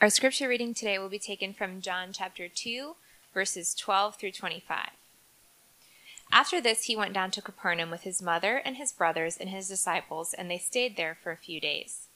Our 0.00 0.10
scripture 0.10 0.48
reading 0.48 0.74
today 0.74 0.98
will 0.98 1.08
be 1.08 1.18
taken 1.18 1.54
from 1.54 1.80
John 1.80 2.12
chapter 2.12 2.46
2, 2.46 2.96
verses 3.32 3.74
12 3.74 4.16
through 4.16 4.32
25. 4.32 4.90
After 6.30 6.60
this, 6.60 6.84
he 6.84 6.96
went 6.96 7.14
down 7.14 7.30
to 7.30 7.40
Capernaum 7.40 7.90
with 7.90 8.02
his 8.02 8.20
mother 8.20 8.56
and 8.56 8.76
his 8.76 8.92
brothers 8.92 9.38
and 9.38 9.48
his 9.48 9.68
disciples, 9.68 10.34
and 10.34 10.50
they 10.50 10.58
stayed 10.58 10.96
there 10.96 11.16
for 11.22 11.30
a 11.30 11.38
few 11.38 11.58
days. 11.58 12.08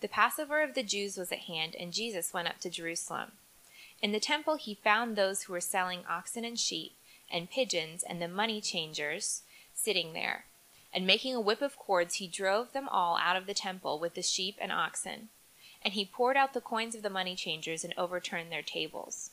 The 0.00 0.08
Passover 0.08 0.62
of 0.62 0.74
the 0.74 0.82
Jews 0.82 1.18
was 1.18 1.32
at 1.32 1.40
hand, 1.40 1.76
and 1.78 1.92
Jesus 1.92 2.32
went 2.32 2.48
up 2.48 2.60
to 2.60 2.70
Jerusalem. 2.70 3.32
In 4.00 4.12
the 4.12 4.20
temple, 4.20 4.54
he 4.54 4.74
found 4.74 5.14
those 5.14 5.42
who 5.42 5.52
were 5.52 5.60
selling 5.60 6.04
oxen 6.08 6.44
and 6.44 6.58
sheep, 6.58 6.92
and 7.30 7.50
pigeons, 7.50 8.04
and 8.08 8.22
the 8.22 8.28
money 8.28 8.60
changers 8.60 9.42
sitting 9.74 10.12
there. 10.12 10.44
And 10.94 11.06
making 11.06 11.34
a 11.34 11.40
whip 11.40 11.60
of 11.60 11.78
cords, 11.78 12.14
he 12.14 12.28
drove 12.28 12.72
them 12.72 12.88
all 12.88 13.18
out 13.18 13.36
of 13.36 13.46
the 13.46 13.54
temple 13.54 13.98
with 13.98 14.14
the 14.14 14.22
sheep 14.22 14.56
and 14.60 14.70
oxen. 14.70 15.28
And 15.84 15.94
he 15.94 16.04
poured 16.04 16.36
out 16.36 16.54
the 16.54 16.60
coins 16.60 16.94
of 16.94 17.02
the 17.02 17.10
money 17.10 17.36
changers 17.36 17.84
and 17.84 17.92
overturned 17.96 18.50
their 18.50 18.62
tables. 18.62 19.30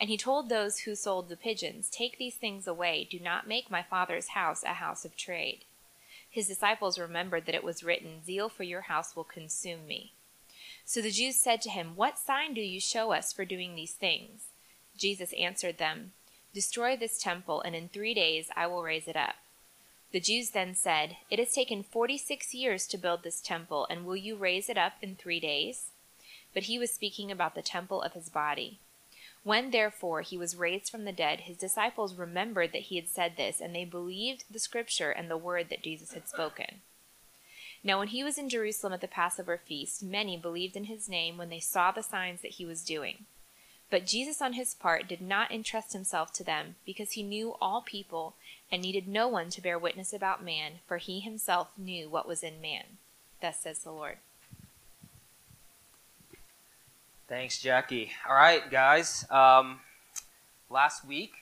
And 0.00 0.10
he 0.10 0.16
told 0.16 0.48
those 0.48 0.80
who 0.80 0.94
sold 0.94 1.28
the 1.28 1.36
pigeons, 1.36 1.88
Take 1.88 2.18
these 2.18 2.36
things 2.36 2.66
away. 2.66 3.06
Do 3.10 3.18
not 3.18 3.48
make 3.48 3.70
my 3.70 3.82
father's 3.82 4.28
house 4.28 4.62
a 4.62 4.74
house 4.74 5.04
of 5.04 5.16
trade. 5.16 5.64
His 6.30 6.46
disciples 6.46 6.98
remembered 6.98 7.46
that 7.46 7.54
it 7.54 7.64
was 7.64 7.82
written, 7.82 8.22
Zeal 8.24 8.48
for 8.48 8.62
your 8.62 8.82
house 8.82 9.16
will 9.16 9.24
consume 9.24 9.86
me. 9.86 10.12
So 10.84 11.00
the 11.02 11.10
Jews 11.10 11.36
said 11.36 11.60
to 11.62 11.70
him, 11.70 11.96
What 11.96 12.18
sign 12.18 12.54
do 12.54 12.60
you 12.60 12.80
show 12.80 13.12
us 13.12 13.32
for 13.32 13.44
doing 13.44 13.74
these 13.74 13.94
things? 13.94 14.44
Jesus 14.96 15.32
answered 15.38 15.78
them, 15.78 16.12
Destroy 16.54 16.96
this 16.96 17.18
temple, 17.18 17.60
and 17.60 17.74
in 17.74 17.88
three 17.88 18.14
days 18.14 18.50
I 18.56 18.66
will 18.66 18.82
raise 18.82 19.08
it 19.08 19.16
up. 19.16 19.36
The 20.10 20.20
Jews 20.20 20.50
then 20.50 20.74
said, 20.74 21.16
It 21.30 21.38
has 21.38 21.52
taken 21.52 21.82
forty 21.82 22.16
six 22.16 22.54
years 22.54 22.86
to 22.88 22.98
build 22.98 23.22
this 23.22 23.40
temple, 23.40 23.86
and 23.90 24.06
will 24.06 24.16
you 24.16 24.36
raise 24.36 24.70
it 24.70 24.78
up 24.78 24.94
in 25.02 25.16
three 25.16 25.38
days? 25.38 25.90
But 26.54 26.64
he 26.64 26.78
was 26.78 26.90
speaking 26.90 27.30
about 27.30 27.54
the 27.54 27.62
temple 27.62 28.00
of 28.00 28.14
his 28.14 28.30
body. 28.30 28.78
When 29.44 29.70
therefore 29.70 30.22
he 30.22 30.38
was 30.38 30.56
raised 30.56 30.90
from 30.90 31.04
the 31.04 31.12
dead, 31.12 31.40
his 31.40 31.56
disciples 31.56 32.14
remembered 32.14 32.72
that 32.72 32.82
he 32.82 32.96
had 32.96 33.08
said 33.08 33.36
this, 33.36 33.60
and 33.60 33.74
they 33.74 33.84
believed 33.84 34.44
the 34.50 34.58
scripture 34.58 35.10
and 35.10 35.30
the 35.30 35.36
word 35.36 35.68
that 35.68 35.84
Jesus 35.84 36.12
had 36.12 36.28
spoken. 36.28 36.80
Now, 37.84 37.98
when 37.98 38.08
he 38.08 38.24
was 38.24 38.38
in 38.38 38.48
Jerusalem 38.48 38.92
at 38.92 39.00
the 39.00 39.08
Passover 39.08 39.56
feast, 39.56 40.02
many 40.02 40.36
believed 40.36 40.74
in 40.74 40.84
his 40.84 41.08
name 41.08 41.36
when 41.36 41.48
they 41.48 41.60
saw 41.60 41.92
the 41.92 42.02
signs 42.02 42.42
that 42.42 42.52
he 42.52 42.64
was 42.64 42.82
doing. 42.82 43.26
But 43.90 44.06
Jesus, 44.06 44.42
on 44.42 44.52
his 44.52 44.74
part, 44.74 45.08
did 45.08 45.22
not 45.22 45.50
entrust 45.50 45.92
himself 45.92 46.32
to 46.34 46.44
them, 46.44 46.76
because 46.84 47.12
he 47.12 47.22
knew 47.22 47.54
all 47.60 47.80
people 47.80 48.34
and 48.70 48.82
needed 48.82 49.08
no 49.08 49.28
one 49.28 49.48
to 49.50 49.62
bear 49.62 49.78
witness 49.78 50.12
about 50.12 50.44
man, 50.44 50.72
for 50.86 50.98
he 50.98 51.20
himself 51.20 51.68
knew 51.78 52.08
what 52.08 52.28
was 52.28 52.42
in 52.42 52.60
man. 52.60 52.84
Thus 53.40 53.60
says 53.60 53.78
the 53.78 53.90
Lord. 53.92 54.16
Thanks, 57.28 57.60
Jackie. 57.60 58.10
All 58.28 58.34
right, 58.34 58.70
guys. 58.70 59.24
Um, 59.30 59.80
last 60.70 61.06
week, 61.06 61.32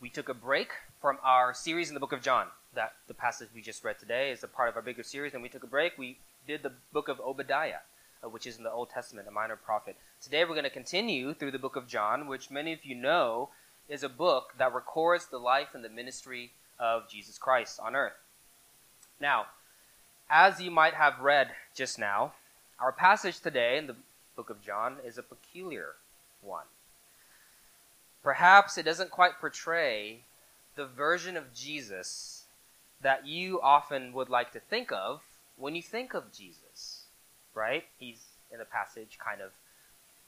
we 0.00 0.08
took 0.08 0.28
a 0.28 0.34
break 0.34 0.70
from 1.00 1.18
our 1.22 1.54
series 1.54 1.88
in 1.88 1.94
the 1.94 2.00
book 2.00 2.12
of 2.12 2.22
John. 2.22 2.46
That 2.74 2.94
the 3.06 3.14
passage 3.14 3.48
we 3.54 3.62
just 3.62 3.84
read 3.84 3.98
today 3.98 4.30
is 4.30 4.42
a 4.42 4.48
part 4.48 4.68
of 4.68 4.76
our 4.76 4.82
bigger 4.82 5.02
series, 5.02 5.34
and 5.34 5.42
we 5.42 5.48
took 5.48 5.62
a 5.62 5.68
break. 5.68 5.98
We 5.98 6.18
did 6.46 6.62
the 6.62 6.72
book 6.92 7.08
of 7.08 7.20
Obadiah, 7.20 7.80
uh, 8.24 8.28
which 8.28 8.46
is 8.46 8.56
in 8.56 8.64
the 8.64 8.70
Old 8.70 8.90
Testament, 8.90 9.28
a 9.28 9.32
minor 9.32 9.56
prophet. 9.56 9.96
Today, 10.22 10.44
we're 10.44 10.50
going 10.50 10.64
to 10.64 10.70
continue 10.70 11.34
through 11.34 11.50
the 11.50 11.58
book 11.58 11.76
of 11.76 11.88
John, 11.88 12.26
which 12.26 12.50
many 12.50 12.72
of 12.72 12.84
you 12.84 12.94
know 12.94 13.50
is 13.88 14.02
a 14.02 14.08
book 14.08 14.54
that 14.58 14.74
records 14.74 15.26
the 15.26 15.38
life 15.38 15.68
and 15.74 15.84
the 15.84 15.88
ministry 15.88 16.52
of 16.78 17.10
Jesus 17.10 17.38
Christ 17.38 17.78
on 17.80 17.94
earth. 17.96 18.18
Now, 19.20 19.46
as 20.30 20.60
you 20.60 20.70
might 20.70 20.94
have 20.94 21.20
read 21.20 21.50
just 21.74 21.98
now, 21.98 22.32
our 22.80 22.92
passage 22.92 23.40
today 23.40 23.76
in 23.78 23.86
the 23.86 23.96
book 24.34 24.50
of 24.50 24.64
John 24.64 24.96
is 25.04 25.18
a 25.18 25.22
peculiar 25.22 25.94
one. 26.40 26.64
Perhaps 28.22 28.78
it 28.78 28.84
doesn't 28.84 29.10
quite 29.10 29.40
portray 29.40 30.20
the 30.74 30.86
version 30.86 31.36
of 31.36 31.54
Jesus 31.54 32.44
that 33.02 33.26
you 33.26 33.60
often 33.60 34.12
would 34.12 34.28
like 34.28 34.52
to 34.52 34.60
think 34.60 34.90
of 34.92 35.22
when 35.56 35.74
you 35.74 35.82
think 35.82 36.14
of 36.14 36.32
Jesus, 36.32 36.58
right? 37.54 37.84
He's 37.98 38.20
in 38.52 38.58
the 38.58 38.64
passage 38.64 39.18
kind 39.24 39.40
of 39.40 39.50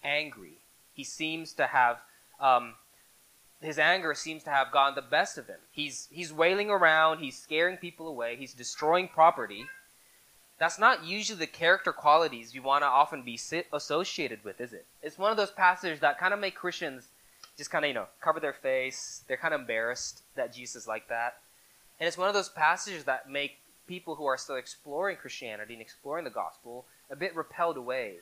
angry. 0.03 0.59
He 0.95 1.05
seems 1.05 1.53
to 1.55 1.67
have, 1.67 1.99
um, 2.41 2.75
his 3.61 3.79
anger 3.79 4.15
seems 4.15 4.45
to 4.45 4.51
have 4.51 4.71
gotten 4.71 4.95
the 4.95 5.03
best 5.03 5.39
of 5.39 5.47
him. 5.47 5.59
He's, 5.73 6.09
he's 6.11 6.33
wailing 6.33 6.71
around, 6.71 7.19
he's 7.19 7.39
scaring 7.39 7.77
people 7.77 8.09
away, 8.09 8.37
he's 8.37 8.55
destroying 8.55 9.09
property 9.09 9.67
that's 10.59 10.79
not 10.79 11.05
usually 11.05 11.39
the 11.39 11.47
character 11.47 11.93
qualities 11.93 12.55
you 12.55 12.63
want 12.63 12.83
to 12.83 12.87
often 12.87 13.23
be 13.23 13.39
associated 13.73 14.45
with, 14.45 14.61
is 14.61 14.73
it? 14.73 14.87
It's 15.03 15.19
one 15.19 15.31
of 15.31 15.37
those 15.37 15.51
passages 15.51 16.01
that 16.01 16.19
kind 16.19 16.33
of 16.33 16.41
make 16.41 16.55
Christians 16.55 17.09
just 17.57 17.71
kind 17.71 17.85
of, 17.85 17.89
you 17.89 17.95
know, 17.95 18.07
cover 18.21 18.41
their 18.41 18.53
face. 18.53 19.23
They're 19.27 19.37
kind 19.37 19.55
of 19.55 19.61
embarrassed 19.61 20.23
that 20.37 20.55
Jesus 20.55 20.83
is 20.83 20.89
like 20.89 21.09
that. 21.09 21.39
And 21.99 22.07
it's 22.07 22.19
one 22.19 22.29
of 22.29 22.35
those 22.35 22.49
passages 22.49 23.05
that 23.05 23.29
make 23.29 23.59
people 23.87 24.15
who 24.15 24.27
are 24.27 24.39
still 24.39 24.57
exploring 24.57 25.17
Christianity 25.17 25.75
and 25.75 25.83
exploring 25.83 26.25
the 26.25 26.31
gospel 26.31 26.85
a 27.11 27.17
bit 27.17 27.35
repelled 27.37 27.77
away 27.77 28.17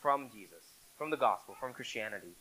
from 0.00 0.30
Jesus, 0.32 0.62
from 0.96 1.10
the 1.10 1.16
gospel, 1.16 1.56
from 1.58 1.72
Christianity. 1.72 2.34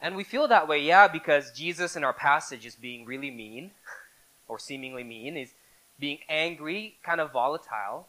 And 0.00 0.16
we 0.16 0.24
feel 0.24 0.48
that 0.48 0.66
way, 0.66 0.80
yeah, 0.80 1.08
because 1.08 1.52
Jesus 1.52 1.96
in 1.96 2.04
our 2.04 2.12
passage 2.12 2.66
is 2.66 2.74
being 2.74 3.04
really 3.04 3.30
mean, 3.30 3.70
or 4.48 4.58
seemingly 4.58 5.04
mean. 5.04 5.36
is 5.36 5.52
being 5.98 6.18
angry, 6.28 6.96
kind 7.04 7.20
of 7.20 7.32
volatile. 7.32 8.08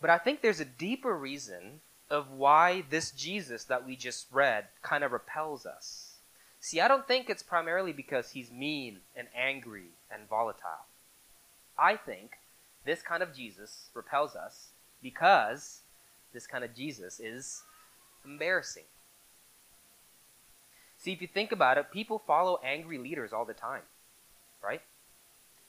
But 0.00 0.10
I 0.10 0.18
think 0.18 0.40
there's 0.40 0.60
a 0.60 0.64
deeper 0.64 1.16
reason 1.16 1.80
of 2.10 2.30
why 2.30 2.84
this 2.88 3.10
Jesus 3.10 3.64
that 3.64 3.86
we 3.86 3.96
just 3.96 4.26
read 4.32 4.68
kind 4.82 5.04
of 5.04 5.12
repels 5.12 5.66
us. 5.66 6.16
See, 6.60 6.80
I 6.80 6.88
don't 6.88 7.06
think 7.06 7.28
it's 7.28 7.42
primarily 7.42 7.92
because 7.92 8.30
he's 8.30 8.50
mean 8.50 9.00
and 9.14 9.28
angry 9.36 9.90
and 10.10 10.28
volatile. 10.28 10.86
I 11.78 11.96
think 11.96 12.38
this 12.84 13.02
kind 13.02 13.22
of 13.22 13.34
Jesus 13.34 13.90
repels 13.94 14.34
us 14.34 14.68
because 15.04 15.82
this 16.32 16.48
kind 16.48 16.64
of 16.64 16.74
Jesus 16.74 17.20
is 17.20 17.62
embarrassing. 18.24 18.82
See, 20.98 21.12
if 21.12 21.22
you 21.22 21.28
think 21.28 21.52
about 21.52 21.78
it, 21.78 21.92
people 21.92 22.18
follow 22.18 22.58
angry 22.64 22.98
leaders 22.98 23.32
all 23.32 23.44
the 23.44 23.54
time, 23.54 23.82
right? 24.60 24.80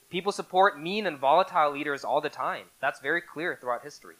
People 0.10 0.32
support 0.32 0.82
mean 0.82 1.06
and 1.06 1.20
volatile 1.20 1.72
leaders 1.72 2.04
all 2.04 2.22
the 2.22 2.30
time. 2.30 2.66
That's 2.82 3.00
very 3.00 3.22
clear 3.22 3.56
throughout 3.56 3.84
history 3.84 4.16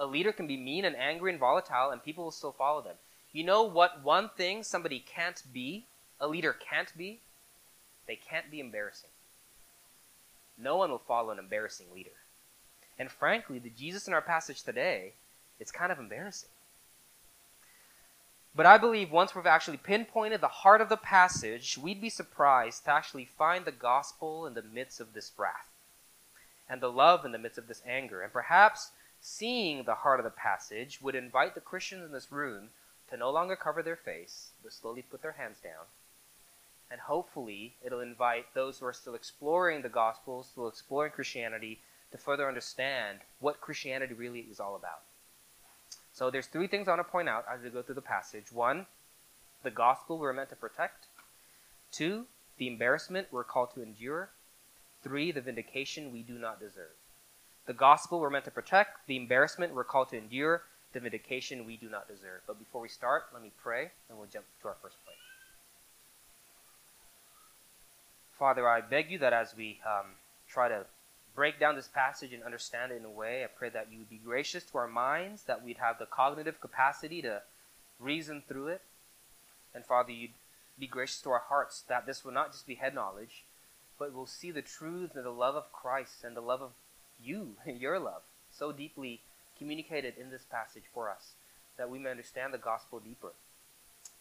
a 0.00 0.06
leader 0.06 0.32
can 0.32 0.46
be 0.46 0.56
mean 0.56 0.86
and 0.86 0.96
angry 0.96 1.30
and 1.30 1.38
volatile, 1.38 1.90
and 1.90 2.02
people 2.02 2.24
will 2.24 2.30
still 2.30 2.52
follow 2.52 2.80
them. 2.80 2.96
You 3.32 3.44
know 3.44 3.62
what 3.62 4.02
one 4.02 4.30
thing 4.30 4.64
somebody 4.64 4.98
can't 4.98 5.42
be, 5.52 5.84
a 6.18 6.26
leader 6.26 6.54
can't 6.54 6.96
be? 6.96 7.20
They 8.08 8.16
can't 8.16 8.50
be 8.50 8.60
embarrassing. 8.60 9.10
No 10.58 10.76
one 10.76 10.90
will 10.90 10.98
follow 10.98 11.30
an 11.30 11.38
embarrassing 11.38 11.86
leader. 11.94 12.10
And 13.00 13.10
frankly, 13.10 13.58
the 13.58 13.70
Jesus 13.70 14.06
in 14.06 14.12
our 14.12 14.20
passage 14.20 14.62
today, 14.62 15.14
it's 15.58 15.72
kind 15.72 15.90
of 15.90 15.98
embarrassing. 15.98 16.50
But 18.54 18.66
I 18.66 18.76
believe 18.76 19.10
once 19.10 19.34
we've 19.34 19.46
actually 19.46 19.78
pinpointed 19.78 20.42
the 20.42 20.48
heart 20.48 20.82
of 20.82 20.90
the 20.90 20.98
passage, 20.98 21.78
we'd 21.78 22.02
be 22.02 22.10
surprised 22.10 22.84
to 22.84 22.92
actually 22.92 23.24
find 23.24 23.64
the 23.64 23.72
gospel 23.72 24.46
in 24.46 24.52
the 24.52 24.60
midst 24.62 25.00
of 25.00 25.14
this 25.14 25.32
wrath, 25.38 25.70
and 26.68 26.82
the 26.82 26.92
love 26.92 27.24
in 27.24 27.32
the 27.32 27.38
midst 27.38 27.56
of 27.56 27.68
this 27.68 27.80
anger, 27.86 28.20
and 28.20 28.34
perhaps 28.34 28.90
seeing 29.22 29.84
the 29.84 29.94
heart 29.94 30.20
of 30.20 30.24
the 30.24 30.30
passage, 30.30 31.00
would 31.00 31.14
invite 31.14 31.54
the 31.54 31.62
Christians 31.62 32.04
in 32.04 32.12
this 32.12 32.30
room 32.30 32.68
to 33.08 33.16
no 33.16 33.30
longer 33.30 33.56
cover 33.56 33.82
their 33.82 33.96
face, 33.96 34.50
but 34.62 34.74
slowly 34.74 35.00
put 35.00 35.22
their 35.22 35.32
hands 35.32 35.56
down. 35.64 35.86
And 36.90 37.00
hopefully, 37.00 37.76
it'll 37.82 38.00
invite 38.00 38.52
those 38.52 38.78
who 38.78 38.84
are 38.84 38.92
still 38.92 39.14
exploring 39.14 39.80
the 39.80 39.88
gospel, 39.88 40.42
still 40.42 40.68
exploring 40.68 41.12
Christianity, 41.12 41.80
to 42.12 42.18
further 42.18 42.48
understand 42.48 43.20
what 43.38 43.60
Christianity 43.60 44.14
really 44.14 44.40
is 44.50 44.60
all 44.60 44.76
about. 44.76 45.00
So, 46.12 46.30
there's 46.30 46.46
three 46.46 46.66
things 46.66 46.88
I 46.88 46.92
want 46.92 47.06
to 47.06 47.10
point 47.10 47.28
out 47.28 47.44
as 47.50 47.62
we 47.62 47.70
go 47.70 47.82
through 47.82 47.94
the 47.94 48.00
passage. 48.00 48.52
One, 48.52 48.86
the 49.62 49.70
gospel 49.70 50.18
we're 50.18 50.32
meant 50.32 50.50
to 50.50 50.56
protect. 50.56 51.06
Two, 51.92 52.26
the 52.58 52.66
embarrassment 52.66 53.28
we're 53.30 53.44
called 53.44 53.74
to 53.74 53.82
endure. 53.82 54.30
Three, 55.02 55.32
the 55.32 55.40
vindication 55.40 56.12
we 56.12 56.22
do 56.22 56.34
not 56.34 56.60
deserve. 56.60 56.92
The 57.66 57.72
gospel 57.72 58.20
we're 58.20 58.30
meant 58.30 58.44
to 58.46 58.50
protect, 58.50 59.06
the 59.06 59.16
embarrassment 59.16 59.74
we're 59.74 59.84
called 59.84 60.10
to 60.10 60.18
endure, 60.18 60.62
the 60.92 61.00
vindication 61.00 61.64
we 61.64 61.76
do 61.76 61.88
not 61.88 62.08
deserve. 62.08 62.42
But 62.46 62.58
before 62.58 62.80
we 62.80 62.88
start, 62.88 63.26
let 63.32 63.42
me 63.42 63.52
pray, 63.62 63.90
and 64.08 64.18
we'll 64.18 64.28
jump 64.32 64.44
to 64.62 64.68
our 64.68 64.76
first 64.82 64.96
point. 65.04 65.16
Father, 68.38 68.68
I 68.68 68.80
beg 68.80 69.10
you 69.10 69.18
that 69.18 69.32
as 69.32 69.54
we 69.56 69.78
um, 69.86 70.06
try 70.48 70.68
to 70.68 70.84
break 71.34 71.58
down 71.60 71.76
this 71.76 71.88
passage 71.88 72.32
and 72.32 72.42
understand 72.42 72.92
it 72.92 72.96
in 72.96 73.04
a 73.04 73.10
way, 73.10 73.44
I 73.44 73.46
pray 73.46 73.68
that 73.70 73.88
you 73.90 73.98
would 73.98 74.10
be 74.10 74.20
gracious 74.24 74.64
to 74.64 74.78
our 74.78 74.88
minds, 74.88 75.42
that 75.44 75.64
we'd 75.64 75.78
have 75.78 75.98
the 75.98 76.06
cognitive 76.06 76.60
capacity 76.60 77.22
to 77.22 77.42
reason 77.98 78.42
through 78.46 78.68
it. 78.68 78.82
And 79.74 79.84
Father, 79.84 80.12
you'd 80.12 80.30
be 80.78 80.86
gracious 80.86 81.20
to 81.22 81.30
our 81.30 81.44
hearts, 81.48 81.82
that 81.88 82.06
this 82.06 82.24
will 82.24 82.32
not 82.32 82.52
just 82.52 82.66
be 82.66 82.74
head 82.76 82.94
knowledge, 82.94 83.44
but 83.98 84.12
we'll 84.12 84.26
see 84.26 84.50
the 84.50 84.62
truth 84.62 85.14
and 85.14 85.24
the 85.24 85.30
love 85.30 85.54
of 85.54 85.72
Christ 85.72 86.24
and 86.24 86.36
the 86.36 86.40
love 86.40 86.62
of 86.62 86.72
you, 87.22 87.56
your 87.66 87.98
love, 87.98 88.22
so 88.50 88.72
deeply 88.72 89.20
communicated 89.58 90.14
in 90.18 90.30
this 90.30 90.42
passage 90.50 90.84
for 90.92 91.10
us. 91.10 91.32
that 91.76 91.90
we 91.90 91.98
may 91.98 92.10
understand 92.10 92.52
the 92.52 92.58
gospel 92.58 92.98
deeper 92.98 93.32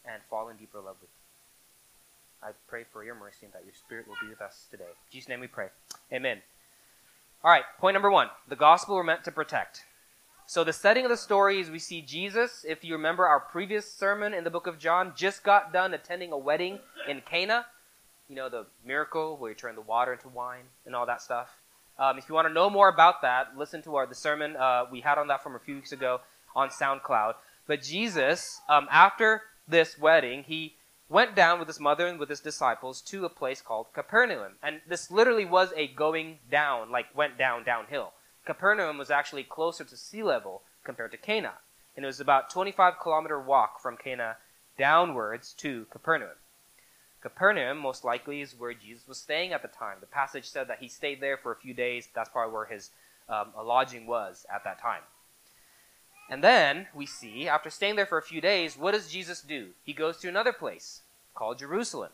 and 0.06 0.22
fall 0.30 0.48
in 0.50 0.56
deeper 0.58 0.80
love 0.80 0.96
with 1.02 1.10
you. 1.10 2.48
I 2.48 2.52
pray 2.68 2.86
for 2.90 3.04
your 3.04 3.16
mercy 3.16 3.46
and 3.46 3.54
that 3.54 3.66
your 3.66 3.74
spirit 3.74 4.08
will 4.08 4.16
be 4.22 4.30
with 4.30 4.42
us 4.42 4.66
today. 4.72 4.86
In 4.86 5.12
Jesus' 5.12 5.28
name 5.28 5.42
we 5.42 5.48
pray. 5.48 5.68
Amen. 6.14 6.42
All 7.42 7.50
right, 7.50 7.64
point 7.80 7.94
number 7.94 8.12
one 8.12 8.30
the 8.50 8.58
gospel 8.58 8.96
we're 8.96 9.04
meant 9.04 9.24
to 9.24 9.32
protect. 9.32 9.84
So, 10.46 10.66
the 10.66 10.74
setting 10.74 11.06
of 11.06 11.10
the 11.10 11.16
story 11.16 11.62
is 11.62 11.70
we 11.70 11.80
see 11.80 12.02
Jesus, 12.02 12.66
if 12.68 12.84
you 12.84 12.96
remember 12.96 13.26
our 13.26 13.40
previous 13.40 13.90
sermon 13.90 14.34
in 14.34 14.44
the 14.44 14.50
book 14.50 14.68
of 14.68 14.78
John, 14.78 15.14
just 15.16 15.42
got 15.42 15.72
done 15.72 15.94
attending 15.94 16.34
a 16.34 16.38
wedding 16.38 16.80
in 17.08 17.22
Cana. 17.22 17.66
You 18.28 18.36
know, 18.36 18.50
the 18.50 18.66
miracle 18.86 19.38
where 19.38 19.52
he 19.52 19.56
turned 19.56 19.78
the 19.78 19.82
water 19.82 20.12
into 20.12 20.28
wine 20.28 20.64
and 20.86 20.94
all 20.94 21.06
that 21.06 21.22
stuff. 21.22 21.48
Um, 21.98 22.18
if 22.18 22.28
you 22.28 22.36
want 22.36 22.48
to 22.48 22.54
know 22.54 22.70
more 22.70 22.90
about 22.90 23.22
that, 23.22 23.58
listen 23.58 23.82
to 23.84 23.96
our 23.96 24.06
the 24.06 24.16
sermon 24.16 24.58
uh, 24.58 24.86
we 24.92 25.00
had 25.00 25.18
on 25.18 25.28
that 25.28 25.42
from 25.42 25.56
a 25.56 25.60
few 25.60 25.76
weeks 25.76 25.94
ago 25.94 26.20
on 26.58 26.68
SoundCloud. 26.68 27.36
But 27.68 27.84
Jesus, 27.84 28.60
um, 28.68 28.88
after 28.92 29.44
this 29.66 29.98
wedding, 29.98 30.44
he 30.44 30.74
went 31.10 31.36
down 31.36 31.58
with 31.58 31.68
his 31.68 31.80
mother 31.80 32.08
and 32.08 32.20
with 32.20 32.30
his 32.30 32.40
disciples 32.40 33.02
to 33.02 33.26
a 33.26 33.30
place 33.30 33.62
called 33.62 33.88
Capernaum. 33.94 34.54
And 34.62 34.82
this 34.88 35.10
literally 35.10 35.46
was 35.46 35.74
a 35.76 35.88
going 35.88 36.38
down, 36.50 36.92
like 36.92 37.16
went 37.16 37.38
down, 37.38 37.64
downhill. 37.64 38.14
Capernaum 38.46 38.98
was 38.98 39.12
actually 39.12 39.44
closer 39.44 39.84
to 39.84 39.98
sea 39.98 40.24
level 40.24 40.62
compared 40.84 41.12
to 41.12 41.18
Cana. 41.18 41.54
And 41.96 42.06
it 42.06 42.08
was 42.08 42.20
about 42.20 42.50
25 42.50 42.94
kilometer 43.02 43.40
walk 43.40 43.82
from 43.82 43.98
Cana 43.98 44.38
downwards 44.78 45.54
to 45.58 45.86
Capernaum. 45.90 46.38
Capernaum, 47.22 47.78
most 47.80 48.06
likely, 48.06 48.40
is 48.40 48.58
where 48.58 48.74
Jesus 48.74 49.08
was 49.08 49.18
staying 49.18 49.52
at 49.52 49.62
the 49.62 49.68
time. 49.68 49.98
The 50.00 50.08
passage 50.08 50.48
said 50.48 50.68
that 50.70 50.80
he 50.80 50.88
stayed 50.88 51.20
there 51.20 51.36
for 51.36 51.52
a 51.52 51.56
few 51.56 51.74
days. 51.74 52.08
That's 52.14 52.30
probably 52.30 52.54
where 52.54 52.66
his 52.66 52.92
um, 53.28 53.48
lodging 53.62 54.08
was 54.08 54.46
at 54.54 54.64
that 54.64 54.80
time. 54.82 55.02
And 56.30 56.44
then 56.44 56.88
we 56.94 57.08
see, 57.08 57.48
after 57.48 57.70
staying 57.72 57.96
there 57.96 58.06
for 58.06 58.20
a 58.20 58.24
few 58.24 58.40
days, 58.40 58.78
what 58.78 58.92
does 58.92 59.12
Jesus 59.12 59.42
do? 59.42 59.70
He 59.84 59.94
goes 59.94 60.18
to 60.18 60.30
another 60.30 60.54
place 60.54 61.02
called 61.34 61.58
Jerusalem. 61.58 62.12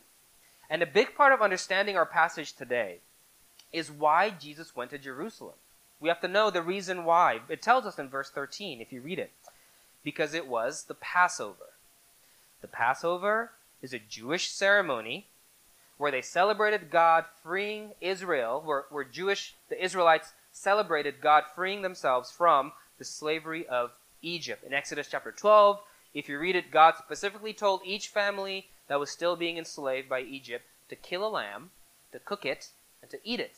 And 0.69 0.81
a 0.81 0.87
big 0.87 1.15
part 1.15 1.33
of 1.33 1.41
understanding 1.41 1.97
our 1.97 2.05
passage 2.05 2.53
today 2.53 2.99
is 3.73 3.91
why 3.91 4.29
Jesus 4.29 4.75
went 4.75 4.91
to 4.91 4.97
Jerusalem. 4.97 5.55
We 5.99 6.09
have 6.09 6.21
to 6.21 6.27
know 6.27 6.49
the 6.49 6.61
reason 6.61 7.03
why. 7.03 7.41
It 7.49 7.61
tells 7.61 7.85
us 7.85 7.99
in 7.99 8.09
verse 8.09 8.29
13, 8.29 8.79
if 8.79 8.91
you 8.91 9.01
read 9.01 9.19
it, 9.19 9.31
because 10.03 10.33
it 10.33 10.47
was 10.47 10.83
the 10.83 10.93
Passover. 10.93 11.73
The 12.61 12.67
Passover 12.67 13.51
is 13.81 13.93
a 13.93 13.99
Jewish 13.99 14.49
ceremony 14.49 15.25
where 15.97 16.11
they 16.11 16.21
celebrated 16.21 16.89
God 16.89 17.25
freeing 17.43 17.91
Israel, 18.01 18.61
where, 18.63 18.85
where 18.89 19.03
Jewish, 19.03 19.55
the 19.69 19.83
Israelites 19.83 20.33
celebrated 20.51 21.21
God 21.21 21.43
freeing 21.53 21.81
themselves 21.81 22.31
from 22.31 22.71
the 22.97 23.05
slavery 23.05 23.67
of 23.67 23.91
Egypt. 24.25 24.63
In 24.63 24.73
Exodus 24.73 25.07
chapter 25.09 25.31
12, 25.31 25.79
if 26.13 26.27
you 26.27 26.39
read 26.39 26.55
it, 26.55 26.71
God 26.71 26.95
specifically 26.97 27.53
told 27.53 27.81
each 27.85 28.07
family 28.07 28.67
that 28.87 28.99
was 28.99 29.11
still 29.11 29.35
being 29.35 29.57
enslaved 29.57 30.09
by 30.09 30.21
Egypt 30.21 30.65
to 30.89 30.95
kill 30.95 31.25
a 31.25 31.29
lamb, 31.29 31.69
to 32.11 32.19
cook 32.19 32.45
it, 32.45 32.69
and 33.01 33.11
to 33.11 33.19
eat 33.23 33.39
it. 33.39 33.55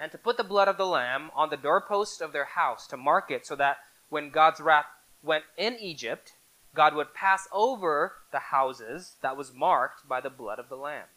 And 0.00 0.10
to 0.12 0.18
put 0.18 0.36
the 0.36 0.44
blood 0.44 0.68
of 0.68 0.78
the 0.78 0.86
lamb 0.86 1.30
on 1.34 1.50
the 1.50 1.56
doorpost 1.56 2.20
of 2.20 2.32
their 2.32 2.46
house 2.46 2.86
to 2.88 2.96
mark 2.96 3.30
it 3.30 3.46
so 3.46 3.54
that 3.56 3.78
when 4.08 4.30
God's 4.30 4.60
wrath 4.60 4.86
went 5.22 5.44
in 5.56 5.76
Egypt, 5.78 6.32
God 6.74 6.94
would 6.94 7.14
pass 7.14 7.46
over 7.52 8.14
the 8.30 8.38
houses 8.38 9.16
that 9.20 9.36
was 9.36 9.52
marked 9.52 10.08
by 10.08 10.20
the 10.20 10.30
blood 10.30 10.58
of 10.58 10.68
the 10.68 10.76
lamb. 10.76 11.08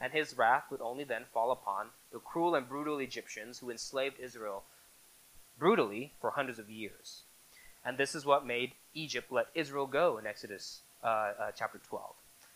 And 0.00 0.12
his 0.12 0.36
wrath 0.36 0.64
would 0.70 0.80
only 0.80 1.04
then 1.04 1.26
fall 1.32 1.52
upon 1.52 1.90
the 2.10 2.18
cruel 2.18 2.54
and 2.54 2.68
brutal 2.68 2.98
Egyptians 2.98 3.58
who 3.58 3.70
enslaved 3.70 4.18
Israel 4.18 4.64
brutally 5.58 6.12
for 6.20 6.30
hundreds 6.30 6.58
of 6.58 6.70
years. 6.70 7.22
And 7.84 7.98
this 7.98 8.14
is 8.14 8.24
what 8.24 8.46
made 8.46 8.72
Egypt 8.94 9.32
let 9.32 9.48
Israel 9.54 9.86
go 9.86 10.18
in 10.18 10.26
Exodus 10.26 10.80
uh, 11.02 11.06
uh, 11.06 11.50
chapter 11.56 11.80
12. 11.88 12.14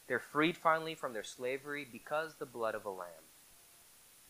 They're 0.09 0.19
freed 0.21 0.57
finally 0.57 0.95
from 0.95 1.13
their 1.13 1.25
slavery 1.25 1.87
because 1.91 2.35
the 2.35 2.47
blood 2.47 2.75
of 2.75 2.85
a 2.85 2.91
lamb. 2.91 3.27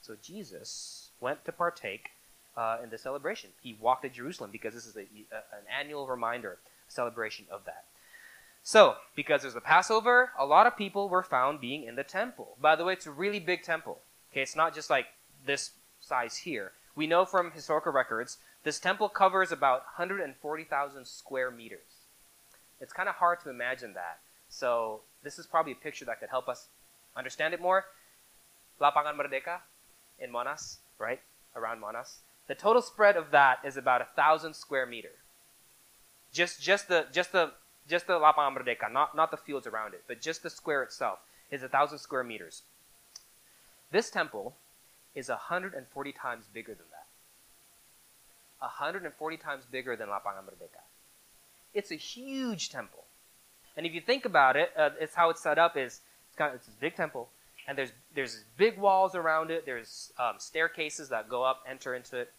So 0.01 0.17
Jesus 0.23 1.11
went 1.21 1.45
to 1.45 1.53
partake 1.53 2.11
uh, 2.57 2.79
in 2.83 2.91
the 2.91 2.99
celebration. 2.99 3.51
He 3.63 3.77
walked 3.79 4.03
to 4.03 4.09
Jerusalem 4.09 4.51
because 4.51 4.75
this 4.75 4.87
is 4.87 4.97
a, 4.97 5.01
a, 5.01 5.57
an 5.57 5.65
annual 5.79 6.07
reminder, 6.07 6.59
celebration 6.89 7.47
of 7.51 7.65
that. 7.67 7.85
So, 8.63 8.97
because 9.15 9.43
there's 9.43 9.55
the 9.55 9.61
Passover, 9.61 10.33
a 10.37 10.45
lot 10.45 10.67
of 10.67 10.77
people 10.77 11.09
were 11.09 11.23
found 11.23 11.61
being 11.61 11.85
in 11.85 11.95
the 11.95 12.03
temple. 12.03 12.57
By 12.61 12.75
the 12.75 12.85
way, 12.85 12.95
it's 12.95 13.07
a 13.07 13.13
really 13.13 13.39
big 13.39 13.63
temple. 13.63 13.99
Okay, 14.33 14.43
it's 14.43 14.57
not 14.57 14.75
just 14.75 14.91
like 14.91 15.07
this 15.45 15.71
size 16.01 16.39
here. 16.39 16.73
We 16.97 17.07
know 17.07 17.25
from 17.25 17.53
historical 17.53 17.93
records 17.93 18.39
this 18.67 18.81
temple 18.81 19.09
covers 19.09 19.53
about 19.53 19.85
140,000 19.97 21.07
square 21.07 21.53
meters. 21.53 22.03
It's 22.81 22.93
kind 22.93 23.09
of 23.09 23.15
hard 23.15 23.39
to 23.45 23.49
imagine 23.49 23.93
that. 23.95 24.19
So 24.49 25.03
this 25.23 25.39
is 25.39 25.47
probably 25.47 25.71
a 25.71 25.77
picture 25.77 26.05
that 26.07 26.19
could 26.19 26.31
help 26.31 26.49
us 26.49 26.67
understand 27.17 27.55
it 27.55 27.63
more. 27.63 27.85
Lapangan 28.81 29.17
Merdeka 29.17 29.61
in 30.19 30.33
Monas, 30.33 30.79
right? 30.99 31.21
Around 31.55 31.81
Monas. 31.81 32.17
The 32.49 32.57
total 32.57 32.83
spread 32.83 33.17
of 33.17 33.31
that 33.31 33.61
is 33.65 33.77
about 33.77 34.01
a 34.01 34.09
thousand 34.17 34.55
square 34.55 34.85
meter. 34.85 35.15
Just 36.33 36.61
just 36.61 36.89
the 36.89 37.07
just 37.13 37.31
the 37.31 37.53
just 37.89 38.09
the 38.09 38.15
Lapangan 38.15 38.59
Merdeka, 38.59 38.93
not 38.93 39.15
not 39.15 39.31
the 39.31 39.37
fields 39.37 39.69
around 39.69 39.95
it, 39.95 40.03
but 40.09 40.21
just 40.21 40.43
the 40.43 40.51
square 40.51 40.83
itself 40.83 41.21
is 41.53 41.63
a 41.63 41.69
thousand 41.69 41.99
square 41.99 42.25
meters. 42.25 42.63
This 43.93 44.11
temple 44.11 44.57
is 45.15 45.29
140 45.29 46.13
times 46.13 46.47
bigger 46.53 46.75
than 46.75 46.87
that. 46.91 46.96
140 48.59 49.37
times 49.37 49.65
bigger 49.71 49.97
than 49.97 50.09
Lapangan 50.09 50.45
Merdeka. 50.45 50.83
It's 51.75 51.91
a 51.91 51.97
huge 51.97 52.71
temple. 52.71 53.05
And 53.77 53.85
if 53.85 53.93
you 53.93 54.01
think 54.01 54.25
about 54.25 54.57
it, 54.57 54.71
uh, 54.77 54.91
it's 55.01 55.15
how 55.15 55.31
it's 55.31 55.43
set 55.43 55.59
up 55.59 55.77
is 55.77 56.01
it's, 56.29 56.37
kind 56.37 56.51
of, 56.51 56.57
it's 56.57 56.69
a 56.69 56.81
big 56.81 56.97
temple, 56.97 57.29
and 57.69 57.77
there's 57.77 57.93
there's 58.15 58.45
big 58.57 58.79
walls 58.79 59.15
around 59.15 59.51
it. 59.51 59.67
There's 59.67 60.13
um, 60.19 60.37
staircases 60.39 61.11
that 61.11 61.29
go 61.29 61.43
up, 61.43 61.63
enter 61.69 61.95
into 61.95 62.19
it, 62.19 62.33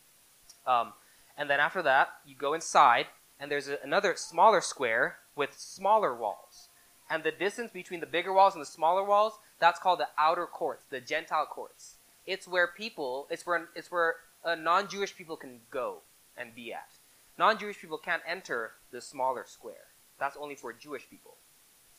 um, 0.66 0.94
and 1.38 1.50
then 1.50 1.60
after 1.60 1.82
that 1.84 2.10
you 2.26 2.36
go 2.36 2.54
inside, 2.56 3.06
and 3.40 3.52
there's 3.52 3.68
a, 3.68 3.78
another 3.84 4.16
smaller 4.16 4.62
square 4.62 5.18
with 5.36 5.54
smaller 5.58 6.16
walls. 6.16 6.70
And 7.10 7.24
the 7.24 7.32
distance 7.32 7.72
between 7.72 8.00
the 8.00 8.06
bigger 8.06 8.34
walls 8.34 8.54
and 8.54 8.62
the 8.62 8.66
smaller 8.66 9.04
walls, 9.04 9.34
that's 9.60 9.80
called 9.80 10.00
the 10.00 10.10
outer 10.18 10.46
courts, 10.46 10.84
the 10.90 11.00
Gentile 11.00 11.46
courts. 11.46 11.96
It's 12.26 12.48
where 12.48 12.68
people, 12.68 13.28
it's 13.30 13.46
where 13.46 13.70
it's 13.76 13.92
where 13.92 14.16
uh, 14.48 14.56
non-Jewish 14.56 15.16
people 15.16 15.36
can 15.36 15.60
go 15.70 15.98
and 16.38 16.56
be 16.56 16.74
at. 16.74 16.90
Non 17.38 17.60
Jewish 17.60 17.80
people 17.80 17.98
can't 17.98 18.24
enter 18.28 18.72
the 18.92 19.02
smaller 19.02 19.44
square. 19.46 19.88
That's 20.20 20.38
only 20.38 20.56
for 20.56 20.74
Jewish 20.74 21.08
people. 21.10 21.36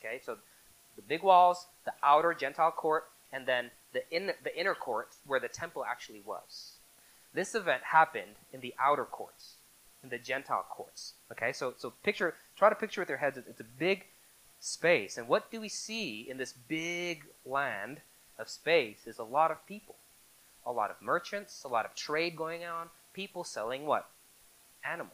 Okay, 0.00 0.21
so 0.25 0.38
the 0.97 1.02
big 1.02 1.23
walls, 1.23 1.67
the 1.85 1.93
outer 2.02 2.35
Gentile 2.35 2.73
court, 2.73 3.05
and 3.33 3.47
then 3.47 3.71
the, 3.93 4.02
in, 4.11 4.33
the 4.43 4.59
inner 4.59 4.75
court 4.75 5.11
where 5.26 5.38
the 5.38 5.49
temple 5.49 5.85
actually 5.85 6.23
was. 6.25 6.73
This 7.35 7.55
event 7.55 7.83
happened 7.85 8.37
in 8.52 8.61
the 8.61 8.75
outer 8.81 9.05
courts, 9.05 9.55
in 10.02 10.09
the 10.09 10.19
Gentile 10.19 10.64
courts. 10.69 11.12
Okay, 11.31 11.52
so, 11.52 11.75
so 11.76 11.93
picture, 12.02 12.35
try 12.57 12.69
to 12.69 12.75
picture 12.75 13.02
with 13.02 13.09
your 13.09 13.19
heads, 13.19 13.37
it's 13.37 13.61
a 13.61 13.64
big 13.78 14.07
space. 14.61 15.19
And 15.19 15.28
what 15.28 15.50
do 15.50 15.61
we 15.61 15.69
see 15.69 16.26
in 16.28 16.38
this 16.38 16.52
big 16.52 17.25
land 17.45 18.00
of 18.38 18.49
space 18.49 19.07
is 19.07 19.19
a 19.19 19.25
lot 19.25 19.50
of 19.50 19.64
people. 19.67 19.97
A 20.67 20.73
lot 20.73 20.91
of 20.91 21.00
merchants, 21.00 21.65
a 21.65 21.69
lot 21.69 21.87
of 21.87 21.95
trade 21.95 22.37
going 22.37 22.65
on, 22.65 22.88
people 23.12 23.45
selling 23.45 23.87
what? 23.87 24.11
animals. 24.85 25.12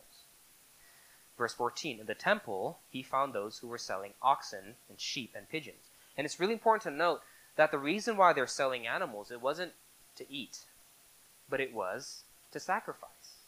Verse 1.36 1.54
14 1.54 2.00
In 2.00 2.06
the 2.06 2.14
temple, 2.14 2.78
he 2.90 3.02
found 3.02 3.32
those 3.32 3.58
who 3.58 3.68
were 3.68 3.78
selling 3.78 4.12
oxen 4.22 4.76
and 4.88 5.00
sheep 5.00 5.32
and 5.36 5.48
pigeons. 5.48 5.90
And 6.16 6.24
it's 6.24 6.38
really 6.38 6.52
important 6.52 6.82
to 6.84 6.90
note 6.90 7.22
that 7.56 7.70
the 7.70 7.78
reason 7.78 8.16
why 8.16 8.32
they're 8.32 8.46
selling 8.46 8.86
animals, 8.86 9.30
it 9.30 9.40
wasn't 9.40 9.72
to 10.16 10.30
eat, 10.32 10.60
but 11.48 11.60
it 11.60 11.74
was 11.74 12.22
to 12.52 12.60
sacrifice. 12.60 13.38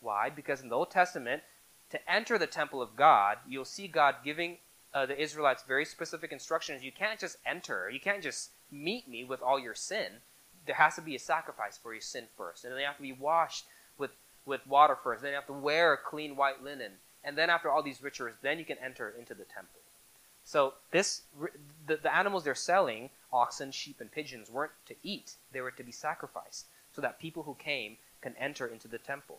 Why? 0.00 0.30
Because 0.30 0.62
in 0.62 0.68
the 0.68 0.74
Old 0.74 0.90
Testament, 0.90 1.42
to 1.90 2.10
enter 2.10 2.38
the 2.38 2.46
temple 2.46 2.80
of 2.80 2.96
God, 2.96 3.38
you'll 3.46 3.64
see 3.64 3.88
God 3.88 4.16
giving 4.24 4.58
uh, 4.94 5.06
the 5.06 5.20
Israelites 5.20 5.64
very 5.66 5.84
specific 5.84 6.32
instructions. 6.32 6.82
You 6.82 6.92
can't 6.92 7.20
just 7.20 7.36
enter, 7.44 7.90
you 7.90 8.00
can't 8.00 8.22
just 8.22 8.50
meet 8.70 9.08
me 9.08 9.24
with 9.24 9.42
all 9.42 9.58
your 9.58 9.74
sin. 9.74 10.20
There 10.68 10.76
has 10.76 10.96
to 10.96 11.00
be 11.00 11.16
a 11.16 11.18
sacrifice 11.18 11.78
for 11.78 11.94
your 11.94 12.02
sin 12.02 12.24
first, 12.36 12.62
and 12.62 12.70
then 12.70 12.78
they 12.78 12.84
have 12.84 12.98
to 12.98 13.02
be 13.02 13.12
washed 13.12 13.64
with 13.96 14.10
with 14.44 14.66
water 14.66 14.94
first. 15.02 15.22
Then 15.22 15.30
you 15.30 15.36
have 15.36 15.46
to 15.46 15.52
wear 15.54 15.96
clean 15.96 16.36
white 16.36 16.62
linen. 16.62 16.92
And 17.24 17.38
then 17.38 17.48
after 17.48 17.70
all 17.70 17.82
these 17.82 18.02
rituals, 18.02 18.34
then 18.42 18.58
you 18.58 18.66
can 18.66 18.76
enter 18.84 19.14
into 19.18 19.32
the 19.32 19.44
temple. 19.44 19.80
So 20.44 20.74
this 20.90 21.22
the, 21.86 21.96
the 21.96 22.14
animals 22.14 22.44
they're 22.44 22.54
selling, 22.54 23.08
oxen, 23.32 23.72
sheep, 23.72 23.98
and 23.98 24.12
pigeons, 24.12 24.50
weren't 24.50 24.72
to 24.88 24.94
eat. 25.02 25.36
They 25.52 25.62
were 25.62 25.70
to 25.70 25.82
be 25.82 25.90
sacrificed 25.90 26.66
so 26.94 27.00
that 27.00 27.18
people 27.18 27.44
who 27.44 27.54
came 27.54 27.96
can 28.20 28.34
enter 28.38 28.66
into 28.66 28.88
the 28.88 28.98
temple. 28.98 29.38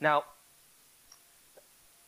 Now, 0.00 0.26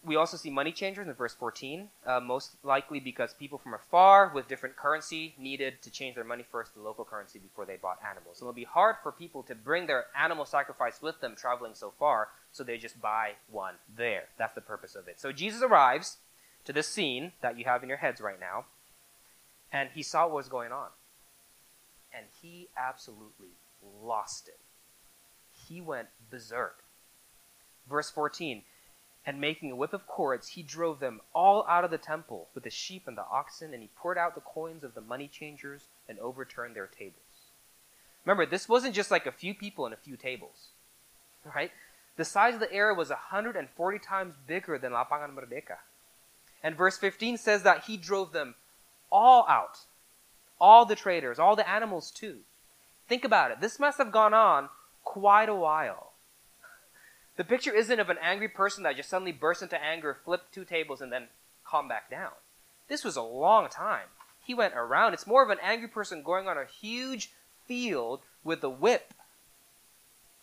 we 0.04 0.16
also 0.16 0.36
see 0.36 0.50
money 0.50 0.72
changers 0.72 1.08
in 1.08 1.14
verse 1.14 1.34
14, 1.34 1.88
uh, 2.06 2.20
most 2.20 2.52
likely 2.62 3.00
because 3.00 3.32
people 3.34 3.58
from 3.58 3.74
afar 3.74 4.30
with 4.34 4.48
different 4.48 4.76
currency 4.76 5.34
needed 5.38 5.80
to 5.82 5.90
change 5.90 6.14
their 6.14 6.24
money 6.24 6.44
first 6.50 6.74
to 6.74 6.80
local 6.80 7.04
currency 7.04 7.38
before 7.38 7.64
they 7.64 7.76
bought 7.76 7.98
animals. 8.08 8.38
And 8.38 8.44
it 8.44 8.46
will 8.46 8.52
be 8.52 8.64
hard 8.64 8.96
for 9.02 9.12
people 9.12 9.42
to 9.44 9.54
bring 9.54 9.86
their 9.86 10.06
animal 10.18 10.44
sacrifice 10.44 11.00
with 11.00 11.20
them 11.20 11.34
traveling 11.36 11.74
so 11.74 11.92
far, 11.98 12.28
so 12.52 12.62
they 12.62 12.76
just 12.76 13.00
buy 13.00 13.32
one 13.50 13.74
there. 13.96 14.24
That's 14.36 14.54
the 14.54 14.60
purpose 14.60 14.94
of 14.94 15.08
it. 15.08 15.18
So 15.18 15.32
Jesus 15.32 15.62
arrives 15.62 16.18
to 16.66 16.72
this 16.72 16.88
scene 16.88 17.32
that 17.40 17.58
you 17.58 17.64
have 17.64 17.82
in 17.82 17.88
your 17.88 17.98
heads 17.98 18.20
right 18.20 18.40
now, 18.40 18.66
and 19.72 19.88
he 19.94 20.02
saw 20.02 20.26
what 20.26 20.36
was 20.36 20.48
going 20.48 20.72
on. 20.72 20.88
And 22.16 22.26
he 22.42 22.68
absolutely 22.76 23.48
lost 24.02 24.48
it. 24.48 24.60
He 25.66 25.80
went 25.80 26.08
berserk. 26.30 26.84
Verse 27.88 28.10
14 28.10 28.62
and 29.26 29.40
making 29.40 29.70
a 29.70 29.76
whip 29.76 29.92
of 29.92 30.06
cords, 30.06 30.48
he 30.48 30.62
drove 30.62 31.00
them 31.00 31.20
all 31.34 31.66
out 31.68 31.84
of 31.84 31.90
the 31.90 31.98
temple 31.98 32.48
with 32.54 32.64
the 32.64 32.70
sheep 32.70 33.06
and 33.06 33.16
the 33.16 33.24
oxen, 33.30 33.72
and 33.72 33.82
he 33.82 33.88
poured 33.96 34.18
out 34.18 34.34
the 34.34 34.40
coins 34.40 34.84
of 34.84 34.94
the 34.94 35.00
money 35.00 35.28
changers 35.28 35.84
and 36.08 36.18
overturned 36.18 36.76
their 36.76 36.86
tables. 36.86 37.22
Remember, 38.24 38.46
this 38.46 38.68
wasn't 38.68 38.94
just 38.94 39.10
like 39.10 39.26
a 39.26 39.32
few 39.32 39.54
people 39.54 39.84
and 39.84 39.94
a 39.94 39.98
few 39.98 40.16
tables, 40.16 40.68
right? 41.54 41.70
The 42.16 42.24
size 42.24 42.54
of 42.54 42.60
the 42.60 42.72
area 42.72 42.94
was 42.94 43.10
140 43.10 43.98
times 43.98 44.34
bigger 44.46 44.78
than 44.78 44.92
Lapangan 44.92 45.34
Merdeka. 45.34 45.78
And 46.62 46.76
verse 46.76 46.96
15 46.96 47.36
says 47.36 47.62
that 47.62 47.84
he 47.84 47.96
drove 47.96 48.32
them 48.32 48.54
all 49.10 49.46
out. 49.48 49.80
All 50.60 50.86
the 50.86 50.96
traders, 50.96 51.38
all 51.38 51.56
the 51.56 51.68
animals 51.68 52.10
too. 52.10 52.38
Think 53.08 53.24
about 53.24 53.50
it. 53.50 53.60
This 53.60 53.78
must 53.78 53.98
have 53.98 54.12
gone 54.12 54.32
on 54.32 54.68
quite 55.02 55.48
a 55.48 55.54
while. 55.54 56.13
The 57.36 57.44
picture 57.44 57.74
isn't 57.74 58.00
of 58.00 58.10
an 58.10 58.18
angry 58.22 58.48
person 58.48 58.84
that 58.84 58.96
just 58.96 59.08
suddenly 59.08 59.32
burst 59.32 59.62
into 59.62 59.82
anger, 59.82 60.16
flipped 60.24 60.54
two 60.54 60.64
tables, 60.64 61.00
and 61.00 61.12
then 61.12 61.28
calmed 61.64 61.88
back 61.88 62.08
down. 62.08 62.30
This 62.88 63.04
was 63.04 63.16
a 63.16 63.22
long 63.22 63.68
time. 63.68 64.06
He 64.44 64.54
went 64.54 64.74
around. 64.74 65.14
It's 65.14 65.26
more 65.26 65.42
of 65.42 65.50
an 65.50 65.58
angry 65.62 65.88
person 65.88 66.22
going 66.22 66.46
on 66.46 66.58
a 66.58 66.64
huge 66.64 67.32
field 67.66 68.20
with 68.44 68.62
a 68.62 68.68
whip 68.68 69.14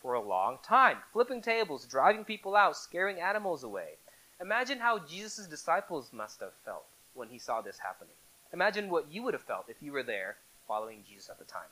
for 0.02 0.14
a 0.16 0.22
long 0.22 0.58
time, 0.64 0.98
flipping 1.14 1.42
tables, 1.42 1.86
driving 1.86 2.26
people 2.26 2.56
out, 2.56 2.76
scaring 2.76 3.20
animals 3.20 3.64
away. 3.64 3.98
Imagine 4.42 4.80
how 4.80 4.98
Jesus' 4.98 5.46
disciples 5.46 6.12
must 6.12 6.40
have 6.40 6.54
felt 6.66 6.86
when 7.14 7.30
he 7.30 7.38
saw 7.38 7.62
this 7.62 7.78
happening. 7.78 8.16
Imagine 8.52 8.90
what 8.90 9.12
you 9.12 9.22
would 9.22 9.36
have 9.36 9.44
felt 9.44 9.70
if 9.70 9.82
you 9.82 9.92
were 9.92 10.04
there 10.04 10.38
following 10.68 11.04
Jesus 11.08 11.30
at 11.30 11.38
the 11.38 11.46
time. 11.46 11.70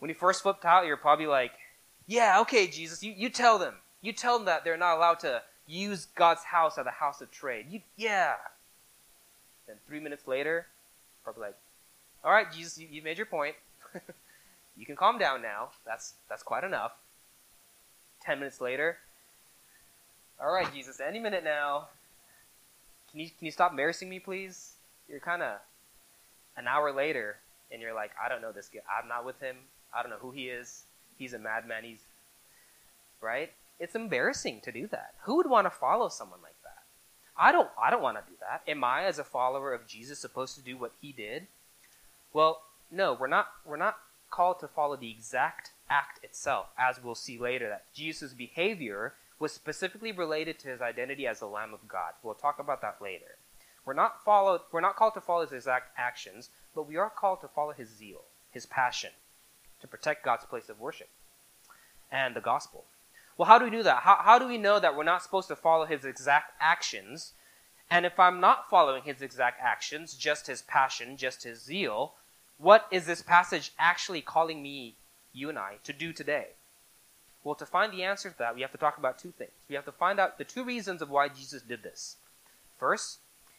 When 0.00 0.08
he 0.08 0.14
first 0.14 0.42
flipped 0.42 0.64
out, 0.64 0.86
you're 0.86 0.96
probably 0.96 1.26
like, 1.26 1.52
Yeah, 2.06 2.40
okay, 2.40 2.66
Jesus, 2.66 3.02
you, 3.02 3.14
you 3.16 3.30
tell 3.30 3.58
them. 3.58 3.74
You 4.06 4.12
tell 4.12 4.38
them 4.38 4.46
that 4.46 4.62
they're 4.62 4.76
not 4.76 4.98
allowed 4.98 5.18
to 5.20 5.42
use 5.66 6.06
God's 6.14 6.44
house 6.44 6.78
as 6.78 6.86
a 6.86 6.92
house 6.92 7.20
of 7.20 7.32
trade. 7.32 7.66
You, 7.68 7.80
yeah. 7.96 8.34
Then 9.66 9.78
three 9.88 9.98
minutes 9.98 10.28
later, 10.28 10.66
probably 11.24 11.42
like, 11.42 11.56
all 12.22 12.30
right, 12.30 12.46
Jesus, 12.52 12.78
you, 12.78 12.86
you 12.88 13.02
made 13.02 13.16
your 13.16 13.26
point. 13.26 13.56
you 14.76 14.86
can 14.86 14.94
calm 14.94 15.18
down 15.18 15.42
now. 15.42 15.70
That's 15.84 16.14
that's 16.28 16.44
quite 16.44 16.62
enough. 16.62 16.92
Ten 18.22 18.38
minutes 18.38 18.60
later, 18.60 18.98
all 20.40 20.54
right, 20.54 20.72
Jesus, 20.72 21.00
any 21.00 21.18
minute 21.18 21.42
now. 21.42 21.88
Can 23.10 23.18
you 23.18 23.26
can 23.26 23.46
you 23.46 23.50
stop 23.50 23.72
embarrassing 23.72 24.08
me, 24.08 24.20
please? 24.20 24.74
You're 25.08 25.18
kind 25.18 25.42
of 25.42 25.58
an 26.56 26.68
hour 26.68 26.92
later, 26.92 27.38
and 27.72 27.82
you're 27.82 27.92
like, 27.92 28.12
I 28.24 28.28
don't 28.28 28.40
know 28.40 28.52
this 28.52 28.68
guy. 28.68 28.82
I'm 28.88 29.08
not 29.08 29.26
with 29.26 29.40
him. 29.40 29.56
I 29.92 30.02
don't 30.02 30.10
know 30.12 30.18
who 30.20 30.30
he 30.30 30.48
is. 30.48 30.84
He's 31.18 31.32
a 31.32 31.40
madman. 31.40 31.82
He's 31.82 32.04
right 33.20 33.50
it's 33.78 33.94
embarrassing 33.94 34.60
to 34.62 34.72
do 34.72 34.86
that. 34.88 35.14
Who 35.22 35.36
would 35.36 35.48
want 35.48 35.66
to 35.66 35.70
follow 35.70 36.08
someone 36.08 36.40
like 36.42 36.60
that? 36.62 36.82
I 37.36 37.52
don't 37.52 37.68
I 37.80 37.90
don't 37.90 38.02
want 38.02 38.16
to 38.18 38.30
do 38.30 38.36
that. 38.40 38.62
Am 38.70 38.82
I 38.82 39.04
as 39.04 39.18
a 39.18 39.24
follower 39.24 39.72
of 39.74 39.86
Jesus 39.86 40.18
supposed 40.18 40.54
to 40.56 40.62
do 40.62 40.76
what 40.76 40.92
he 41.00 41.12
did? 41.12 41.46
Well, 42.32 42.62
no, 42.90 43.12
we're 43.12 43.26
not 43.26 43.48
we're 43.64 43.76
not 43.76 43.98
called 44.30 44.60
to 44.60 44.68
follow 44.68 44.96
the 44.96 45.10
exact 45.10 45.70
act 45.88 46.22
itself, 46.24 46.66
as 46.78 47.02
we'll 47.02 47.14
see 47.14 47.38
later 47.38 47.68
that 47.68 47.84
Jesus' 47.94 48.32
behavior 48.32 49.14
was 49.38 49.52
specifically 49.52 50.12
related 50.12 50.58
to 50.58 50.68
his 50.68 50.80
identity 50.80 51.26
as 51.26 51.40
the 51.40 51.46
Lamb 51.46 51.74
of 51.74 51.86
God. 51.86 52.12
We'll 52.22 52.34
talk 52.34 52.58
about 52.58 52.80
that 52.80 53.02
later. 53.02 53.36
We're 53.84 53.92
not 53.92 54.24
followed 54.24 54.62
we're 54.72 54.80
not 54.80 54.96
called 54.96 55.14
to 55.14 55.20
follow 55.20 55.42
his 55.42 55.52
exact 55.52 55.90
actions, 55.98 56.48
but 56.74 56.88
we 56.88 56.96
are 56.96 57.10
called 57.10 57.42
to 57.42 57.48
follow 57.48 57.72
his 57.72 57.90
zeal, 57.90 58.22
his 58.50 58.66
passion, 58.66 59.10
to 59.80 59.86
protect 59.86 60.24
God's 60.24 60.46
place 60.46 60.68
of 60.68 60.80
worship 60.80 61.08
and 62.10 62.34
the 62.34 62.40
gospel. 62.40 62.84
Well, 63.36 63.46
how 63.46 63.58
do 63.58 63.66
we 63.66 63.70
do 63.70 63.82
that? 63.82 63.98
How, 63.98 64.18
how 64.20 64.38
do 64.38 64.48
we 64.48 64.58
know 64.58 64.80
that 64.80 64.96
we're 64.96 65.04
not 65.04 65.22
supposed 65.22 65.48
to 65.48 65.56
follow 65.56 65.84
his 65.84 66.04
exact 66.04 66.52
actions? 66.60 67.32
And 67.90 68.06
if 68.06 68.18
I'm 68.18 68.40
not 68.40 68.70
following 68.70 69.02
his 69.02 69.20
exact 69.20 69.60
actions, 69.62 70.14
just 70.14 70.46
his 70.46 70.62
passion, 70.62 71.16
just 71.16 71.44
his 71.44 71.62
zeal, 71.62 72.14
what 72.58 72.86
is 72.90 73.06
this 73.06 73.22
passage 73.22 73.72
actually 73.78 74.22
calling 74.22 74.62
me, 74.62 74.94
you 75.34 75.50
and 75.50 75.58
I, 75.58 75.74
to 75.84 75.92
do 75.92 76.12
today? 76.12 76.48
Well, 77.44 77.54
to 77.56 77.66
find 77.66 77.92
the 77.92 78.02
answer 78.02 78.30
to 78.30 78.38
that, 78.38 78.54
we 78.54 78.62
have 78.62 78.72
to 78.72 78.78
talk 78.78 78.98
about 78.98 79.18
two 79.18 79.32
things. 79.32 79.52
We 79.68 79.76
have 79.76 79.84
to 79.84 79.92
find 79.92 80.18
out 80.18 80.38
the 80.38 80.44
two 80.44 80.64
reasons 80.64 81.02
of 81.02 81.10
why 81.10 81.28
Jesus 81.28 81.62
did 81.62 81.82
this. 81.82 82.16
First, 82.78 83.18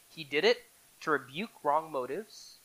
he 0.09 0.23
did 0.23 0.43
it 0.43 0.63
to 1.01 1.11
rebuke 1.11 1.51
wrong 1.63 1.91
motives. 1.91 2.55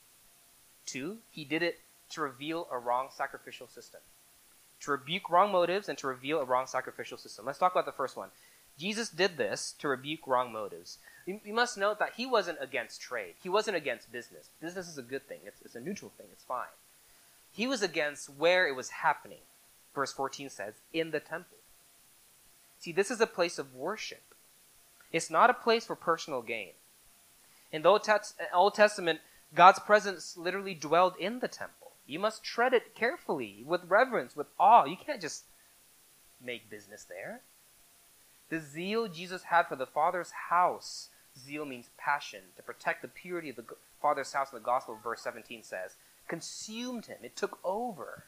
Two, 0.87 1.19
he 1.31 1.45
did 1.45 1.63
it 1.63 1.81
to 2.11 2.23
reveal 2.23 2.67
a 2.73 2.79
wrong 2.79 3.09
sacrificial 3.15 3.69
system 3.69 4.01
to 4.83 4.91
rebuke 4.91 5.31
wrong 5.31 5.53
motives 5.53 5.89
and 5.89 5.97
to 5.99 6.07
reveal 6.07 6.41
a 6.41 6.45
wrong 6.45 6.67
sacrificial 6.67 7.19
system. 7.19 7.47
Let's 7.47 7.59
talk 7.59 7.73
about 7.73 7.87
the 7.87 7.93
first 7.93 8.17
one. 8.17 8.29
Jesus 8.79 9.09
did 9.09 9.37
this 9.37 9.75
to 9.79 9.89
rebuke 9.89 10.27
wrong 10.27 10.53
motives. 10.53 10.99
We 11.27 11.53
must 11.53 11.79
note 11.79 11.99
that 11.99 12.15
he 12.17 12.27
wasn't 12.27 12.59
against 12.61 13.01
trade. 13.01 13.35
He 13.43 13.49
wasn't 13.49 13.77
against 13.77 14.11
business. 14.11 14.49
Business 14.61 14.89
is 14.89 14.99
a 14.99 15.03
good 15.03 15.29
thing. 15.29 15.39
It's, 15.45 15.61
it's 15.63 15.75
a 15.77 15.81
neutral 15.81 16.11
thing. 16.17 16.27
It's 16.33 16.43
fine. 16.43 16.67
He 17.53 17.67
was 17.67 17.83
against 17.83 18.29
where 18.31 18.67
it 18.67 18.75
was 18.75 18.89
happening. 18.89 19.39
Verse 19.95 20.13
14 20.13 20.49
says, 20.49 20.75
in 20.93 21.11
the 21.11 21.21
temple. 21.21 21.59
See, 22.81 22.93
this 22.93 23.11
is 23.11 23.21
a 23.21 23.27
place 23.27 23.59
of 23.59 23.77
worship. 23.77 24.23
It's 25.13 25.31
not 25.31 25.51
a 25.51 25.55
place 25.55 25.87
for 25.87 25.95
personal 25.95 26.43
gain. 26.43 26.71
In 27.71 27.83
the 27.83 28.01
Old 28.53 28.75
Testament, 28.75 29.21
God's 29.55 29.79
presence 29.79 30.37
literally 30.37 30.75
dwelled 30.75 31.15
in 31.21 31.39
the 31.41 31.49
temple. 31.49 31.82
You 32.07 32.19
must 32.19 32.43
tread 32.43 32.75
it 32.75 32.95
carefully, 32.95 33.63
with 33.65 33.83
reverence, 33.89 34.35
with 34.35 34.49
awe. 34.59 34.85
You 34.85 34.97
can't 34.97 35.21
just 35.21 35.45
make 36.41 36.69
business 36.71 37.05
there. 37.05 37.43
The 38.49 38.61
zeal 38.61 39.09
Jesus 39.09 39.45
had 39.45 39.69
for 39.69 39.77
the 39.77 39.87
Father's 39.87 40.33
house, 40.51 41.09
zeal 41.39 41.65
means 41.65 41.91
passion, 41.97 42.41
to 42.57 42.63
protect 42.63 43.03
the 43.03 43.09
purity 43.09 43.51
of 43.51 43.57
the 43.57 43.65
Father's 44.01 44.33
house 44.33 44.53
in 44.53 44.59
the 44.59 44.65
Gospel, 44.65 44.99
verse 45.03 45.23
17 45.23 45.63
says, 45.63 45.95
consumed 46.29 47.07
him. 47.07 47.19
It 47.23 47.37
took 47.37 47.59
over. 47.65 48.25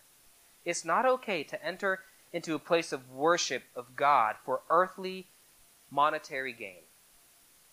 It's 0.64 0.84
not 0.84 1.04
okay 1.04 1.42
to 1.42 1.62
enter 1.64 2.00
into 2.32 2.54
a 2.54 2.58
place 2.58 2.92
of 2.92 3.10
worship 3.10 3.64
of 3.76 3.96
God 3.96 4.36
for 4.44 4.62
earthly 4.70 5.26
monetary 5.90 6.52
gain. 6.52 6.84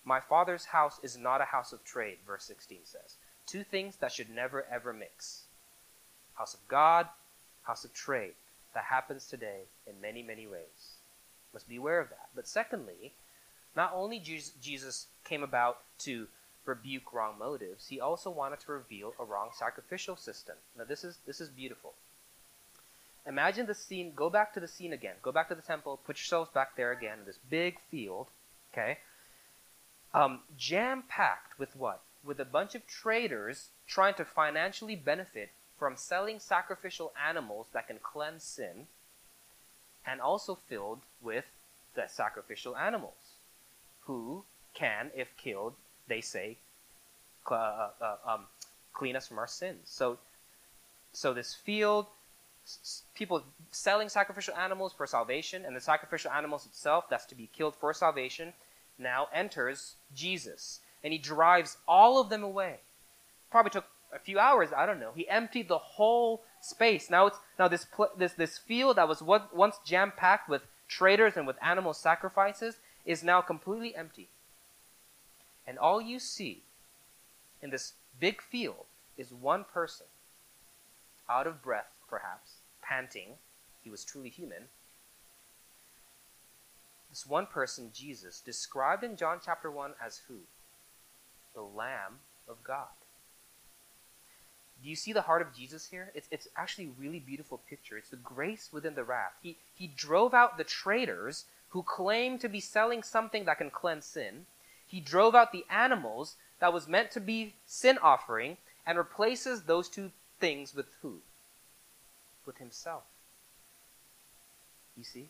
My 0.04 0.20
Father's 0.20 0.66
house 0.66 1.00
is 1.04 1.18
not 1.18 1.42
a 1.42 1.46
house 1.46 1.72
of 1.72 1.84
trade, 1.84 2.18
verse 2.26 2.44
16 2.46 2.80
says. 2.86 3.16
Two 3.46 3.64
things 3.64 3.98
that 3.98 4.12
should 4.12 4.30
never 4.30 4.66
ever 4.70 4.94
mix 4.94 5.44
house 6.42 6.56
of 6.56 6.68
God, 6.68 7.06
house 7.62 7.86
of 7.86 7.94
trade. 7.94 8.34
That 8.74 8.86
happens 8.86 9.28
today 9.28 9.62
in 9.86 10.02
many, 10.02 10.24
many 10.24 10.48
ways. 10.48 10.96
Must 11.54 11.70
be 11.70 11.76
aware 11.76 12.00
of 12.00 12.10
that. 12.10 12.30
But 12.36 12.48
secondly, 12.48 13.12
not 13.76 13.92
only 13.94 14.18
Jesus 14.18 15.06
came 15.24 15.44
about 15.44 15.78
to 16.00 16.28
rebuke 16.66 17.14
wrong 17.14 17.36
motives, 17.38 17.90
he 17.90 18.00
also 18.00 18.32
wanted 18.32 18.60
to 18.62 18.72
reveal 18.72 19.14
a 19.20 19.24
wrong 19.24 19.50
sacrificial 19.54 20.16
system. 20.16 20.56
Now 20.76 20.86
this 20.86 21.04
is 21.04 21.18
this 21.28 21.40
is 21.40 21.50
beautiful. 21.50 21.94
Imagine 23.28 23.68
the 23.68 23.76
scene, 23.76 24.14
go 24.16 24.32
back 24.32 24.52
to 24.56 24.60
the 24.60 24.68
scene 24.68 24.94
again. 24.94 25.18
Go 25.22 25.32
back 25.32 25.48
to 25.50 25.56
the 25.56 25.62
temple, 25.62 26.00
put 26.08 26.18
yourselves 26.18 26.50
back 26.50 26.76
there 26.76 26.92
again, 26.92 27.20
in 27.20 27.26
this 27.26 27.38
big 27.52 27.78
field, 27.92 28.26
okay? 28.74 28.98
Um, 30.12 30.40
jam 30.58 31.04
packed 31.08 31.60
with 31.60 31.76
what? 31.76 32.02
With 32.24 32.40
a 32.40 32.46
bunch 32.46 32.74
of 32.74 32.88
traders 32.88 33.68
trying 33.88 34.16
to 34.16 34.26
financially 34.26 34.96
benefit 34.96 35.50
from 35.82 35.98
selling 35.98 36.38
sacrificial 36.38 37.12
animals 37.28 37.66
that 37.74 37.88
can 37.88 37.98
cleanse 38.04 38.44
sin, 38.44 38.86
and 40.06 40.22
also 40.22 40.54
filled 40.54 41.00
with 41.24 41.46
the 41.96 42.06
sacrificial 42.08 42.78
animals, 42.78 43.16
who 44.02 44.44
can, 44.76 45.10
if 45.16 45.36
killed, 45.38 45.74
they 46.08 46.22
say, 46.22 46.56
uh, 47.50 47.56
uh, 47.56 47.90
uh, 48.00 48.16
um, 48.32 48.42
clean 48.94 49.16
us 49.16 49.28
from 49.28 49.40
our 49.40 49.48
sins. 49.48 49.80
So, 49.86 50.20
so 51.14 51.34
this 51.34 51.56
field, 51.56 52.06
s- 52.64 53.02
people 53.16 53.42
selling 53.72 54.08
sacrificial 54.08 54.54
animals 54.54 54.94
for 54.94 55.08
salvation, 55.08 55.66
and 55.66 55.76
the 55.76 55.82
sacrificial 55.82 56.30
animals 56.30 56.68
itself, 56.68 57.06
that's 57.10 57.26
to 57.26 57.36
be 57.36 57.50
killed 57.58 57.74
for 57.74 57.92
salvation, 57.92 58.54
now 59.00 59.30
enters 59.34 59.96
Jesus, 60.16 60.80
and 61.04 61.12
he 61.12 61.18
drives 61.18 61.78
all 61.88 62.22
of 62.22 62.30
them 62.30 62.44
away. 62.44 62.76
Probably 63.50 63.72
took 63.72 63.88
a 64.14 64.20
few 64.20 64.40
hours, 64.40 64.70
I 64.76 64.86
don't 64.86 65.00
know. 65.00 65.12
He 65.16 65.28
emptied 65.30 65.68
the 65.68 65.78
whole 65.78 66.44
space. 66.62 67.10
Now 67.10 67.28
it's 67.28 67.38
now 67.58 67.68
this 67.68 67.86
this 68.18 68.34
this 68.34 68.58
field 68.58 68.98
that 68.98 69.08
was 69.08 69.22
once 69.22 69.76
jam 69.86 70.12
packed 70.16 70.50
with 70.50 70.64
traders 70.88 71.38
and 71.38 71.48
with 71.48 71.58
animal 71.62 71.94
sacrifices 71.94 72.76
is 73.06 73.24
now 73.24 73.42
completely 73.42 73.96
empty. 73.96 74.30
And 75.66 75.80
all 75.80 76.02
you 76.02 76.20
see 76.20 76.64
in 77.62 77.70
this 77.70 77.94
big 78.20 78.42
field 78.42 78.86
is 79.18 79.32
one 79.32 79.64
person, 79.64 80.08
out 81.30 81.48
of 81.48 81.64
breath, 81.64 81.92
perhaps, 82.10 82.56
panting. 82.82 83.36
He 83.84 83.90
was 83.90 84.04
truly 84.04 84.30
human. 84.30 84.64
This 87.10 87.26
one 87.26 87.46
person, 87.46 87.92
Jesus, 87.94 88.40
described 88.40 89.04
in 89.04 89.18
John 89.18 89.40
chapter 89.44 89.70
1 89.70 89.94
as 90.04 90.22
who? 90.28 90.40
The 91.54 91.62
Lamb 91.62 92.20
of 92.48 92.64
God. 92.64 92.88
Do 94.84 94.90
you 94.90 94.96
see 94.96 95.14
the 95.14 95.22
heart 95.22 95.42
of 95.42 95.56
Jesus 95.56 95.88
here? 95.88 96.12
It's, 96.16 96.28
it's 96.32 96.48
actually 96.58 96.86
a 96.86 97.02
really 97.02 97.20
beautiful 97.20 97.62
picture. 97.70 97.98
It's 97.98 98.10
the 98.10 98.16
grace 98.18 98.70
within 98.72 98.96
the 98.96 99.04
wrath. 99.04 99.34
He, 99.42 99.58
he 99.76 99.88
drove 99.88 100.34
out 100.34 100.58
the 100.58 100.64
traitors 100.64 101.46
who 101.70 101.84
claim 101.84 102.40
to 102.40 102.50
be 102.50 102.60
selling 102.60 103.04
something 103.04 103.46
that 103.46 103.60
can 103.60 103.70
cleanse 103.70 104.06
sin. 104.06 104.46
He 104.88 105.00
drove 105.00 105.36
out 105.36 105.52
the 105.52 105.66
animals 105.70 106.36
that 106.60 106.74
was 106.74 106.88
meant 106.88 107.12
to 107.12 107.20
be 107.20 107.54
sin 107.68 107.98
offering 108.02 108.58
and 108.86 108.98
replaces 108.98 109.64
those 109.64 109.88
two 109.88 110.12
things 110.40 110.74
with 110.76 110.88
who? 111.02 111.20
With 112.46 112.58
himself. 112.58 113.04
You 114.98 115.04
see? 115.04 115.28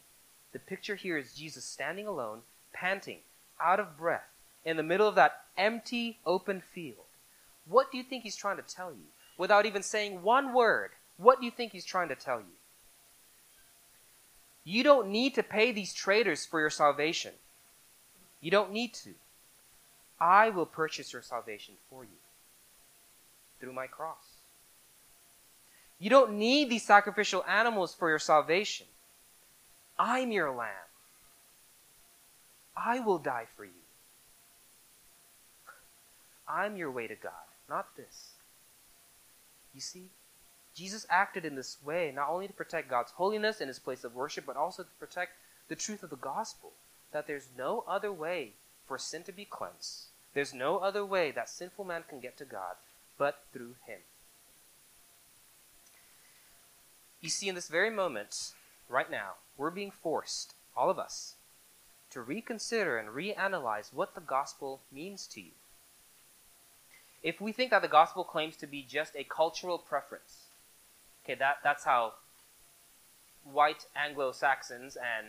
The 0.53 0.60
picture 0.60 0.96
here 0.96 1.17
is 1.17 1.34
Jesus 1.34 1.63
standing 1.63 2.08
alone, 2.08 2.41
panting, 2.74 3.20
out 3.62 3.79
of 3.79 3.98
breath, 3.98 4.29
in 4.65 4.77
the 4.77 4.84
middle 4.84 5.08
of 5.08 5.15
that 5.15 5.41
empty, 5.58 6.17
open 6.25 6.62
field. 6.62 7.05
What 7.65 7.91
do 7.91 7.98
you 7.98 8.03
think 8.03 8.24
he's 8.24 8.36
trying 8.36 8.58
to 8.58 8.63
tell 8.63 8.91
you? 8.91 9.05
Without 9.42 9.66
even 9.66 9.82
saying 9.82 10.22
one 10.22 10.54
word, 10.54 10.92
what 11.18 11.40
do 11.40 11.46
you 11.46 11.52
think 11.52 11.72
he's 11.72 11.84
trying 11.84 12.10
to 12.10 12.16
tell 12.16 12.38
you? 12.38 12.54
You 14.64 14.84
don't 14.84 15.08
need 15.08 15.34
to 15.34 15.42
pay 15.42 15.72
these 15.72 15.96
traders 15.96 16.46
for 16.46 16.60
your 16.60 16.70
salvation. 16.70 17.32
You 18.40 18.52
don't 18.52 18.72
need 18.72 18.94
to. 18.94 19.16
I 20.20 20.52
will 20.52 20.68
purchase 20.68 21.12
your 21.12 21.24
salvation 21.24 21.74
for 21.90 22.04
you 22.04 22.20
through 23.60 23.74
my 23.74 23.88
cross. 23.88 24.38
You 25.98 26.12
don't 26.12 26.34
need 26.34 26.70
these 26.70 26.86
sacrificial 26.86 27.44
animals 27.46 27.96
for 27.96 28.10
your 28.10 28.20
salvation. 28.20 28.86
I'm 29.98 30.32
your 30.32 30.52
lamb. 30.52 30.92
I 32.78 33.00
will 33.00 33.18
die 33.18 33.48
for 33.58 33.66
you. 33.66 33.72
I'm 36.48 36.78
your 36.78 36.92
way 36.92 37.08
to 37.08 37.16
God, 37.16 37.48
not 37.68 37.98
this. 37.98 38.34
You 39.74 39.82
see, 39.82 40.10
Jesus 40.75 41.06
acted 41.10 41.46
in 41.46 41.56
this 41.56 41.78
way 41.84 42.12
not 42.13 42.30
only 42.30 42.48
to 42.48 42.54
protect 42.54 42.90
God's 42.90 43.12
holiness 43.12 43.62
in 43.62 43.68
his 43.68 43.80
place 43.80 44.04
of 44.04 44.16
worship, 44.16 44.46
but 44.46 44.58
also 44.58 44.84
to 44.84 44.90
protect 45.00 45.34
the 45.68 45.75
truth 45.75 46.04
of 46.04 46.10
the 46.10 46.16
gospel 46.16 46.74
that 47.12 47.28
there's 47.28 47.48
no 47.58 47.84
other 47.88 48.12
way 48.12 48.51
for 48.88 48.98
sin 48.98 49.24
to 49.24 49.32
be 49.32 49.46
cleansed. 49.46 50.06
There's 50.34 50.54
no 50.54 50.78
other 50.78 51.06
way 51.06 51.32
that 51.32 51.50
sinful 51.50 51.86
man 51.86 52.04
can 52.08 52.20
get 52.20 52.38
to 52.38 52.46
God 52.46 52.75
but 53.18 53.44
through 53.54 53.75
him. 53.86 54.00
You 57.22 57.30
see, 57.30 57.48
in 57.48 57.56
this 57.56 57.68
very 57.68 57.92
moment, 57.92 58.54
right 58.90 59.12
now, 59.12 59.34
we're 59.58 59.70
being 59.70 59.92
forced, 59.92 60.54
all 60.75 60.90
of 60.90 60.98
us, 60.98 61.36
to 62.10 62.22
reconsider 62.22 62.98
and 62.98 63.10
reanalyze 63.10 63.94
what 63.94 64.16
the 64.16 64.22
gospel 64.22 64.82
means 64.92 65.28
to 65.28 65.42
you. 65.42 65.51
If 67.24 67.40
we 67.40 67.51
think 67.51 67.72
that 67.72 67.82
the 67.82 67.88
gospel 67.88 68.24
claims 68.24 68.56
to 68.58 68.68
be 68.68 68.86
just 68.88 69.16
a 69.16 69.24
cultural 69.24 69.78
preference, 69.78 70.46
okay, 71.24 71.36
that, 71.36 71.58
that's 71.63 71.84
how 71.84 72.13
white 73.44 73.86
Anglo 73.96 74.32
Saxons 74.32 74.96
and 74.96 75.28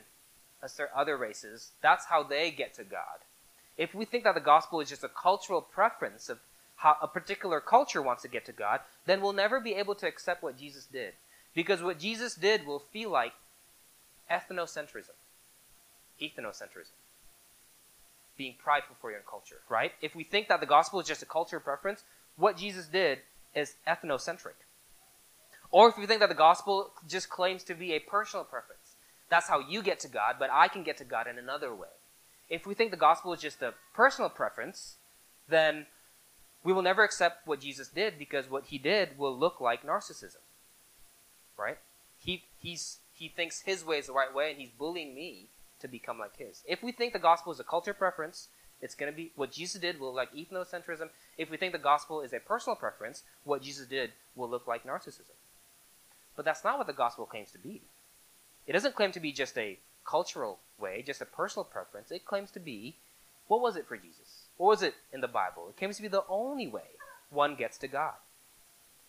other 0.94 1.16
races, 1.16 1.70
that's 1.82 2.06
how 2.06 2.22
they 2.22 2.50
get 2.50 2.74
to 2.74 2.84
God. 2.84 3.20
If 3.76 3.94
we 3.94 4.04
think 4.04 4.24
that 4.24 4.34
the 4.34 4.40
gospel 4.40 4.80
is 4.80 4.88
just 4.88 5.04
a 5.04 5.08
cultural 5.08 5.60
preference 5.60 6.28
of 6.28 6.38
how 6.76 6.96
a 7.00 7.08
particular 7.08 7.60
culture 7.60 8.02
wants 8.02 8.22
to 8.22 8.28
get 8.28 8.44
to 8.46 8.52
God, 8.52 8.80
then 9.06 9.20
we'll 9.20 9.32
never 9.32 9.60
be 9.60 9.74
able 9.74 9.94
to 9.96 10.06
accept 10.06 10.42
what 10.42 10.58
Jesus 10.58 10.84
did. 10.84 11.14
Because 11.54 11.82
what 11.82 11.98
Jesus 11.98 12.34
did 12.34 12.66
will 12.66 12.78
feel 12.78 13.10
like 13.10 13.32
ethnocentrism, 14.30 15.16
ethnocentrism, 16.20 16.96
being 18.36 18.54
prideful 18.62 18.96
for 19.00 19.10
your 19.10 19.20
culture, 19.20 19.60
right? 19.68 19.92
If 20.00 20.14
we 20.14 20.24
think 20.24 20.48
that 20.48 20.60
the 20.60 20.66
gospel 20.66 21.00
is 21.00 21.06
just 21.06 21.22
a 21.22 21.26
culture 21.26 21.60
preference, 21.60 22.02
what 22.36 22.56
Jesus 22.56 22.86
did 22.86 23.18
is 23.54 23.74
ethnocentric. 23.86 24.54
Or 25.70 25.88
if 25.88 25.96
we 25.98 26.06
think 26.06 26.20
that 26.20 26.28
the 26.28 26.34
gospel 26.34 26.90
just 27.08 27.28
claims 27.30 27.64
to 27.64 27.74
be 27.74 27.92
a 27.92 27.98
personal 27.98 28.44
preference, 28.44 28.94
that's 29.30 29.48
how 29.48 29.60
you 29.60 29.82
get 29.82 30.00
to 30.00 30.08
God, 30.08 30.36
but 30.38 30.50
I 30.52 30.68
can 30.68 30.82
get 30.82 30.98
to 30.98 31.04
God 31.04 31.26
in 31.26 31.38
another 31.38 31.74
way. 31.74 31.88
If 32.50 32.66
we 32.66 32.74
think 32.74 32.90
the 32.90 32.96
gospel 32.96 33.32
is 33.32 33.40
just 33.40 33.62
a 33.62 33.74
personal 33.94 34.28
preference, 34.28 34.96
then 35.48 35.86
we 36.62 36.72
will 36.72 36.82
never 36.82 37.02
accept 37.02 37.46
what 37.46 37.60
Jesus 37.60 37.88
did 37.88 38.18
because 38.18 38.50
what 38.50 38.66
he 38.66 38.78
did 38.78 39.18
will 39.18 39.36
look 39.36 39.60
like 39.60 39.86
narcissism. 39.86 40.42
Right? 41.58 41.78
He, 42.22 42.42
he's 42.60 42.98
he 43.22 43.28
thinks 43.28 43.62
his 43.62 43.84
way 43.84 43.98
is 43.98 44.06
the 44.06 44.12
right 44.12 44.34
way 44.34 44.50
and 44.50 44.60
he's 44.60 44.70
bullying 44.70 45.14
me 45.14 45.46
to 45.82 45.88
become 45.88 46.18
like 46.18 46.36
his. 46.36 46.62
If 46.66 46.82
we 46.82 46.92
think 46.92 47.12
the 47.12 47.18
gospel 47.18 47.52
is 47.52 47.60
a 47.60 47.64
culture 47.64 47.94
preference, 47.94 48.48
it's 48.80 48.94
going 48.94 49.12
to 49.12 49.16
be 49.16 49.30
what 49.36 49.52
Jesus 49.52 49.80
did 49.80 50.00
will 50.00 50.08
look 50.08 50.16
like 50.16 50.34
ethnocentrism. 50.34 51.10
If 51.38 51.50
we 51.50 51.56
think 51.56 51.72
the 51.72 51.78
gospel 51.78 52.20
is 52.20 52.32
a 52.32 52.40
personal 52.40 52.76
preference, 52.76 53.22
what 53.44 53.62
Jesus 53.62 53.86
did 53.86 54.10
will 54.34 54.48
look 54.48 54.66
like 54.66 54.84
narcissism. 54.84 55.36
But 56.34 56.44
that's 56.44 56.64
not 56.64 56.78
what 56.78 56.86
the 56.86 56.92
gospel 56.92 57.26
claims 57.26 57.52
to 57.52 57.58
be. 57.58 57.82
It 58.66 58.72
doesn't 58.72 58.96
claim 58.96 59.12
to 59.12 59.20
be 59.20 59.32
just 59.32 59.56
a 59.58 59.78
cultural 60.04 60.58
way, 60.78 61.02
just 61.06 61.20
a 61.20 61.26
personal 61.26 61.64
preference. 61.64 62.10
It 62.10 62.24
claims 62.24 62.50
to 62.52 62.60
be 62.60 62.96
what 63.48 63.60
was 63.60 63.76
it 63.76 63.86
for 63.86 63.96
Jesus? 63.96 64.46
What 64.56 64.68
was 64.68 64.82
it 64.82 64.94
in 65.12 65.20
the 65.20 65.28
Bible? 65.28 65.68
It 65.68 65.76
claims 65.76 65.96
to 65.96 66.02
be 66.02 66.08
the 66.08 66.24
only 66.28 66.66
way 66.66 66.96
one 67.30 67.54
gets 67.54 67.78
to 67.78 67.88
God. 67.88 68.14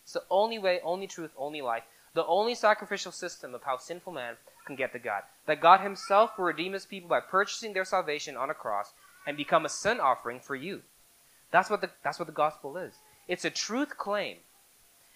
It's 0.04 0.14
the 0.14 0.24
only 0.30 0.60
way, 0.60 0.82
only 0.84 1.08
truth, 1.08 1.32
only 1.38 1.62
life 1.62 1.84
the 2.14 2.26
only 2.26 2.56
sacrificial 2.56 3.12
system 3.12 3.56
of 3.56 3.64
how 3.64 3.78
sinful 3.78 4.14
man 4.14 4.36
can 4.66 4.76
get 4.76 4.94
to 4.94 5.00
God. 5.00 5.24
That 5.46 5.62
God 5.62 5.82
himself 5.82 6.38
will 6.38 6.46
redeem 6.46 6.74
his 6.74 6.86
people 6.86 7.10
by 7.10 7.20
purchasing 7.20 7.74
their 7.74 7.86
salvation 7.86 8.38
on 8.38 8.50
a 8.50 8.54
cross 8.54 8.94
and 9.26 9.36
become 9.36 9.66
a 9.66 9.70
sin 9.70 10.00
offering 10.00 10.40
for 10.40 10.56
you. 10.56 10.82
That's 11.52 11.70
what 11.70 11.82
the, 11.82 11.90
that's 12.04 12.20
what 12.20 12.28
the 12.28 12.34
gospel 12.34 12.78
is. 12.78 12.94
It's 13.28 13.46
a 13.46 13.50
truth 13.50 13.98
claim 13.98 14.38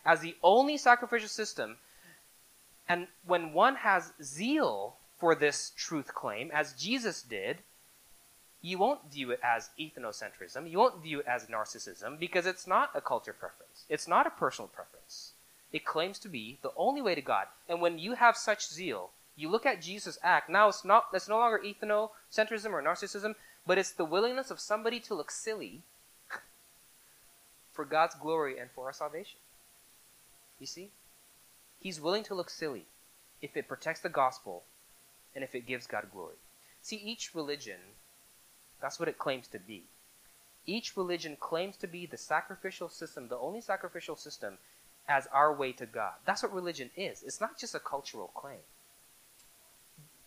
as 0.05 0.21
the 0.21 0.35
only 0.41 0.77
sacrificial 0.77 1.29
system. 1.29 1.77
And 2.87 3.07
when 3.25 3.53
one 3.53 3.75
has 3.75 4.13
zeal 4.23 4.95
for 5.19 5.35
this 5.35 5.71
truth 5.75 6.13
claim, 6.13 6.51
as 6.53 6.73
Jesus 6.73 7.21
did, 7.21 7.57
you 8.61 8.77
won't 8.77 9.11
view 9.11 9.31
it 9.31 9.39
as 9.43 9.69
ethnocentrism. 9.79 10.69
You 10.69 10.79
won't 10.79 11.03
view 11.03 11.19
it 11.19 11.27
as 11.27 11.45
narcissism 11.45 12.17
because 12.17 12.45
it's 12.45 12.65
not 12.65 12.91
a 12.95 13.01
culture 13.01 13.33
preference. 13.33 13.85
It's 13.89 14.07
not 14.07 14.25
a 14.25 14.31
personal 14.31 14.69
preference. 14.69 15.33
It 15.71 15.85
claims 15.85 16.19
to 16.19 16.29
be 16.29 16.59
the 16.61 16.71
only 16.77 17.01
way 17.01 17.15
to 17.15 17.21
God. 17.21 17.47
And 17.67 17.81
when 17.81 17.99
you 17.99 18.13
have 18.13 18.37
such 18.37 18.67
zeal, 18.67 19.11
you 19.35 19.49
look 19.49 19.65
at 19.65 19.81
Jesus' 19.81 20.17
act. 20.23 20.49
Now 20.49 20.69
it's 20.69 20.85
not 20.85 21.07
it's 21.13 21.27
no 21.27 21.37
longer 21.37 21.61
ethnocentrism 21.63 22.71
or 22.71 22.81
narcissism, 22.81 23.35
but 23.65 23.77
it's 23.77 23.91
the 23.91 24.05
willingness 24.05 24.49
of 24.49 24.59
somebody 24.59 24.99
to 25.01 25.13
look 25.13 25.29
silly 25.29 25.83
for 27.73 27.85
God's 27.85 28.15
glory 28.15 28.57
and 28.57 28.71
for 28.71 28.85
our 28.85 28.93
salvation. 28.93 29.39
You 30.59 30.65
see? 30.65 30.89
He's 31.79 32.01
willing 32.01 32.23
to 32.23 32.33
look 32.33 32.49
silly 32.49 32.85
if 33.41 33.55
it 33.55 33.67
protects 33.67 34.01
the 34.01 34.09
gospel 34.09 34.63
and 35.35 35.43
if 35.43 35.53
it 35.53 35.67
gives 35.67 35.85
God 35.85 36.07
glory. 36.11 36.37
See, 36.81 36.95
each 36.95 37.35
religion, 37.35 37.79
that's 38.81 38.99
what 38.99 39.09
it 39.09 39.19
claims 39.19 39.47
to 39.49 39.59
be. 39.59 39.83
Each 40.65 40.97
religion 40.97 41.37
claims 41.39 41.77
to 41.77 41.87
be 41.87 42.05
the 42.05 42.17
sacrificial 42.17 42.89
system, 42.89 43.27
the 43.27 43.37
only 43.37 43.61
sacrificial 43.61 44.15
system 44.15 44.57
as 45.07 45.27
our 45.33 45.53
way 45.53 45.71
to 45.73 45.85
God. 45.85 46.13
That's 46.25 46.43
what 46.43 46.53
religion 46.53 46.89
is. 46.95 47.23
It's 47.23 47.41
not 47.41 47.57
just 47.57 47.75
a 47.75 47.79
cultural 47.79 48.31
claim. 48.33 48.59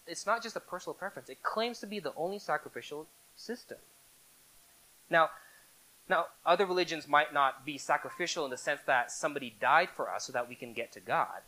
It's 0.07 0.27
not 0.27 0.43
just 0.43 0.57
a 0.57 0.61
personal 0.61 0.95
preference. 0.95 1.29
It 1.29 1.43
claims 1.43 1.79
to 1.81 1.87
be 1.87 2.01
the 2.01 2.15
only 2.17 2.39
sacrificial 2.39 3.07
system. 3.37 3.79
Now, 5.09 5.31
now 6.09 6.27
other 6.45 6.67
religions 6.67 7.07
might 7.07 7.33
not 7.33 7.65
be 7.65 7.79
sacrificial 7.79 8.45
in 8.45 8.51
the 8.51 8.57
sense 8.57 8.81
that 8.87 9.13
somebody 9.13 9.55
died 9.61 9.91
for 9.95 10.11
us 10.11 10.25
so 10.25 10.33
that 10.33 10.49
we 10.49 10.55
can 10.55 10.73
get 10.73 10.93
to 10.93 11.01
God. 11.01 11.43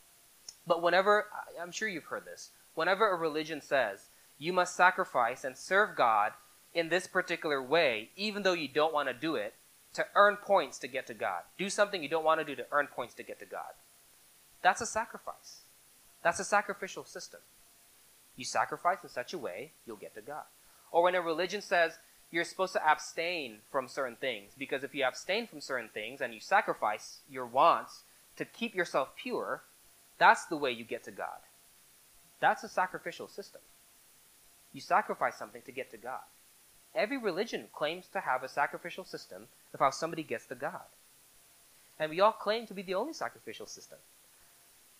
But 0.66 0.82
whenever 0.82 1.26
I'm 1.60 1.72
sure 1.72 1.88
you've 1.88 2.04
heard 2.04 2.24
this, 2.24 2.50
whenever 2.74 3.10
a 3.10 3.16
religion 3.16 3.60
says 3.60 4.06
you 4.38 4.52
must 4.52 4.76
sacrifice 4.76 5.44
and 5.44 5.56
serve 5.56 5.96
God 5.96 6.32
in 6.74 6.88
this 6.88 7.06
particular 7.06 7.62
way, 7.62 8.10
even 8.16 8.42
though 8.42 8.52
you 8.52 8.68
don't 8.68 8.94
want 8.94 9.08
to 9.08 9.14
do 9.14 9.36
it, 9.36 9.54
to 9.94 10.06
earn 10.14 10.36
points 10.36 10.78
to 10.78 10.88
get 10.88 11.06
to 11.08 11.14
God. 11.14 11.42
Do 11.58 11.68
something 11.68 12.02
you 12.02 12.08
don't 12.08 12.24
want 12.24 12.40
to 12.40 12.46
do 12.46 12.56
to 12.56 12.66
earn 12.72 12.86
points 12.86 13.14
to 13.14 13.22
get 13.22 13.38
to 13.40 13.46
God. 13.46 13.72
That's 14.62 14.80
a 14.80 14.86
sacrifice. 14.86 15.60
That's 16.22 16.40
a 16.40 16.44
sacrificial 16.44 17.04
system. 17.04 17.40
You 18.36 18.44
sacrifice 18.44 18.98
in 19.02 19.08
such 19.08 19.32
a 19.32 19.38
way, 19.38 19.72
you'll 19.86 19.96
get 19.96 20.14
to 20.14 20.22
God. 20.22 20.44
Or 20.90 21.02
when 21.02 21.14
a 21.14 21.20
religion 21.20 21.60
says 21.60 21.98
you're 22.30 22.44
supposed 22.44 22.72
to 22.74 22.86
abstain 22.88 23.58
from 23.70 23.88
certain 23.88 24.16
things, 24.16 24.52
because 24.58 24.84
if 24.84 24.94
you 24.94 25.04
abstain 25.04 25.46
from 25.46 25.60
certain 25.60 25.88
things 25.88 26.20
and 26.20 26.32
you 26.32 26.40
sacrifice 26.40 27.18
your 27.30 27.46
wants 27.46 28.02
to 28.36 28.44
keep 28.44 28.74
yourself 28.74 29.10
pure, 29.16 29.62
that's 30.18 30.46
the 30.46 30.56
way 30.56 30.70
you 30.70 30.84
get 30.84 31.04
to 31.04 31.10
God. 31.10 31.40
That's 32.40 32.64
a 32.64 32.68
sacrificial 32.68 33.28
system. 33.28 33.60
you 34.72 34.80
sacrifice 34.80 35.36
something 35.36 35.62
to 35.62 35.72
get 35.72 35.90
to 35.90 35.96
God. 35.96 36.22
Every 36.94 37.16
religion 37.16 37.68
claims 37.72 38.06
to 38.12 38.20
have 38.20 38.42
a 38.42 38.48
sacrificial 38.48 39.04
system 39.04 39.46
of 39.72 39.80
how 39.80 39.90
somebody 39.90 40.22
gets 40.22 40.46
to 40.46 40.54
God. 40.54 40.82
And 41.98 42.10
we 42.10 42.20
all 42.20 42.32
claim 42.32 42.66
to 42.66 42.74
be 42.74 42.82
the 42.82 42.94
only 42.94 43.12
sacrificial 43.12 43.66
system. 43.66 43.98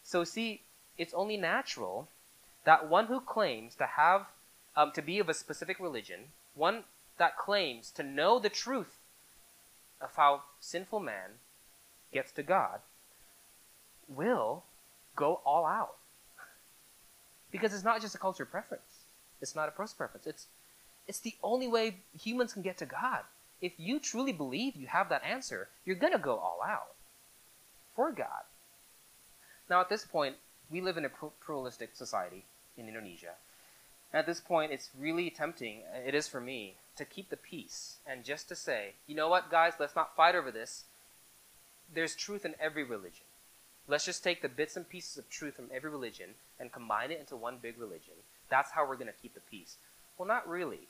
So, 0.04 0.24
see, 0.24 0.62
it's 0.96 1.14
only 1.14 1.36
natural 1.36 2.08
that 2.64 2.88
one 2.88 3.06
who 3.06 3.20
claims 3.20 3.74
to 3.76 3.86
have, 3.86 4.26
um, 4.76 4.92
to 4.92 5.02
be 5.02 5.18
of 5.18 5.28
a 5.28 5.34
specific 5.34 5.78
religion, 5.80 6.20
one 6.54 6.84
that 7.18 7.36
claims 7.36 7.90
to 7.92 8.02
know 8.02 8.38
the 8.38 8.48
truth 8.48 8.98
of 10.00 10.14
how 10.16 10.42
sinful 10.60 11.00
man 11.00 11.38
gets 12.12 12.32
to 12.32 12.42
God, 12.42 12.80
will 14.08 14.64
go 15.16 15.40
all 15.44 15.66
out. 15.66 15.96
Because 17.50 17.74
it's 17.74 17.84
not 17.84 18.00
just 18.00 18.14
a 18.14 18.18
culture 18.18 18.46
preference. 18.46 19.04
It's 19.40 19.54
not 19.54 19.68
a 19.68 19.72
personal 19.72 19.98
preference. 19.98 20.26
It's 20.26 20.46
it's 21.06 21.20
the 21.20 21.34
only 21.42 21.68
way 21.68 21.96
humans 22.18 22.52
can 22.52 22.62
get 22.62 22.78
to 22.78 22.86
God. 22.86 23.20
If 23.60 23.72
you 23.78 24.00
truly 24.00 24.32
believe 24.32 24.76
you 24.76 24.88
have 24.88 25.08
that 25.08 25.24
answer, 25.24 25.68
you're 25.84 25.96
going 25.96 26.12
to 26.12 26.18
go 26.18 26.36
all 26.36 26.60
out 26.66 26.94
for 27.94 28.10
God. 28.10 28.44
Now, 29.70 29.80
at 29.80 29.88
this 29.88 30.04
point, 30.04 30.36
we 30.70 30.80
live 30.80 30.96
in 30.96 31.04
a 31.04 31.10
pluralistic 31.44 31.94
society 31.94 32.44
in 32.76 32.88
Indonesia. 32.88 33.34
At 34.12 34.26
this 34.26 34.40
point, 34.40 34.72
it's 34.72 34.90
really 34.98 35.30
tempting, 35.30 35.80
uh, 35.94 36.00
it 36.06 36.14
is 36.14 36.28
for 36.28 36.40
me, 36.40 36.74
to 36.96 37.04
keep 37.04 37.30
the 37.30 37.36
peace 37.36 37.96
and 38.06 38.24
just 38.24 38.48
to 38.48 38.56
say, 38.56 38.92
you 39.06 39.14
know 39.14 39.28
what, 39.28 39.50
guys, 39.50 39.74
let's 39.78 39.96
not 39.96 40.14
fight 40.14 40.34
over 40.34 40.50
this. 40.50 40.84
There's 41.94 42.14
truth 42.14 42.44
in 42.44 42.54
every 42.60 42.84
religion. 42.84 43.24
Let's 43.88 44.04
just 44.04 44.22
take 44.22 44.42
the 44.42 44.48
bits 44.48 44.76
and 44.76 44.88
pieces 44.88 45.16
of 45.16 45.30
truth 45.30 45.56
from 45.56 45.70
every 45.74 45.90
religion 45.90 46.30
and 46.60 46.70
combine 46.70 47.10
it 47.10 47.20
into 47.20 47.36
one 47.36 47.58
big 47.60 47.78
religion. 47.78 48.14
That's 48.50 48.70
how 48.72 48.86
we're 48.86 48.96
going 48.96 49.06
to 49.08 49.22
keep 49.22 49.34
the 49.34 49.40
peace. 49.40 49.76
Well, 50.18 50.28
not 50.28 50.48
really. 50.48 50.88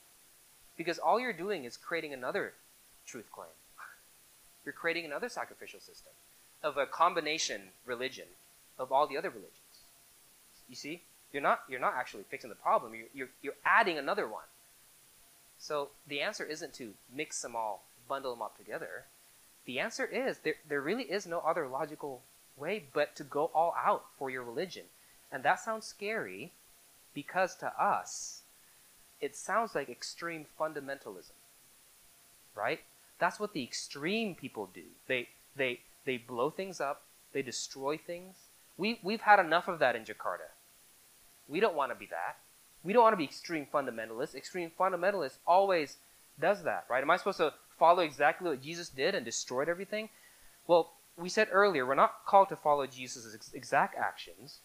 Because 0.77 0.99
all 0.99 1.19
you're 1.19 1.33
doing 1.33 1.65
is 1.65 1.77
creating 1.77 2.13
another 2.13 2.53
truth 3.05 3.31
claim. 3.31 3.49
You're 4.65 4.73
creating 4.73 5.05
another 5.05 5.29
sacrificial 5.29 5.79
system 5.79 6.13
of 6.63 6.77
a 6.77 6.85
combination 6.85 7.61
religion 7.85 8.25
of 8.79 8.91
all 8.91 9.05
the 9.05 9.17
other 9.17 9.29
religions. 9.29 9.53
You 10.67 10.75
see? 10.75 11.01
You're 11.33 11.41
not, 11.41 11.63
you're 11.67 11.79
not 11.79 11.95
actually 11.95 12.23
fixing 12.23 12.49
the 12.49 12.55
problem, 12.55 12.93
you're, 12.93 13.07
you're, 13.13 13.29
you're 13.41 13.53
adding 13.65 13.97
another 13.97 14.27
one. 14.27 14.43
So 15.59 15.89
the 16.07 16.21
answer 16.21 16.45
isn't 16.45 16.75
to 16.75 16.93
mix 17.13 17.41
them 17.41 17.55
all, 17.55 17.85
bundle 18.07 18.33
them 18.33 18.43
up 18.43 18.55
together. 18.55 19.05
The 19.65 19.79
answer 19.79 20.05
is 20.05 20.37
there, 20.39 20.55
there 20.67 20.81
really 20.81 21.05
is 21.05 21.25
no 21.25 21.39
other 21.39 21.67
logical 21.67 22.21
way 22.55 22.83
but 22.93 23.15
to 23.15 23.23
go 23.23 23.49
all 23.55 23.73
out 23.83 24.03
for 24.19 24.29
your 24.29 24.43
religion. 24.43 24.83
And 25.31 25.41
that 25.41 25.59
sounds 25.59 25.87
scary 25.87 26.51
because 27.15 27.55
to 27.55 27.67
us, 27.81 28.42
it 29.23 29.35
sounds 29.35 29.73
like 29.73 29.89
extreme 29.89 30.45
fundamentalism. 30.59 31.37
Right? 32.55 32.81
That's 33.19 33.39
what 33.39 33.53
the 33.53 33.63
extreme 33.63 34.35
people 34.35 34.69
do. 34.73 34.83
They 35.07 35.29
they 35.55 35.79
they 36.05 36.17
blow 36.17 36.49
things 36.49 36.81
up, 36.81 37.03
they 37.31 37.41
destroy 37.41 37.97
things. 37.97 38.35
We 38.77 38.99
we've 39.01 39.21
had 39.21 39.39
enough 39.39 39.67
of 39.67 39.79
that 39.79 39.95
in 39.95 40.03
Jakarta. 40.03 40.49
We 41.47 41.59
don't 41.59 41.75
want 41.75 41.91
to 41.91 41.95
be 41.95 42.07
that. 42.07 42.37
We 42.83 42.91
don't 42.93 43.03
want 43.03 43.13
to 43.13 43.17
be 43.17 43.23
extreme 43.23 43.65
fundamentalists. 43.73 44.35
Extreme 44.35 44.71
fundamentalists 44.77 45.37
always 45.47 45.97
does 46.39 46.63
that, 46.63 46.85
right? 46.89 47.01
Am 47.01 47.11
I 47.11 47.17
supposed 47.17 47.37
to 47.37 47.53
follow 47.79 48.03
exactly 48.03 48.49
what 48.49 48.61
Jesus 48.61 48.89
did 48.89 49.15
and 49.15 49.23
destroyed 49.23 49.69
everything? 49.69 50.09
Well, 50.67 50.91
we 51.17 51.29
said 51.29 51.47
earlier, 51.51 51.85
we're 51.85 51.95
not 51.95 52.25
called 52.25 52.49
to 52.49 52.55
follow 52.55 52.87
Jesus' 52.87 53.51
exact 53.53 53.95
actions. 53.97 54.57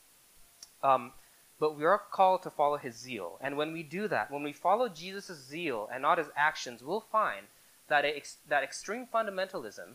Um, 0.83 1.13
but 1.61 1.77
we 1.77 1.85
are 1.85 1.99
called 1.99 2.43
to 2.43 2.51
follow 2.51 2.77
his 2.77 2.97
zeal. 2.97 3.39
And 3.41 3.57
when 3.57 3.73
we 3.73 3.83
do 3.83 4.09
that, 4.09 4.31
when 4.31 4.43
we 4.43 4.53
follow 4.53 4.89
Jesus' 4.89 5.45
zeal 5.49 5.89
and 5.93 6.03
not 6.03 6.19
his 6.19 6.29
actions, 6.37 6.83
we'll 6.83 7.01
find 7.01 7.47
that, 7.89 8.05
ex- 8.05 8.37
that 8.49 8.63
extreme 8.63 9.07
fundamentalism, 9.13 9.95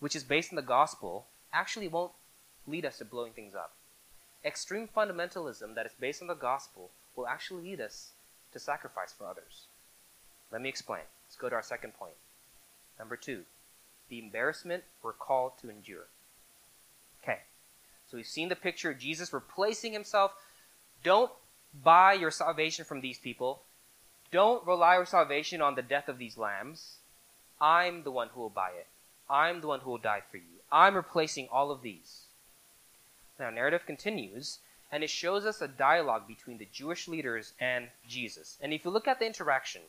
which 0.00 0.14
is 0.14 0.24
based 0.24 0.52
in 0.52 0.56
the 0.56 0.62
gospel, 0.62 1.26
actually 1.52 1.88
won't 1.88 2.12
lead 2.66 2.84
us 2.84 2.98
to 2.98 3.04
blowing 3.04 3.32
things 3.32 3.54
up. 3.54 3.72
Extreme 4.44 4.88
fundamentalism 4.94 5.74
that 5.74 5.86
is 5.86 5.92
based 5.98 6.20
on 6.20 6.28
the 6.28 6.34
gospel 6.34 6.90
will 7.16 7.26
actually 7.26 7.62
lead 7.70 7.80
us 7.80 8.10
to 8.52 8.58
sacrifice 8.58 9.12
for 9.12 9.26
others. 9.26 9.64
Let 10.52 10.60
me 10.60 10.68
explain. 10.68 11.02
Let's 11.26 11.36
go 11.36 11.48
to 11.48 11.54
our 11.54 11.62
second 11.62 11.94
point. 11.94 12.14
Number 12.98 13.16
two, 13.16 13.42
the 14.08 14.18
embarrassment 14.18 14.84
we're 15.02 15.12
called 15.12 15.52
to 15.60 15.70
endure. 15.70 16.06
Okay, 17.22 17.40
so 18.08 18.16
we've 18.16 18.26
seen 18.26 18.48
the 18.48 18.56
picture 18.56 18.90
of 18.90 18.98
Jesus 18.98 19.32
replacing 19.32 19.92
himself 19.92 20.32
don't 21.02 21.30
buy 21.84 22.14
your 22.14 22.30
salvation 22.30 22.84
from 22.84 23.00
these 23.00 23.18
people. 23.18 23.62
Don't 24.30 24.66
rely 24.66 24.96
your 24.96 25.06
salvation 25.06 25.62
on 25.62 25.74
the 25.74 25.82
death 25.82 26.08
of 26.08 26.18
these 26.18 26.36
lambs. 26.36 26.96
I'm 27.60 28.02
the 28.02 28.10
one 28.10 28.28
who 28.28 28.40
will 28.40 28.50
buy 28.50 28.70
it. 28.70 28.86
I'm 29.30 29.60
the 29.60 29.66
one 29.66 29.80
who 29.80 29.90
will 29.90 29.98
die 29.98 30.22
for 30.30 30.36
you. 30.36 30.60
I'm 30.70 30.94
replacing 30.94 31.48
all 31.50 31.70
of 31.70 31.82
these. 31.82 32.22
Now, 33.38 33.50
narrative 33.50 33.86
continues, 33.86 34.58
and 34.90 35.04
it 35.04 35.10
shows 35.10 35.44
us 35.44 35.60
a 35.60 35.68
dialogue 35.68 36.26
between 36.26 36.58
the 36.58 36.68
Jewish 36.72 37.08
leaders 37.08 37.52
and 37.60 37.88
Jesus. 38.08 38.56
And 38.60 38.72
if 38.72 38.84
you 38.84 38.90
look 38.90 39.08
at 39.08 39.18
the 39.18 39.26
interaction, 39.26 39.82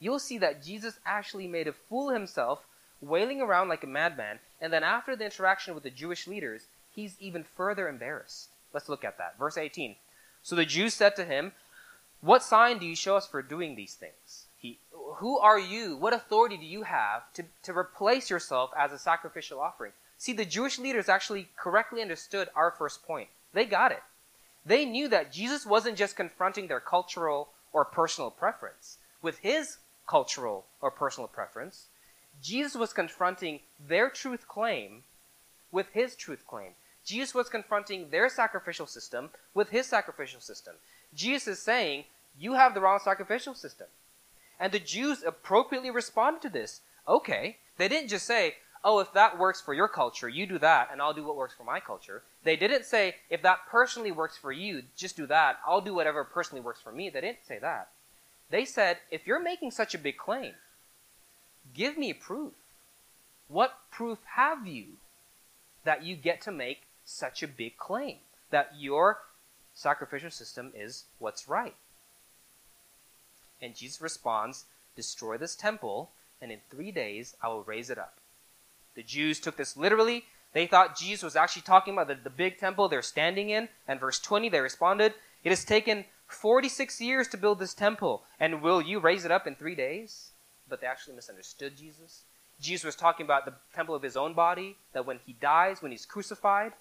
you'll 0.00 0.18
see 0.18 0.38
that 0.38 0.62
Jesus 0.62 0.98
actually 1.06 1.46
made 1.46 1.68
a 1.68 1.72
fool 1.72 2.10
himself, 2.10 2.66
wailing 3.00 3.40
around 3.40 3.68
like 3.68 3.84
a 3.84 3.86
madman, 3.86 4.38
and 4.60 4.72
then 4.72 4.82
after 4.82 5.14
the 5.16 5.24
interaction 5.24 5.74
with 5.74 5.82
the 5.82 5.90
Jewish 5.90 6.26
leaders, 6.26 6.66
he's 6.94 7.16
even 7.20 7.44
further 7.44 7.88
embarrassed. 7.88 8.48
Let's 8.74 8.88
look 8.88 9.04
at 9.04 9.16
that. 9.18 9.38
Verse 9.38 9.56
18. 9.56 9.96
So 10.42 10.54
the 10.56 10.66
Jews 10.66 10.92
said 10.92 11.16
to 11.16 11.24
him, 11.24 11.52
What 12.20 12.42
sign 12.42 12.78
do 12.78 12.84
you 12.84 12.96
show 12.96 13.16
us 13.16 13.26
for 13.26 13.40
doing 13.40 13.76
these 13.76 13.94
things? 13.94 14.44
He, 14.58 14.78
who 14.92 15.38
are 15.38 15.58
you? 15.58 15.96
What 15.96 16.12
authority 16.12 16.56
do 16.56 16.66
you 16.66 16.82
have 16.82 17.22
to, 17.34 17.44
to 17.62 17.76
replace 17.76 18.28
yourself 18.28 18.70
as 18.76 18.92
a 18.92 18.98
sacrificial 18.98 19.60
offering? 19.60 19.92
See, 20.18 20.32
the 20.32 20.44
Jewish 20.44 20.78
leaders 20.78 21.08
actually 21.08 21.48
correctly 21.56 22.02
understood 22.02 22.48
our 22.54 22.70
first 22.70 23.06
point. 23.06 23.28
They 23.52 23.64
got 23.64 23.92
it. 23.92 24.02
They 24.66 24.84
knew 24.84 25.08
that 25.08 25.32
Jesus 25.32 25.66
wasn't 25.66 25.98
just 25.98 26.16
confronting 26.16 26.66
their 26.66 26.80
cultural 26.80 27.50
or 27.72 27.84
personal 27.84 28.30
preference. 28.30 28.96
With 29.22 29.38
his 29.38 29.76
cultural 30.06 30.64
or 30.80 30.90
personal 30.90 31.28
preference, 31.28 31.86
Jesus 32.42 32.74
was 32.74 32.92
confronting 32.92 33.60
their 33.78 34.08
truth 34.10 34.48
claim 34.48 35.02
with 35.70 35.88
his 35.92 36.14
truth 36.16 36.46
claim. 36.46 36.72
Jesus 37.04 37.34
was 37.34 37.48
confronting 37.48 38.10
their 38.10 38.28
sacrificial 38.28 38.86
system 38.86 39.30
with 39.52 39.70
his 39.70 39.86
sacrificial 39.86 40.40
system. 40.40 40.74
Jesus 41.14 41.58
is 41.58 41.62
saying, 41.62 42.04
You 42.38 42.54
have 42.54 42.74
the 42.74 42.80
wrong 42.80 42.98
sacrificial 43.02 43.54
system. 43.54 43.88
And 44.58 44.72
the 44.72 44.78
Jews 44.78 45.22
appropriately 45.22 45.90
responded 45.90 46.42
to 46.42 46.48
this. 46.48 46.80
Okay. 47.06 47.58
They 47.76 47.88
didn't 47.88 48.08
just 48.08 48.26
say, 48.26 48.56
Oh, 48.86 49.00
if 49.00 49.12
that 49.14 49.38
works 49.38 49.62
for 49.62 49.72
your 49.72 49.88
culture, 49.88 50.28
you 50.28 50.46
do 50.46 50.58
that, 50.58 50.90
and 50.92 51.00
I'll 51.00 51.14
do 51.14 51.24
what 51.24 51.36
works 51.36 51.54
for 51.54 51.64
my 51.64 51.80
culture. 51.80 52.22
They 52.42 52.56
didn't 52.56 52.84
say, 52.84 53.16
If 53.30 53.42
that 53.42 53.66
personally 53.70 54.12
works 54.12 54.36
for 54.36 54.52
you, 54.52 54.82
just 54.96 55.16
do 55.16 55.26
that. 55.26 55.58
I'll 55.66 55.80
do 55.80 55.94
whatever 55.94 56.24
personally 56.24 56.62
works 56.62 56.80
for 56.80 56.92
me. 56.92 57.10
They 57.10 57.20
didn't 57.20 57.46
say 57.46 57.58
that. 57.58 57.88
They 58.50 58.64
said, 58.64 58.98
If 59.10 59.26
you're 59.26 59.42
making 59.42 59.70
such 59.70 59.94
a 59.94 59.98
big 59.98 60.16
claim, 60.16 60.52
give 61.74 61.96
me 61.98 62.12
proof. 62.12 62.52
What 63.48 63.78
proof 63.90 64.18
have 64.36 64.66
you 64.66 64.84
that 65.84 66.02
you 66.02 66.16
get 66.16 66.40
to 66.42 66.52
make 66.52 66.82
such 67.04 67.42
a 67.42 67.48
big 67.48 67.76
claim 67.76 68.16
that 68.50 68.72
your 68.78 69.18
sacrificial 69.74 70.30
system 70.30 70.72
is 70.74 71.04
what's 71.18 71.48
right. 71.48 71.74
And 73.60 73.74
Jesus 73.74 74.00
responds, 74.00 74.64
Destroy 74.96 75.36
this 75.36 75.56
temple, 75.56 76.10
and 76.40 76.52
in 76.52 76.60
three 76.70 76.92
days 76.92 77.34
I 77.42 77.48
will 77.48 77.64
raise 77.64 77.90
it 77.90 77.98
up. 77.98 78.14
The 78.94 79.02
Jews 79.02 79.40
took 79.40 79.56
this 79.56 79.76
literally. 79.76 80.24
They 80.52 80.66
thought 80.66 80.96
Jesus 80.96 81.24
was 81.24 81.34
actually 81.34 81.62
talking 81.62 81.94
about 81.94 82.06
the, 82.06 82.14
the 82.14 82.30
big 82.30 82.58
temple 82.58 82.88
they're 82.88 83.02
standing 83.02 83.50
in. 83.50 83.68
And 83.88 83.98
verse 83.98 84.20
20, 84.20 84.48
they 84.48 84.60
responded, 84.60 85.14
It 85.42 85.48
has 85.50 85.64
taken 85.64 86.04
46 86.28 87.00
years 87.00 87.28
to 87.28 87.36
build 87.36 87.58
this 87.58 87.74
temple, 87.74 88.22
and 88.38 88.62
will 88.62 88.80
you 88.80 88.98
raise 88.98 89.24
it 89.24 89.30
up 89.30 89.46
in 89.46 89.54
three 89.54 89.74
days? 89.74 90.30
But 90.68 90.80
they 90.80 90.86
actually 90.86 91.16
misunderstood 91.16 91.76
Jesus. 91.76 92.22
Jesus 92.60 92.84
was 92.84 92.96
talking 92.96 93.24
about 93.24 93.44
the 93.44 93.54
temple 93.74 93.94
of 93.94 94.02
his 94.02 94.16
own 94.16 94.32
body, 94.32 94.76
that 94.92 95.06
when 95.06 95.18
he 95.26 95.34
dies, 95.34 95.82
when 95.82 95.90
he's 95.92 96.06
crucified, 96.06 96.72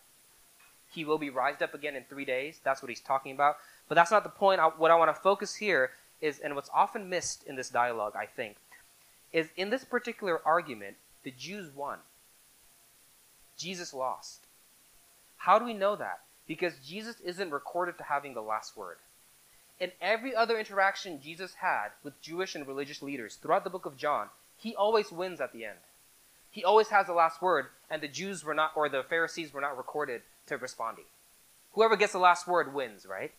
he 0.94 1.06
will 1.06 1.18
be 1.18 1.30
raised 1.30 1.62
up 1.62 1.74
again 1.74 1.96
in 1.96 2.04
three 2.04 2.26
days. 2.26 2.60
That's 2.64 2.82
what 2.82 2.90
he's 2.90 3.00
talking 3.00 3.32
about. 3.34 3.58
But 3.90 3.96
that's 3.96 4.12
not 4.12 4.24
the 4.24 4.30
point. 4.30 4.62
what 4.78 4.92
I 4.92 4.96
want 4.96 5.14
to 5.14 5.22
focus 5.22 5.56
here 5.56 5.92
is, 6.22 6.40
and 6.40 6.56
what's 6.56 6.70
often 6.74 7.10
missed 7.10 7.44
in 7.44 7.56
this 7.56 7.70
dialogue, 7.70 8.14
I 8.16 8.26
think, 8.26 8.58
is 9.32 9.50
in 9.58 9.70
this 9.70 9.84
particular 9.84 10.42
argument, 10.46 10.96
the 11.24 11.32
Jews 11.32 11.70
won. 11.76 12.00
Jesus 13.58 13.94
lost. 13.94 14.42
How 15.38 15.60
do 15.60 15.66
we 15.66 15.74
know 15.74 15.96
that? 15.96 16.20
Because 16.48 16.74
Jesus 16.86 17.20
isn't 17.22 17.52
recorded 17.52 17.98
to 17.98 18.04
having 18.04 18.34
the 18.34 18.42
last 18.42 18.78
word. 18.78 18.98
In 19.80 19.92
every 20.02 20.36
other 20.36 20.58
interaction 20.58 21.22
Jesus 21.22 21.56
had 21.56 21.90
with 22.04 22.22
Jewish 22.22 22.56
and 22.56 22.68
religious 22.68 23.02
leaders 23.02 23.36
throughout 23.36 23.64
the 23.64 23.70
book 23.70 23.86
of 23.86 23.98
John, 23.98 24.28
he 24.58 24.76
always 24.76 25.12
wins 25.12 25.42
at 25.42 25.52
the 25.52 25.66
end. 25.66 25.80
He 26.52 26.64
always 26.64 26.90
has 26.90 27.08
the 27.08 27.14
last 27.14 27.42
word, 27.42 27.66
and 27.90 28.02
the 28.02 28.08
Jews 28.08 28.46
were 28.46 28.54
not, 28.54 28.72
or 28.76 28.88
the 28.88 29.04
Pharisees 29.04 29.54
were 29.54 29.62
not 29.62 29.76
recorded 29.76 30.22
to 30.48 30.58
responding. 30.58 31.06
Whoever 31.74 31.96
gets 31.96 32.14
the 32.14 32.20
last 32.20 32.48
word 32.48 32.74
wins, 32.74 33.06
right? 33.06 33.32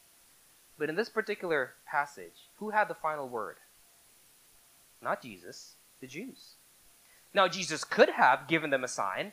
But 0.78 0.88
in 0.88 0.96
this 0.96 1.08
particular 1.08 1.74
passage, 1.86 2.48
who 2.58 2.70
had 2.70 2.88
the 2.88 2.94
final 2.94 3.28
word? 3.28 3.56
Not 5.00 5.22
Jesus, 5.22 5.74
the 6.00 6.06
Jews. 6.06 6.54
Now, 7.32 7.48
Jesus 7.48 7.84
could 7.84 8.10
have 8.10 8.48
given 8.48 8.70
them 8.70 8.84
a 8.84 8.88
sign. 8.88 9.32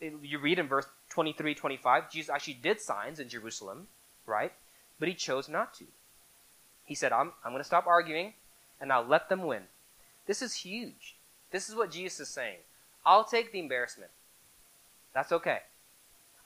You 0.00 0.38
read 0.38 0.58
in 0.58 0.68
verse 0.68 0.86
23 1.10 1.54
25, 1.54 2.10
Jesus 2.10 2.30
actually 2.30 2.54
did 2.54 2.80
signs 2.80 3.20
in 3.20 3.28
Jerusalem, 3.28 3.88
right? 4.26 4.52
But 4.98 5.08
he 5.08 5.14
chose 5.14 5.48
not 5.48 5.74
to. 5.74 5.84
He 6.84 6.94
said, 6.94 7.12
I'm, 7.12 7.32
I'm 7.44 7.52
going 7.52 7.60
to 7.60 7.64
stop 7.64 7.86
arguing 7.86 8.34
and 8.80 8.92
I'll 8.92 9.04
let 9.04 9.28
them 9.28 9.42
win. 9.42 9.62
This 10.26 10.42
is 10.42 10.54
huge. 10.54 11.14
This 11.50 11.68
is 11.68 11.74
what 11.74 11.90
Jesus 11.90 12.20
is 12.20 12.28
saying. 12.28 12.58
I'll 13.04 13.24
take 13.24 13.52
the 13.52 13.60
embarrassment. 13.60 14.10
That's 15.14 15.32
okay. 15.32 15.60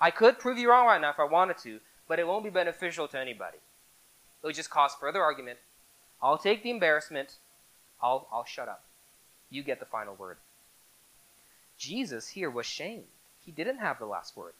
I 0.00 0.10
could 0.10 0.38
prove 0.38 0.58
you 0.58 0.70
wrong 0.70 0.86
right 0.86 1.00
now 1.00 1.10
if 1.10 1.20
I 1.20 1.24
wanted 1.24 1.58
to, 1.58 1.80
but 2.08 2.18
it 2.18 2.26
won't 2.26 2.44
be 2.44 2.50
beneficial 2.50 3.06
to 3.08 3.18
anybody. 3.18 3.58
It 4.42 4.46
would 4.46 4.54
just 4.54 4.70
cause 4.70 4.94
further 4.98 5.22
argument. 5.22 5.58
I'll 6.22 6.38
take 6.38 6.62
the 6.62 6.70
embarrassment. 6.70 7.36
I'll, 8.02 8.26
I'll 8.32 8.44
shut 8.44 8.68
up. 8.68 8.82
You 9.50 9.62
get 9.62 9.80
the 9.80 9.86
final 9.86 10.14
word. 10.14 10.38
Jesus 11.78 12.28
here 12.28 12.50
was 12.50 12.66
shamed. 12.66 13.04
He 13.44 13.52
didn't 13.52 13.78
have 13.78 13.98
the 13.98 14.06
last 14.06 14.36
word. 14.36 14.52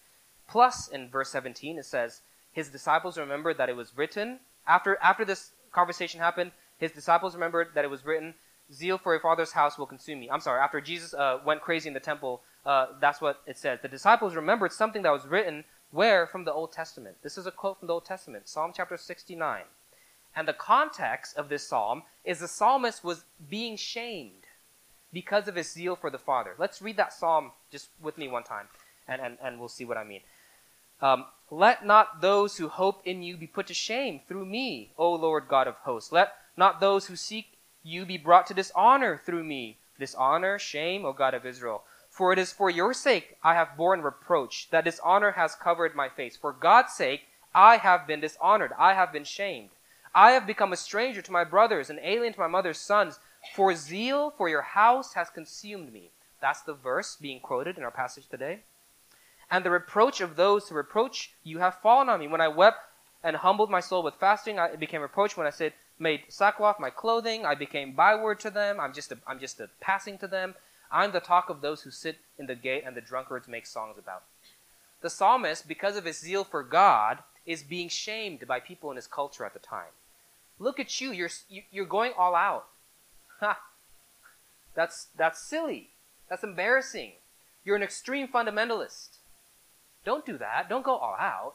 Plus, 0.48 0.88
in 0.88 1.08
verse 1.08 1.30
17, 1.30 1.78
it 1.78 1.84
says, 1.84 2.20
His 2.52 2.68
disciples 2.68 3.16
remembered 3.16 3.56
that 3.58 3.68
it 3.68 3.76
was 3.76 3.96
written, 3.96 4.40
after, 4.66 4.98
after 5.02 5.24
this 5.24 5.50
conversation 5.72 6.20
happened, 6.20 6.52
his 6.78 6.92
disciples 6.92 7.34
remembered 7.34 7.68
that 7.74 7.84
it 7.84 7.90
was 7.90 8.04
written, 8.04 8.34
Zeal 8.72 8.98
for 8.98 9.12
your 9.12 9.20
father's 9.20 9.52
house 9.52 9.78
will 9.78 9.86
consume 9.86 10.20
me. 10.20 10.30
I'm 10.30 10.40
sorry, 10.40 10.60
after 10.60 10.80
Jesus 10.80 11.12
uh, 11.12 11.38
went 11.44 11.60
crazy 11.60 11.88
in 11.88 11.94
the 11.94 12.00
temple, 12.00 12.42
uh, 12.64 12.86
that's 13.00 13.20
what 13.20 13.40
it 13.46 13.58
says. 13.58 13.80
The 13.80 13.88
disciples 13.88 14.34
remembered 14.34 14.72
something 14.72 15.02
that 15.02 15.12
was 15.12 15.26
written 15.26 15.64
where? 15.92 16.26
From 16.26 16.44
the 16.44 16.52
Old 16.52 16.72
Testament. 16.72 17.16
This 17.22 17.36
is 17.36 17.46
a 17.46 17.50
quote 17.50 17.78
from 17.78 17.88
the 17.88 17.94
Old 17.94 18.04
Testament, 18.04 18.48
Psalm 18.48 18.72
chapter 18.74 18.96
69. 18.96 19.62
And 20.36 20.46
the 20.46 20.52
context 20.52 21.36
of 21.36 21.48
this 21.48 21.66
psalm 21.66 22.04
is 22.24 22.38
the 22.38 22.46
psalmist 22.46 23.02
was 23.02 23.24
being 23.48 23.76
shamed 23.76 24.44
because 25.12 25.48
of 25.48 25.56
his 25.56 25.72
zeal 25.72 25.96
for 25.96 26.08
the 26.08 26.18
Father. 26.18 26.54
Let's 26.58 26.80
read 26.80 26.96
that 26.98 27.12
psalm 27.12 27.50
just 27.72 27.88
with 28.00 28.16
me 28.16 28.28
one 28.28 28.44
time, 28.44 28.68
and, 29.08 29.20
and, 29.20 29.38
and 29.42 29.58
we'll 29.58 29.68
see 29.68 29.84
what 29.84 29.96
I 29.96 30.04
mean. 30.04 30.20
Um, 31.02 31.24
Let 31.50 31.84
not 31.84 32.20
those 32.20 32.58
who 32.58 32.68
hope 32.68 33.02
in 33.04 33.22
you 33.24 33.36
be 33.36 33.48
put 33.48 33.66
to 33.66 33.74
shame 33.74 34.20
through 34.28 34.46
me, 34.46 34.92
O 34.96 35.12
Lord 35.12 35.48
God 35.48 35.66
of 35.66 35.74
hosts. 35.76 36.12
Let 36.12 36.34
not 36.56 36.78
those 36.78 37.06
who 37.06 37.16
seek 37.16 37.54
you 37.82 38.04
be 38.04 38.18
brought 38.18 38.46
to 38.48 38.54
dishonor 38.54 39.20
through 39.24 39.42
me. 39.42 39.78
Dishonor, 39.98 40.58
shame, 40.60 41.04
O 41.04 41.12
God 41.12 41.34
of 41.34 41.44
Israel. 41.44 41.82
For 42.20 42.34
it 42.34 42.38
is 42.38 42.52
for 42.52 42.68
your 42.68 42.92
sake 42.92 43.38
I 43.42 43.54
have 43.54 43.78
borne 43.78 44.02
reproach, 44.02 44.68
that 44.72 44.84
dishonor 44.84 45.30
has 45.30 45.54
covered 45.54 45.94
my 45.94 46.10
face. 46.10 46.36
For 46.36 46.52
God's 46.52 46.92
sake 46.92 47.22
I 47.54 47.78
have 47.78 48.06
been 48.06 48.20
dishonored, 48.20 48.72
I 48.78 48.92
have 48.92 49.10
been 49.10 49.24
shamed. 49.24 49.70
I 50.14 50.32
have 50.32 50.46
become 50.46 50.70
a 50.70 50.76
stranger 50.76 51.22
to 51.22 51.32
my 51.32 51.44
brothers, 51.44 51.88
an 51.88 51.98
alien 52.02 52.34
to 52.34 52.40
my 52.40 52.46
mother's 52.46 52.76
sons. 52.76 53.20
For 53.54 53.74
zeal 53.74 54.34
for 54.36 54.50
your 54.50 54.60
house 54.60 55.14
has 55.14 55.30
consumed 55.30 55.94
me. 55.94 56.10
That's 56.42 56.60
the 56.60 56.74
verse 56.74 57.16
being 57.16 57.40
quoted 57.40 57.78
in 57.78 57.84
our 57.84 57.90
passage 57.90 58.28
today. 58.30 58.58
And 59.50 59.64
the 59.64 59.70
reproach 59.70 60.20
of 60.20 60.36
those 60.36 60.68
who 60.68 60.74
reproach 60.74 61.30
you 61.42 61.60
have 61.60 61.80
fallen 61.80 62.10
on 62.10 62.20
me. 62.20 62.28
When 62.28 62.42
I 62.42 62.48
wept 62.48 62.80
and 63.24 63.36
humbled 63.36 63.70
my 63.70 63.80
soul 63.80 64.02
with 64.02 64.16
fasting, 64.16 64.58
I 64.58 64.76
became 64.76 65.00
reproached. 65.00 65.38
When 65.38 65.46
I 65.46 65.56
said, 65.56 65.72
made 65.98 66.24
sackcloth 66.28 66.78
my 66.78 66.90
clothing, 66.90 67.46
I 67.46 67.54
became 67.54 67.92
byword 67.92 68.40
to 68.40 68.50
them. 68.50 68.78
I'm 68.78 68.92
just 68.92 69.10
a, 69.10 69.16
I'm 69.26 69.40
just 69.40 69.58
a 69.58 69.70
passing 69.80 70.18
to 70.18 70.28
them. 70.28 70.54
I'm 70.90 71.12
the 71.12 71.20
talk 71.20 71.48
of 71.48 71.60
those 71.60 71.82
who 71.82 71.90
sit 71.90 72.18
in 72.38 72.46
the 72.46 72.54
gate 72.54 72.84
and 72.84 72.96
the 72.96 73.00
drunkards 73.00 73.48
make 73.48 73.66
songs 73.66 73.96
about. 73.98 74.24
The 75.02 75.10
psalmist, 75.10 75.68
because 75.68 75.96
of 75.96 76.04
his 76.04 76.18
zeal 76.18 76.44
for 76.44 76.62
God, 76.62 77.18
is 77.46 77.62
being 77.62 77.88
shamed 77.88 78.46
by 78.46 78.60
people 78.60 78.90
in 78.90 78.96
his 78.96 79.06
culture 79.06 79.44
at 79.44 79.54
the 79.54 79.58
time. 79.58 79.92
Look 80.58 80.78
at 80.78 81.00
you, 81.00 81.12
you're, 81.12 81.30
you're 81.70 81.86
going 81.86 82.12
all 82.18 82.34
out. 82.34 82.66
Ha! 83.40 83.58
That's, 84.74 85.06
that's 85.16 85.40
silly. 85.40 85.88
That's 86.28 86.44
embarrassing. 86.44 87.12
You're 87.64 87.76
an 87.76 87.82
extreme 87.82 88.28
fundamentalist. 88.28 89.18
Don't 90.04 90.26
do 90.26 90.38
that. 90.38 90.68
Don't 90.68 90.84
go 90.84 90.96
all 90.96 91.16
out. 91.18 91.54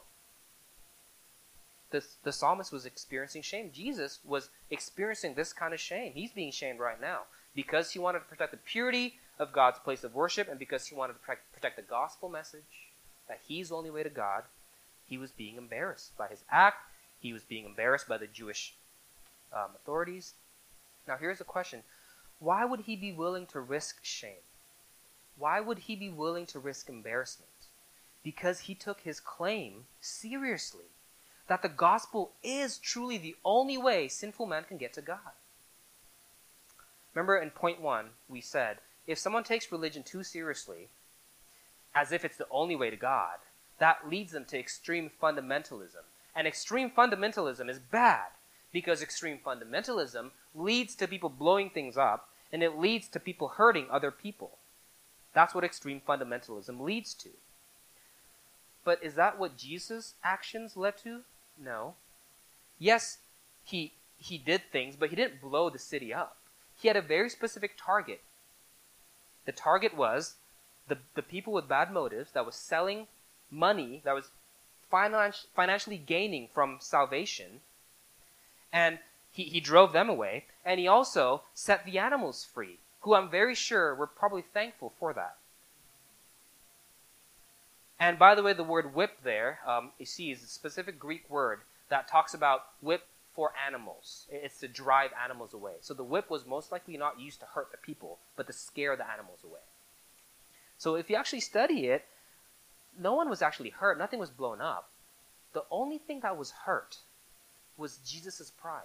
The, 1.90 2.04
the 2.24 2.32
psalmist 2.32 2.72
was 2.72 2.84
experiencing 2.84 3.42
shame. 3.42 3.70
Jesus 3.72 4.18
was 4.24 4.50
experiencing 4.70 5.34
this 5.34 5.52
kind 5.52 5.72
of 5.72 5.80
shame. 5.80 6.12
He's 6.14 6.32
being 6.32 6.50
shamed 6.50 6.80
right 6.80 7.00
now 7.00 7.22
because 7.54 7.92
he 7.92 7.98
wanted 7.98 8.20
to 8.20 8.24
protect 8.26 8.50
the 8.50 8.58
purity 8.58 9.14
of 9.38 9.52
God's 9.52 9.78
place 9.78 10.04
of 10.04 10.14
worship 10.14 10.48
and 10.48 10.58
because 10.58 10.86
he 10.86 10.94
wanted 10.94 11.14
to 11.14 11.36
protect 11.52 11.76
the 11.76 11.82
gospel 11.82 12.28
message 12.28 12.90
that 13.28 13.40
he's 13.46 13.68
the 13.68 13.76
only 13.76 13.90
way 13.90 14.02
to 14.02 14.10
God, 14.10 14.44
he 15.06 15.18
was 15.18 15.30
being 15.30 15.56
embarrassed 15.56 16.16
by 16.16 16.28
his 16.28 16.44
act. 16.50 16.78
He 17.20 17.32
was 17.32 17.42
being 17.42 17.64
embarrassed 17.64 18.08
by 18.08 18.18
the 18.18 18.26
Jewish 18.26 18.74
um, 19.52 19.70
authorities. 19.74 20.34
Now, 21.06 21.16
here's 21.16 21.38
the 21.38 21.44
question 21.44 21.82
why 22.38 22.64
would 22.64 22.80
he 22.80 22.96
be 22.96 23.12
willing 23.12 23.46
to 23.46 23.60
risk 23.60 23.98
shame? 24.02 24.44
Why 25.38 25.60
would 25.60 25.80
he 25.80 25.96
be 25.96 26.08
willing 26.08 26.46
to 26.46 26.58
risk 26.58 26.88
embarrassment? 26.88 27.50
Because 28.22 28.60
he 28.60 28.74
took 28.74 29.00
his 29.00 29.20
claim 29.20 29.84
seriously 30.00 30.86
that 31.46 31.62
the 31.62 31.68
gospel 31.68 32.32
is 32.42 32.78
truly 32.78 33.18
the 33.18 33.36
only 33.44 33.78
way 33.78 34.08
sinful 34.08 34.46
man 34.46 34.64
can 34.64 34.78
get 34.78 34.92
to 34.94 35.02
God. 35.02 35.36
Remember 37.14 37.38
in 37.38 37.50
point 37.50 37.80
one, 37.80 38.10
we 38.28 38.40
said 38.40 38.78
if 39.06 39.18
someone 39.18 39.44
takes 39.44 39.72
religion 39.72 40.02
too 40.02 40.22
seriously, 40.22 40.88
as 41.94 42.12
if 42.12 42.24
it's 42.24 42.36
the 42.36 42.48
only 42.50 42.76
way 42.76 42.90
to 42.90 42.96
God, 42.96 43.38
that 43.78 44.08
leads 44.08 44.32
them 44.32 44.44
to 44.46 44.58
extreme 44.58 45.10
fundamentalism. 45.22 46.04
And 46.34 46.46
extreme 46.46 46.90
fundamentalism 46.90 47.70
is 47.70 47.78
bad 47.78 48.26
because 48.72 49.00
extreme 49.00 49.38
fundamentalism 49.44 50.30
leads 50.54 50.94
to 50.96 51.08
people 51.08 51.28
blowing 51.28 51.70
things 51.70 51.96
up 51.96 52.28
and 52.52 52.62
it 52.62 52.78
leads 52.78 53.08
to 53.08 53.20
people 53.20 53.48
hurting 53.48 53.86
other 53.90 54.10
people. 54.10 54.58
That's 55.32 55.54
what 55.54 55.64
extreme 55.64 56.00
fundamentalism 56.06 56.80
leads 56.80 57.14
to. 57.14 57.30
But 58.84 59.02
is 59.02 59.14
that 59.14 59.38
what 59.38 59.56
Jesus' 59.56 60.14
actions 60.22 60.76
led 60.76 60.96
to? 60.98 61.22
No. 61.62 61.94
Yes, 62.78 63.18
he 63.64 63.92
he 64.18 64.38
did 64.38 64.62
things, 64.72 64.96
but 64.96 65.10
he 65.10 65.16
didn't 65.16 65.40
blow 65.40 65.68
the 65.68 65.78
city 65.78 66.12
up. 66.14 66.36
He 66.80 66.88
had 66.88 66.96
a 66.96 67.02
very 67.02 67.28
specific 67.28 67.72
target 67.78 68.20
the 69.46 69.52
target 69.52 69.96
was 69.96 70.34
the, 70.88 70.98
the 71.14 71.22
people 71.22 71.52
with 71.52 71.68
bad 71.68 71.92
motives 71.92 72.32
that 72.32 72.46
was 72.46 72.54
selling 72.54 73.06
money, 73.50 74.02
that 74.04 74.14
was 74.14 74.28
finan- 74.92 75.46
financially 75.54 75.98
gaining 75.98 76.48
from 76.52 76.78
salvation. 76.80 77.60
And 78.72 78.98
he, 79.32 79.44
he 79.44 79.60
drove 79.60 79.92
them 79.92 80.08
away. 80.08 80.44
And 80.64 80.78
he 80.78 80.88
also 80.88 81.42
set 81.54 81.84
the 81.84 81.98
animals 81.98 82.44
free, 82.44 82.78
who 83.00 83.14
I'm 83.14 83.30
very 83.30 83.54
sure 83.54 83.94
were 83.94 84.06
probably 84.06 84.42
thankful 84.42 84.92
for 84.98 85.12
that. 85.14 85.36
And 87.98 88.18
by 88.18 88.34
the 88.34 88.42
way, 88.42 88.52
the 88.52 88.62
word 88.62 88.94
whip 88.94 89.18
there, 89.24 89.60
um, 89.66 89.90
you 89.98 90.06
see, 90.06 90.30
is 90.30 90.42
a 90.42 90.46
specific 90.46 90.98
Greek 90.98 91.30
word 91.30 91.60
that 91.88 92.08
talks 92.08 92.34
about 92.34 92.66
whip 92.82 93.06
for 93.36 93.52
animals. 93.64 94.26
It's 94.30 94.58
to 94.60 94.68
drive 94.68 95.10
animals 95.22 95.54
away. 95.54 95.74
So 95.82 95.94
the 95.94 96.02
whip 96.02 96.30
was 96.30 96.46
most 96.46 96.72
likely 96.72 96.96
not 96.96 97.20
used 97.20 97.38
to 97.40 97.46
hurt 97.46 97.70
the 97.70 97.76
people, 97.76 98.18
but 98.36 98.46
to 98.48 98.52
scare 98.52 98.96
the 98.96 99.08
animals 99.08 99.40
away. 99.44 99.60
So 100.78 100.96
if 100.96 101.08
you 101.08 101.16
actually 101.16 101.40
study 101.40 101.86
it, 101.86 102.06
no 102.98 103.14
one 103.14 103.28
was 103.28 103.42
actually 103.42 103.70
hurt, 103.70 103.98
nothing 103.98 104.18
was 104.18 104.30
blown 104.30 104.60
up. 104.60 104.88
The 105.52 105.64
only 105.70 105.98
thing 105.98 106.20
that 106.20 106.36
was 106.36 106.50
hurt 106.50 106.96
was 107.76 107.98
Jesus' 108.04 108.50
pride. 108.50 108.82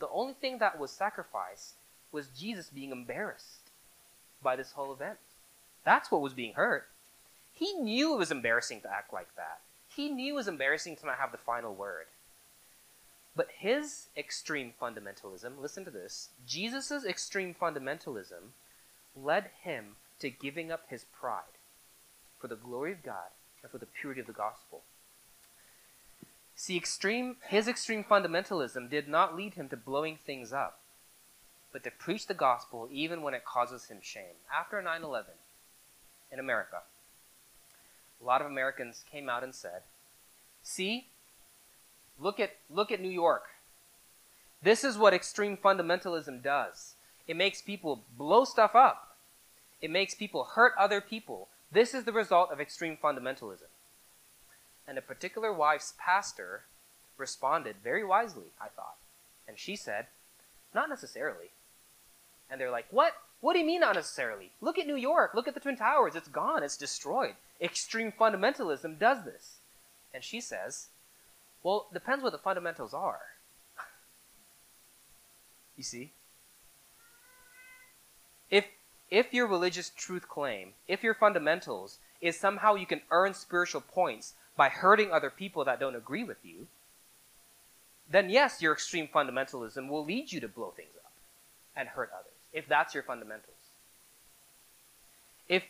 The 0.00 0.08
only 0.08 0.34
thing 0.34 0.58
that 0.58 0.78
was 0.78 0.90
sacrificed 0.90 1.74
was 2.10 2.28
Jesus 2.28 2.68
being 2.68 2.90
embarrassed 2.90 3.70
by 4.42 4.56
this 4.56 4.72
whole 4.72 4.92
event. 4.92 5.18
That's 5.84 6.10
what 6.10 6.22
was 6.22 6.32
being 6.32 6.54
hurt. 6.54 6.86
He 7.54 7.74
knew 7.74 8.14
it 8.14 8.18
was 8.18 8.30
embarrassing 8.30 8.80
to 8.82 8.90
act 8.90 9.12
like 9.12 9.34
that. 9.36 9.60
He 9.94 10.08
knew 10.08 10.34
it 10.34 10.36
was 10.36 10.48
embarrassing 10.48 10.96
to 10.96 11.06
not 11.06 11.18
have 11.18 11.32
the 11.32 11.38
final 11.38 11.74
word. 11.74 12.06
But 13.36 13.48
his 13.58 14.06
extreme 14.16 14.72
fundamentalism, 14.80 15.60
listen 15.60 15.84
to 15.84 15.90
this, 15.90 16.28
Jesus' 16.46 17.04
extreme 17.04 17.54
fundamentalism 17.54 18.52
led 19.16 19.50
him 19.62 19.96
to 20.20 20.30
giving 20.30 20.70
up 20.70 20.88
his 20.88 21.04
pride 21.04 21.42
for 22.38 22.46
the 22.46 22.56
glory 22.56 22.92
of 22.92 23.02
God 23.02 23.30
and 23.62 23.70
for 23.70 23.78
the 23.78 23.86
purity 23.86 24.20
of 24.20 24.26
the 24.26 24.32
gospel. 24.32 24.82
See, 26.56 26.76
extreme, 26.76 27.36
his 27.48 27.66
extreme 27.66 28.04
fundamentalism 28.04 28.88
did 28.88 29.08
not 29.08 29.34
lead 29.34 29.54
him 29.54 29.68
to 29.70 29.76
blowing 29.76 30.18
things 30.24 30.52
up, 30.52 30.80
but 31.72 31.82
to 31.82 31.90
preach 31.90 32.28
the 32.28 32.34
gospel 32.34 32.88
even 32.92 33.22
when 33.22 33.34
it 33.34 33.44
causes 33.44 33.86
him 33.86 33.98
shame. 34.00 34.36
After 34.54 34.80
9 34.80 35.02
11 35.02 35.32
in 36.30 36.38
America, 36.38 36.82
a 38.20 38.24
lot 38.24 38.40
of 38.40 38.46
Americans 38.46 39.04
came 39.10 39.28
out 39.28 39.42
and 39.42 39.54
said, 39.54 39.82
See, 40.62 41.08
Look 42.18 42.40
at, 42.40 42.56
look 42.70 42.92
at 42.92 43.00
New 43.00 43.10
York. 43.10 43.44
This 44.62 44.84
is 44.84 44.96
what 44.96 45.12
extreme 45.12 45.56
fundamentalism 45.56 46.42
does 46.42 46.94
it 47.26 47.36
makes 47.36 47.62
people 47.62 48.04
blow 48.16 48.44
stuff 48.44 48.74
up, 48.74 49.16
it 49.80 49.90
makes 49.90 50.14
people 50.14 50.44
hurt 50.54 50.72
other 50.78 51.00
people. 51.00 51.48
This 51.72 51.94
is 51.94 52.04
the 52.04 52.12
result 52.12 52.52
of 52.52 52.60
extreme 52.60 52.96
fundamentalism. 53.02 53.70
And 54.86 54.98
a 54.98 55.02
particular 55.02 55.52
wife's 55.52 55.94
pastor 55.98 56.64
responded 57.16 57.76
very 57.82 58.04
wisely, 58.04 58.52
I 58.60 58.68
thought. 58.68 58.96
And 59.48 59.58
she 59.58 59.74
said, 59.74 60.06
Not 60.74 60.88
necessarily. 60.88 61.50
And 62.50 62.60
they're 62.60 62.70
like, 62.70 62.86
What? 62.90 63.14
What 63.40 63.52
do 63.52 63.58
you 63.58 63.66
mean 63.66 63.80
not 63.80 63.96
necessarily? 63.96 64.52
Look 64.62 64.78
at 64.78 64.86
New 64.86 64.96
York. 64.96 65.34
Look 65.34 65.46
at 65.46 65.52
the 65.52 65.60
Twin 65.60 65.76
Towers. 65.76 66.14
It's 66.14 66.28
gone. 66.28 66.62
It's 66.62 66.78
destroyed. 66.78 67.34
Extreme 67.60 68.12
fundamentalism 68.12 68.98
does 68.98 69.24
this. 69.24 69.56
And 70.14 70.24
she 70.24 70.40
says, 70.40 70.86
Well, 71.64 71.86
it 71.90 71.94
depends 71.94 72.22
what 72.22 72.30
the 72.30 72.38
fundamentals 72.38 72.94
are. 72.94 73.18
you 75.76 75.82
see? 75.82 76.12
If 78.50 78.66
if 79.10 79.34
your 79.34 79.48
religious 79.48 79.90
truth 79.90 80.28
claim, 80.28 80.74
if 80.86 81.02
your 81.02 81.14
fundamentals 81.14 81.98
is 82.20 82.38
somehow 82.38 82.74
you 82.74 82.86
can 82.86 83.00
earn 83.10 83.34
spiritual 83.34 83.80
points 83.80 84.34
by 84.56 84.68
hurting 84.68 85.10
other 85.10 85.30
people 85.30 85.64
that 85.64 85.80
don't 85.80 85.96
agree 85.96 86.24
with 86.24 86.38
you, 86.44 86.68
then 88.10 88.30
yes, 88.30 88.62
your 88.62 88.72
extreme 88.72 89.08
fundamentalism 89.08 89.88
will 89.88 90.04
lead 90.04 90.30
you 90.30 90.40
to 90.40 90.48
blow 90.48 90.70
things 90.70 90.94
up 91.04 91.12
and 91.76 91.88
hurt 91.88 92.10
others 92.14 92.30
if 92.52 92.68
that's 92.68 92.94
your 92.94 93.02
fundamentals. 93.02 93.50
If, 95.48 95.64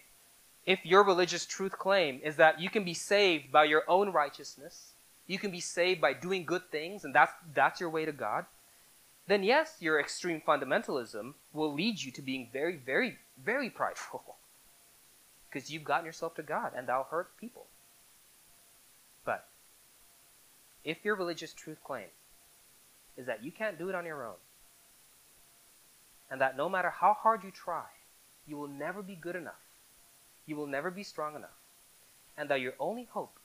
if 0.67 0.85
your 0.85 1.03
religious 1.03 1.47
truth 1.47 1.73
claim 1.73 2.21
is 2.23 2.37
that 2.37 2.61
you 2.61 2.71
can 2.71 2.85
be 2.85 2.95
saved 2.95 3.51
by 3.51 3.65
your 3.65 3.85
own 3.89 4.11
righteousness, 4.11 4.93
you 5.27 5.39
can 5.39 5.51
be 5.51 5.61
saved 5.61 6.01
by 6.01 6.13
doing 6.13 6.45
good 6.45 6.71
things, 6.71 7.05
and 7.05 7.15
that's, 7.15 7.33
that's 7.55 7.81
your 7.81 7.91
way 7.91 8.05
to 8.05 8.13
God, 8.13 8.47
then 9.27 9.43
yes, 9.43 9.77
your 9.81 9.99
extreme 9.99 10.43
fundamentalism 10.47 11.35
will 11.53 11.73
lead 11.73 12.03
you 12.03 12.13
to 12.13 12.23
being 12.23 12.49
very, 12.53 12.77
very, 12.77 13.19
very 13.43 13.71
prideful. 13.71 14.23
Because 15.51 15.71
you've 15.71 15.85
gotten 15.85 16.05
yourself 16.05 16.35
to 16.35 16.43
God, 16.43 16.73
and 16.77 16.89
that'll 16.89 17.05
hurt 17.05 17.29
people. 17.39 17.67
But 19.25 19.47
if 20.85 21.05
your 21.05 21.15
religious 21.15 21.53
truth 21.53 21.79
claim 21.85 22.09
is 23.17 23.27
that 23.27 23.45
you 23.45 23.53
can't 23.53 23.79
do 23.79 23.89
it 23.89 23.95
on 23.95 24.05
your 24.05 24.27
own, 24.27 24.35
and 26.29 26.41
that 26.41 26.57
no 26.57 26.69
matter 26.69 26.91
how 26.91 27.15
hard 27.15 27.45
you 27.45 27.53
try, 27.53 27.85
you 28.49 28.57
will 28.57 28.67
never 28.67 29.01
be 29.01 29.15
good 29.15 29.37
enough. 29.37 29.63
You 30.45 30.57
will 30.57 30.67
never 30.67 30.91
be 30.91 31.05
strong 31.05 31.37
enough. 31.37 31.61
And 32.37 32.49
that 32.49 32.61
your 32.61 32.75
only 32.81 33.07
hope 33.13 33.39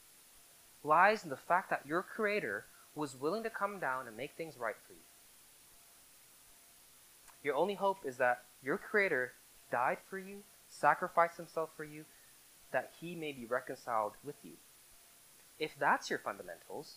lies 0.84 1.24
in 1.24 1.30
the 1.30 1.38
fact 1.38 1.70
that 1.70 1.86
your 1.86 2.04
Creator 2.04 2.66
was 2.96 3.16
willing 3.20 3.44
to 3.44 3.50
come 3.50 3.80
down 3.80 4.08
and 4.08 4.16
make 4.16 4.34
things 4.36 4.58
right 4.58 4.76
for 4.86 4.94
you. 4.94 5.00
Your 7.44 7.56
only 7.56 7.76
hope 7.76 8.00
is 8.06 8.18
that 8.18 8.44
your 8.64 8.78
Creator 8.78 9.34
died 9.72 9.98
for 10.10 10.20
you, 10.20 10.40
sacrificed 10.70 11.38
Himself 11.38 11.70
for 11.76 11.84
you, 11.84 12.06
that 12.72 12.92
He 13.00 13.16
may 13.16 13.32
be 13.32 13.46
reconciled 13.46 14.14
with 14.24 14.36
you. 14.44 14.54
If 15.60 15.72
that's 15.78 16.10
your 16.10 16.20
fundamentals, 16.20 16.96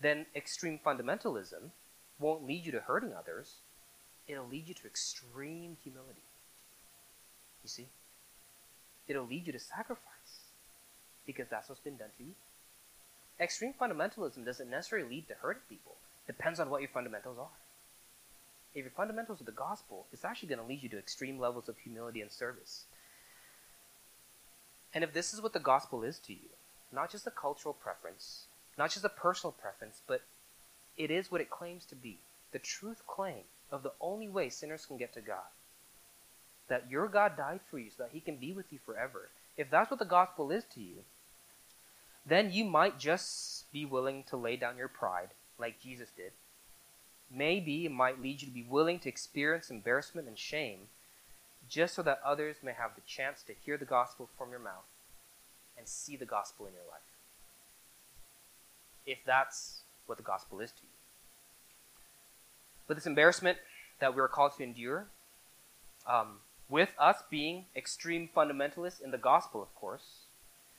then 0.00 0.26
extreme 0.34 0.80
fundamentalism 0.84 1.70
won't 2.18 2.46
lead 2.46 2.64
you 2.64 2.72
to 2.72 2.80
hurting 2.80 3.12
others, 3.12 3.54
it'll 4.28 4.46
lead 4.46 4.68
you 4.68 4.74
to 4.74 4.86
extreme 4.86 5.76
humility. 5.82 6.22
You 7.62 7.68
see? 7.68 7.86
It'll 9.08 9.26
lead 9.26 9.46
you 9.46 9.52
to 9.52 9.58
sacrifice 9.58 10.04
because 11.26 11.48
that's 11.48 11.68
what's 11.68 11.80
been 11.80 11.96
done 11.96 12.10
to 12.18 12.24
you. 12.24 12.32
Extreme 13.40 13.74
fundamentalism 13.80 14.44
doesn't 14.44 14.70
necessarily 14.70 15.08
lead 15.08 15.28
to 15.28 15.34
hurting 15.34 15.62
people. 15.68 15.96
Depends 16.26 16.60
on 16.60 16.70
what 16.70 16.80
your 16.80 16.90
fundamentals 16.90 17.38
are. 17.38 17.48
If 18.74 18.82
your 18.82 18.90
fundamentals 18.90 19.40
are 19.40 19.44
the 19.44 19.52
gospel, 19.52 20.06
it's 20.12 20.24
actually 20.24 20.48
going 20.48 20.60
to 20.60 20.66
lead 20.66 20.82
you 20.82 20.88
to 20.90 20.98
extreme 20.98 21.38
levels 21.38 21.68
of 21.68 21.78
humility 21.78 22.20
and 22.20 22.30
service. 22.30 22.84
And 24.94 25.02
if 25.04 25.12
this 25.12 25.34
is 25.34 25.42
what 25.42 25.52
the 25.52 25.60
gospel 25.60 26.02
is 26.02 26.18
to 26.20 26.32
you, 26.32 26.50
not 26.92 27.10
just 27.10 27.26
a 27.26 27.30
cultural 27.30 27.74
preference, 27.74 28.44
not 28.78 28.90
just 28.90 29.04
a 29.04 29.08
personal 29.08 29.52
preference, 29.52 30.00
but 30.06 30.22
it 30.96 31.10
is 31.10 31.30
what 31.30 31.40
it 31.40 31.50
claims 31.50 31.84
to 31.86 31.96
be 31.96 32.18
the 32.52 32.58
truth 32.60 33.02
claim 33.06 33.42
of 33.70 33.82
the 33.82 33.92
only 34.00 34.28
way 34.28 34.48
sinners 34.48 34.86
can 34.86 34.96
get 34.96 35.12
to 35.14 35.20
God. 35.20 35.50
That 36.68 36.88
your 36.88 37.08
God 37.08 37.36
died 37.36 37.60
for 37.68 37.78
you 37.78 37.90
so 37.90 38.04
that 38.04 38.12
he 38.12 38.20
can 38.20 38.36
be 38.36 38.52
with 38.52 38.72
you 38.72 38.78
forever. 38.78 39.28
If 39.56 39.70
that's 39.70 39.90
what 39.90 39.98
the 39.98 40.04
gospel 40.04 40.50
is 40.50 40.64
to 40.74 40.80
you, 40.80 41.04
then 42.26 42.52
you 42.52 42.64
might 42.64 42.98
just 42.98 43.70
be 43.72 43.84
willing 43.84 44.24
to 44.24 44.36
lay 44.36 44.56
down 44.56 44.76
your 44.76 44.88
pride 44.88 45.28
like 45.58 45.80
Jesus 45.80 46.08
did. 46.16 46.32
Maybe 47.30 47.86
it 47.86 47.92
might 47.92 48.22
lead 48.22 48.42
you 48.42 48.48
to 48.48 48.54
be 48.54 48.66
willing 48.68 48.98
to 49.00 49.08
experience 49.08 49.70
embarrassment 49.70 50.28
and 50.28 50.38
shame 50.38 50.88
just 51.68 51.94
so 51.94 52.02
that 52.02 52.20
others 52.24 52.56
may 52.62 52.72
have 52.72 52.94
the 52.94 53.00
chance 53.06 53.42
to 53.42 53.52
hear 53.64 53.76
the 53.76 53.84
gospel 53.84 54.28
from 54.38 54.50
your 54.50 54.58
mouth 54.58 54.84
and 55.76 55.88
see 55.88 56.16
the 56.16 56.26
gospel 56.26 56.66
in 56.66 56.72
your 56.72 56.82
life. 56.90 57.00
If 59.06 59.18
that's 59.24 59.80
what 60.06 60.18
the 60.18 60.24
gospel 60.24 60.60
is 60.60 60.70
to 60.70 60.82
you. 60.82 60.88
But 62.86 62.96
this 62.96 63.06
embarrassment 63.06 63.58
that 63.98 64.14
we 64.14 64.20
are 64.20 64.28
called 64.28 64.56
to 64.56 64.62
endure, 64.62 65.06
um, 66.06 66.40
with 66.68 66.94
us 66.98 67.16
being 67.30 67.64
extreme 67.74 68.28
fundamentalists 68.34 69.00
in 69.02 69.10
the 69.10 69.18
gospel, 69.18 69.62
of 69.62 69.74
course, 69.74 70.23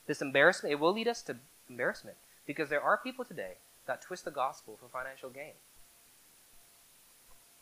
this 0.07 0.21
embarrassment, 0.21 0.71
it 0.71 0.79
will 0.79 0.93
lead 0.93 1.07
us 1.07 1.21
to 1.23 1.37
embarrassment 1.69 2.17
because 2.45 2.69
there 2.69 2.81
are 2.81 2.97
people 2.97 3.25
today 3.25 3.53
that 3.87 4.01
twist 4.01 4.25
the 4.25 4.31
gospel 4.31 4.77
for 4.79 4.87
financial 4.87 5.29
gain. 5.29 5.53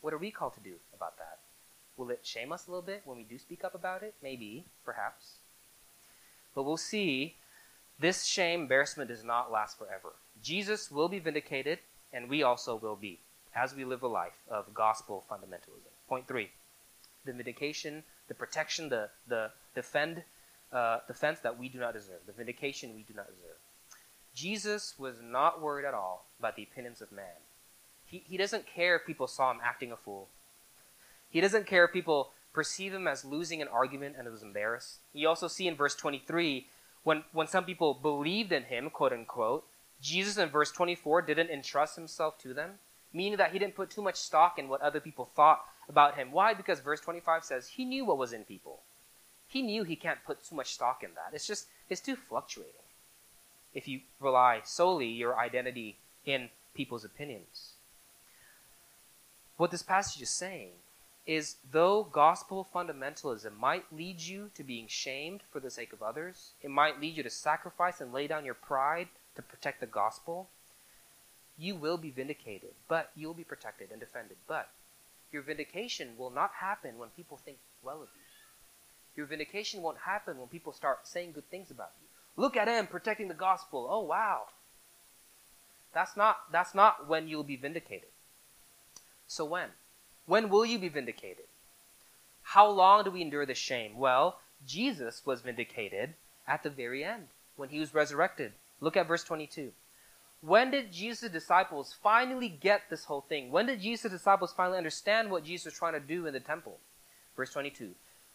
What 0.00 0.12
are 0.12 0.18
we 0.18 0.30
called 0.30 0.54
to 0.54 0.60
do 0.60 0.74
about 0.94 1.16
that? 1.18 1.38
Will 1.96 2.10
it 2.10 2.20
shame 2.24 2.52
us 2.52 2.66
a 2.66 2.70
little 2.70 2.82
bit 2.82 3.02
when 3.04 3.18
we 3.18 3.24
do 3.24 3.38
speak 3.38 3.64
up 3.64 3.74
about 3.74 4.02
it? 4.02 4.14
Maybe, 4.22 4.64
perhaps. 4.84 5.36
But 6.54 6.64
we'll 6.64 6.76
see 6.76 7.36
this 7.98 8.24
shame, 8.24 8.62
embarrassment 8.62 9.08
does 9.08 9.24
not 9.24 9.52
last 9.52 9.78
forever. 9.78 10.12
Jesus 10.42 10.90
will 10.90 11.08
be 11.08 11.20
vindicated, 11.20 11.78
and 12.12 12.28
we 12.28 12.42
also 12.42 12.76
will 12.76 12.96
be 12.96 13.20
as 13.54 13.74
we 13.74 13.84
live 13.84 14.02
a 14.02 14.08
life 14.08 14.42
of 14.50 14.74
gospel 14.74 15.24
fundamentalism. 15.30 15.92
Point 16.08 16.26
three 16.26 16.50
the 17.24 17.32
vindication, 17.32 18.02
the 18.28 18.34
protection, 18.34 18.90
the, 18.90 19.08
the 19.26 19.50
defend, 19.74 20.24
uh, 20.74 20.98
defense 21.06 21.40
that 21.40 21.58
we 21.58 21.68
do 21.68 21.78
not 21.78 21.94
deserve, 21.94 22.20
the 22.26 22.32
vindication 22.32 22.94
we 22.94 23.02
do 23.02 23.14
not 23.14 23.26
deserve. 23.26 23.56
Jesus 24.34 24.94
was 24.98 25.16
not 25.22 25.62
worried 25.62 25.86
at 25.86 25.94
all 25.94 26.26
about 26.38 26.56
the 26.56 26.64
opinions 26.64 27.00
of 27.00 27.12
man. 27.12 27.40
He, 28.06 28.22
he 28.26 28.36
doesn't 28.36 28.66
care 28.66 28.96
if 28.96 29.06
people 29.06 29.26
saw 29.26 29.50
him 29.50 29.60
acting 29.62 29.92
a 29.92 29.96
fool. 29.96 30.28
He 31.30 31.40
doesn't 31.40 31.66
care 31.66 31.84
if 31.84 31.92
people 31.92 32.30
perceive 32.52 32.92
him 32.92 33.08
as 33.08 33.24
losing 33.24 33.62
an 33.62 33.68
argument 33.68 34.16
and 34.18 34.30
was 34.30 34.42
embarrassed. 34.42 34.98
You 35.12 35.28
also 35.28 35.48
see 35.48 35.66
in 35.66 35.76
verse 35.76 35.94
23 35.94 36.66
when, 37.04 37.24
when 37.32 37.46
some 37.46 37.64
people 37.64 37.94
believed 37.94 38.52
in 38.52 38.64
him, 38.64 38.90
quote 38.90 39.12
unquote, 39.12 39.64
Jesus 40.02 40.36
in 40.36 40.48
verse 40.48 40.72
24 40.72 41.22
didn't 41.22 41.50
entrust 41.50 41.96
himself 41.96 42.38
to 42.40 42.52
them 42.52 42.72
meaning 43.14 43.38
that 43.38 43.52
he 43.52 43.58
didn't 43.58 43.76
put 43.76 43.88
too 43.88 44.02
much 44.02 44.16
stock 44.16 44.58
in 44.58 44.68
what 44.68 44.82
other 44.82 45.00
people 45.00 45.30
thought 45.36 45.64
about 45.88 46.16
him. 46.16 46.32
Why? 46.32 46.52
Because 46.52 46.80
verse 46.80 47.00
25 47.00 47.44
says 47.44 47.68
he 47.68 47.84
knew 47.84 48.04
what 48.04 48.18
was 48.18 48.32
in 48.32 48.44
people. 48.44 48.80
He 49.54 49.62
knew 49.62 49.84
he 49.84 49.94
can't 49.94 50.24
put 50.26 50.42
too 50.42 50.56
much 50.56 50.74
stock 50.74 51.04
in 51.04 51.10
that. 51.14 51.32
It's 51.32 51.46
just, 51.46 51.68
it's 51.88 52.00
too 52.00 52.16
fluctuating 52.16 52.74
if 53.72 53.86
you 53.86 54.00
rely 54.18 54.62
solely 54.64 55.06
your 55.06 55.38
identity 55.38 55.96
in 56.26 56.48
people's 56.74 57.04
opinions. 57.04 57.74
What 59.56 59.70
this 59.70 59.84
passage 59.84 60.20
is 60.20 60.30
saying 60.30 60.70
is 61.24 61.54
though 61.70 62.02
gospel 62.02 62.66
fundamentalism 62.74 63.56
might 63.56 63.84
lead 63.92 64.20
you 64.20 64.50
to 64.56 64.64
being 64.64 64.88
shamed 64.88 65.42
for 65.52 65.60
the 65.60 65.70
sake 65.70 65.92
of 65.92 66.02
others, 66.02 66.50
it 66.60 66.70
might 66.70 67.00
lead 67.00 67.16
you 67.16 67.22
to 67.22 67.30
sacrifice 67.30 68.00
and 68.00 68.12
lay 68.12 68.26
down 68.26 68.44
your 68.44 68.54
pride 68.54 69.06
to 69.36 69.42
protect 69.42 69.78
the 69.78 69.86
gospel, 69.86 70.48
you 71.56 71.76
will 71.76 71.96
be 71.96 72.10
vindicated, 72.10 72.74
but 72.88 73.12
you 73.14 73.28
will 73.28 73.34
be 73.34 73.44
protected 73.44 73.92
and 73.92 74.00
defended. 74.00 74.36
But 74.48 74.68
your 75.30 75.42
vindication 75.42 76.18
will 76.18 76.30
not 76.30 76.50
happen 76.58 76.98
when 76.98 77.10
people 77.10 77.36
think 77.36 77.58
well 77.84 78.02
of 78.02 78.08
you. 78.16 78.23
Your 79.16 79.26
vindication 79.26 79.82
won't 79.82 79.98
happen 79.98 80.38
when 80.38 80.48
people 80.48 80.72
start 80.72 81.06
saying 81.06 81.32
good 81.32 81.48
things 81.50 81.70
about 81.70 81.92
you. 82.00 82.08
Look 82.36 82.56
at 82.56 82.68
him 82.68 82.86
protecting 82.86 83.28
the 83.28 83.34
gospel. 83.34 83.86
Oh 83.90 84.02
wow. 84.02 84.42
That's 85.92 86.16
not 86.16 86.38
that's 86.50 86.74
not 86.74 87.08
when 87.08 87.28
you'll 87.28 87.44
be 87.44 87.56
vindicated. 87.56 88.08
So 89.28 89.44
when? 89.44 89.70
When 90.26 90.48
will 90.48 90.66
you 90.66 90.78
be 90.78 90.88
vindicated? 90.88 91.44
How 92.42 92.68
long 92.68 93.04
do 93.04 93.10
we 93.10 93.22
endure 93.22 93.46
this 93.46 93.58
shame? 93.58 93.96
Well, 93.96 94.40
Jesus 94.66 95.22
was 95.24 95.42
vindicated 95.42 96.14
at 96.46 96.62
the 96.62 96.70
very 96.70 97.04
end 97.04 97.28
when 97.56 97.68
he 97.68 97.80
was 97.80 97.94
resurrected. 97.94 98.52
Look 98.80 98.96
at 98.96 99.08
verse 99.08 99.24
22. 99.24 99.72
When 100.40 100.70
did 100.70 100.92
Jesus' 100.92 101.30
disciples 101.30 101.94
finally 102.02 102.48
get 102.48 102.90
this 102.90 103.04
whole 103.04 103.22
thing? 103.22 103.50
When 103.50 103.66
did 103.66 103.80
Jesus' 103.80 104.12
disciples 104.12 104.52
finally 104.52 104.76
understand 104.76 105.30
what 105.30 105.44
Jesus 105.44 105.66
was 105.66 105.74
trying 105.74 105.94
to 105.94 106.00
do 106.00 106.26
in 106.26 106.34
the 106.34 106.40
temple? 106.40 106.80
Verse 107.34 107.50
22. 107.50 107.94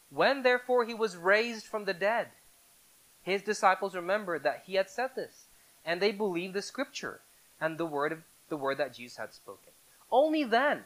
When 0.09 0.43
therefore 0.43 0.85
he 0.85 0.93
was 0.93 1.15
raised 1.15 1.65
from 1.65 1.85
the 1.85 1.93
dead, 1.93 2.29
his 3.23 3.41
disciples 3.41 3.95
remembered 3.95 4.43
that 4.43 4.63
he 4.65 4.75
had 4.75 4.89
said 4.89 5.11
this, 5.15 5.45
and 5.85 6.01
they 6.01 6.11
believed 6.11 6.53
the 6.53 6.61
scripture 6.61 7.19
and 7.61 7.77
the 7.77 7.85
word 7.85 8.11
of 8.11 8.19
the 8.49 8.57
word 8.57 8.77
that 8.79 8.95
Jesus 8.95 9.17
had 9.17 9.33
spoken. 9.33 9.71
Only 10.11 10.43
then, 10.43 10.83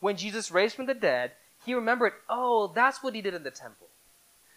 when 0.00 0.16
Jesus 0.16 0.50
raised 0.50 0.76
from 0.76 0.86
the 0.86 0.94
dead, 0.94 1.32
he 1.64 1.74
remembered, 1.74 2.12
oh, 2.28 2.70
that's 2.74 3.02
what 3.02 3.14
he 3.14 3.22
did 3.22 3.34
in 3.34 3.42
the 3.42 3.50
temple. 3.50 3.88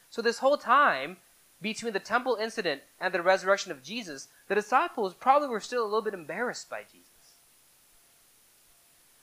So 0.09 0.21
this 0.21 0.39
whole 0.39 0.57
time, 0.57 1.17
between 1.61 1.93
the 1.93 1.99
temple 1.99 2.37
incident 2.39 2.81
and 2.99 3.13
the 3.13 3.21
resurrection 3.21 3.71
of 3.71 3.83
Jesus, 3.83 4.27
the 4.47 4.55
disciples 4.55 5.13
probably 5.13 5.47
were 5.47 5.59
still 5.61 5.83
a 5.83 5.85
little 5.85 6.01
bit 6.01 6.13
embarrassed 6.13 6.69
by 6.69 6.81
Jesus. 6.81 7.07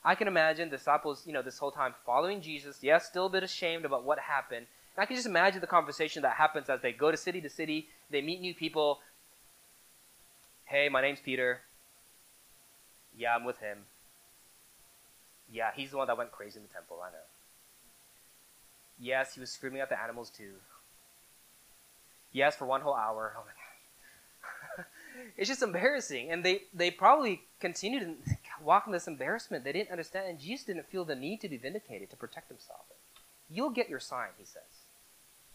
I 0.03 0.15
can 0.15 0.27
imagine 0.27 0.69
disciples, 0.69 1.23
you 1.27 1.33
know, 1.33 1.41
this 1.41 1.59
whole 1.59 1.71
time 1.71 1.93
following 2.05 2.41
Jesus, 2.41 2.79
yes, 2.81 3.05
still 3.05 3.27
a 3.27 3.29
bit 3.29 3.43
ashamed 3.43 3.85
about 3.85 4.03
what 4.03 4.17
happened. 4.17 4.65
I 4.99 5.05
can 5.05 5.15
just 5.15 5.27
imagine 5.27 5.61
the 5.61 5.67
conversation 5.67 6.21
that 6.23 6.35
happens 6.35 6.69
as 6.69 6.81
they 6.81 6.91
go 6.91 7.11
to 7.11 7.17
city 7.17 7.41
to 7.41 7.49
city, 7.49 7.87
they 8.09 8.21
meet 8.21 8.41
new 8.41 8.53
people. 8.53 8.99
Hey, 10.65 10.89
my 10.89 11.01
name's 11.01 11.19
Peter. 11.19 11.61
Yeah, 13.17 13.35
I'm 13.35 13.45
with 13.45 13.59
him. 13.59 13.79
Yeah, 15.51 15.71
he's 15.75 15.91
the 15.91 15.97
one 15.97 16.07
that 16.07 16.17
went 16.17 16.31
crazy 16.31 16.57
in 16.57 16.63
the 16.63 16.73
temple, 16.73 16.99
I 17.03 17.09
know. 17.09 17.17
Yes, 18.99 19.33
he 19.33 19.39
was 19.39 19.49
screaming 19.49 19.81
at 19.81 19.89
the 19.89 19.99
animals 19.99 20.29
too. 20.29 20.53
Yes, 22.31 22.55
for 22.55 22.65
one 22.65 22.81
whole 22.81 22.93
hour. 22.93 23.33
Oh 23.37 23.43
my 23.45 23.51
god. 24.77 24.85
it's 25.37 25.47
just 25.47 25.63
embarrassing. 25.63 26.31
And 26.31 26.43
they, 26.43 26.63
they 26.73 26.91
probably 26.91 27.41
continued 27.59 28.03
in 28.85 28.91
this 28.91 29.07
embarrassment. 29.07 29.63
They 29.63 29.71
didn't 29.71 29.91
understand, 29.91 30.27
and 30.29 30.39
Jesus 30.39 30.65
didn't 30.65 30.85
feel 30.87 31.05
the 31.05 31.15
need 31.15 31.41
to 31.41 31.49
be 31.49 31.57
vindicated, 31.57 32.09
to 32.11 32.17
protect 32.17 32.49
himself. 32.49 32.81
You'll 33.49 33.71
get 33.71 33.89
your 33.89 33.99
sign, 33.99 34.29
he 34.37 34.45
says. 34.45 34.78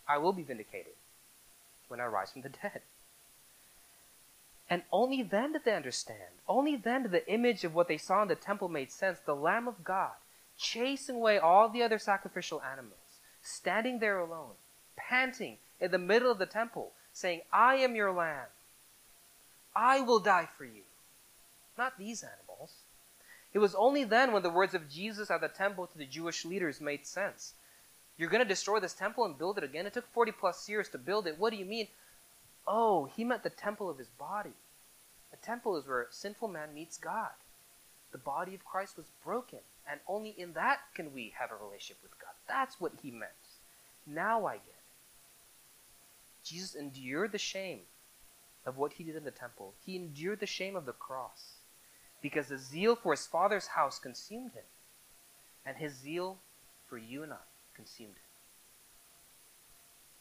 I 0.08 0.18
will 0.18 0.32
be 0.32 0.42
vindicated 0.42 0.94
when 1.88 2.00
I 2.00 2.06
rise 2.06 2.30
from 2.32 2.42
the 2.42 2.48
dead. 2.48 2.82
And 4.68 4.82
only 4.90 5.22
then 5.22 5.52
did 5.52 5.64
they 5.64 5.74
understand. 5.74 6.40
Only 6.48 6.76
then 6.76 7.02
did 7.02 7.12
the 7.12 7.30
image 7.30 7.64
of 7.64 7.74
what 7.74 7.88
they 7.88 7.98
saw 7.98 8.22
in 8.22 8.28
the 8.28 8.34
temple 8.34 8.68
made 8.68 8.90
sense. 8.90 9.18
The 9.24 9.36
Lamb 9.36 9.68
of 9.68 9.84
God 9.84 10.12
chasing 10.58 11.16
away 11.16 11.38
all 11.38 11.68
the 11.68 11.82
other 11.82 11.98
sacrificial 11.98 12.62
animals, 12.62 13.18
standing 13.42 13.98
there 13.98 14.18
alone, 14.18 14.54
panting 14.96 15.58
in 15.80 15.90
the 15.90 15.98
middle 15.98 16.30
of 16.30 16.38
the 16.38 16.46
temple, 16.46 16.92
saying, 17.12 17.42
I 17.52 17.76
am 17.76 17.94
your 17.94 18.12
lamb. 18.12 18.46
I 19.74 20.00
will 20.00 20.20
die 20.20 20.48
for 20.56 20.64
you. 20.64 20.82
Not 21.76 21.98
these 21.98 22.22
animals. 22.22 22.70
It 23.52 23.58
was 23.58 23.74
only 23.74 24.04
then 24.04 24.32
when 24.32 24.42
the 24.42 24.50
words 24.50 24.74
of 24.74 24.90
Jesus 24.90 25.30
at 25.30 25.40
the 25.40 25.48
temple 25.48 25.86
to 25.86 25.98
the 25.98 26.06
Jewish 26.06 26.44
leaders 26.44 26.80
made 26.80 27.06
sense. 27.06 27.54
You're 28.16 28.30
going 28.30 28.42
to 28.42 28.48
destroy 28.48 28.78
this 28.80 28.94
temple 28.94 29.24
and 29.24 29.36
build 29.36 29.58
it 29.58 29.64
again? 29.64 29.86
It 29.86 29.92
took 29.92 30.12
40 30.12 30.32
plus 30.32 30.68
years 30.68 30.88
to 30.90 30.98
build 30.98 31.26
it. 31.26 31.38
What 31.38 31.50
do 31.50 31.56
you 31.56 31.64
mean? 31.64 31.88
Oh, 32.66 33.06
he 33.16 33.24
meant 33.24 33.42
the 33.42 33.50
temple 33.50 33.90
of 33.90 33.98
his 33.98 34.08
body. 34.08 34.54
The 35.30 35.36
temple 35.38 35.76
is 35.76 35.86
where 35.86 36.02
a 36.02 36.12
sinful 36.12 36.48
man 36.48 36.74
meets 36.74 36.96
God. 36.96 37.30
The 38.12 38.18
body 38.18 38.54
of 38.54 38.64
Christ 38.64 38.96
was 38.96 39.06
broken, 39.24 39.58
and 39.90 39.98
only 40.06 40.30
in 40.38 40.52
that 40.52 40.80
can 40.94 41.12
we 41.12 41.34
have 41.38 41.50
a 41.50 41.64
relationship 41.64 41.98
with 42.02 42.18
God. 42.20 42.30
That's 42.46 42.80
what 42.80 42.92
he 43.02 43.10
meant. 43.10 43.32
Now 44.06 44.46
I 44.46 44.54
get 44.54 44.62
it. 44.68 44.74
Jesus 46.44 46.74
endured 46.76 47.32
the 47.32 47.38
shame 47.38 47.80
of 48.64 48.76
what 48.78 48.92
he 48.94 49.04
did 49.04 49.16
in 49.16 49.24
the 49.24 49.30
temple. 49.32 49.74
He 49.84 49.96
endured 49.96 50.38
the 50.38 50.46
shame 50.46 50.76
of 50.76 50.86
the 50.86 50.92
cross 50.92 51.54
because 52.22 52.46
the 52.46 52.58
zeal 52.58 52.94
for 52.94 53.12
his 53.12 53.26
father's 53.26 53.66
house 53.68 53.98
consumed 53.98 54.52
him, 54.52 54.62
and 55.66 55.76
his 55.76 55.94
zeal 55.94 56.38
for 56.88 56.96
you 56.96 57.24
and 57.24 57.32
I 57.32 57.38
consumed 57.74 58.10
him. 58.10 58.18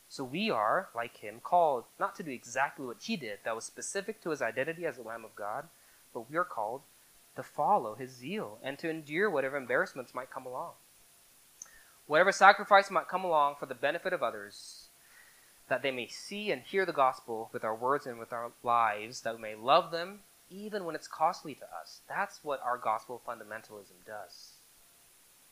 So 0.09 0.23
we 0.23 0.51
are, 0.51 0.89
like 0.95 1.17
him, 1.17 1.39
called 1.43 1.85
not 1.99 2.15
to 2.17 2.23
do 2.23 2.31
exactly 2.31 2.85
what 2.85 2.97
he 3.01 3.15
did, 3.15 3.39
that 3.43 3.55
was 3.55 3.65
specific 3.65 4.21
to 4.21 4.29
his 4.29 4.41
identity 4.41 4.85
as 4.85 4.97
the 4.97 5.01
Lamb 5.01 5.25
of 5.25 5.35
God, 5.35 5.65
but 6.13 6.29
we 6.29 6.37
are 6.37 6.43
called 6.43 6.81
to 7.35 7.43
follow 7.43 7.95
his 7.95 8.11
zeal 8.11 8.59
and 8.61 8.77
to 8.77 8.89
endure 8.89 9.29
whatever 9.29 9.57
embarrassments 9.57 10.13
might 10.13 10.29
come 10.29 10.45
along. 10.45 10.73
Whatever 12.05 12.31
sacrifice 12.31 12.91
might 12.91 13.07
come 13.07 13.23
along 13.23 13.55
for 13.59 13.65
the 13.65 13.73
benefit 13.73 14.13
of 14.13 14.21
others, 14.21 14.87
that 15.69 15.81
they 15.81 15.91
may 15.91 16.07
see 16.07 16.51
and 16.51 16.61
hear 16.61 16.85
the 16.85 16.93
gospel 16.93 17.49
with 17.51 17.63
our 17.63 17.73
words 17.73 18.05
and 18.05 18.19
with 18.19 18.33
our 18.33 18.51
lives, 18.61 19.21
that 19.21 19.35
we 19.35 19.41
may 19.41 19.55
love 19.55 19.91
them 19.91 20.19
even 20.51 20.85
when 20.85 20.93
it's 20.93 21.07
costly 21.07 21.55
to 21.55 21.65
us. 21.65 22.01
That's 22.07 22.43
what 22.43 22.61
our 22.61 22.77
gospel 22.77 23.21
fundamentalism 23.27 24.05
does. 24.05 24.51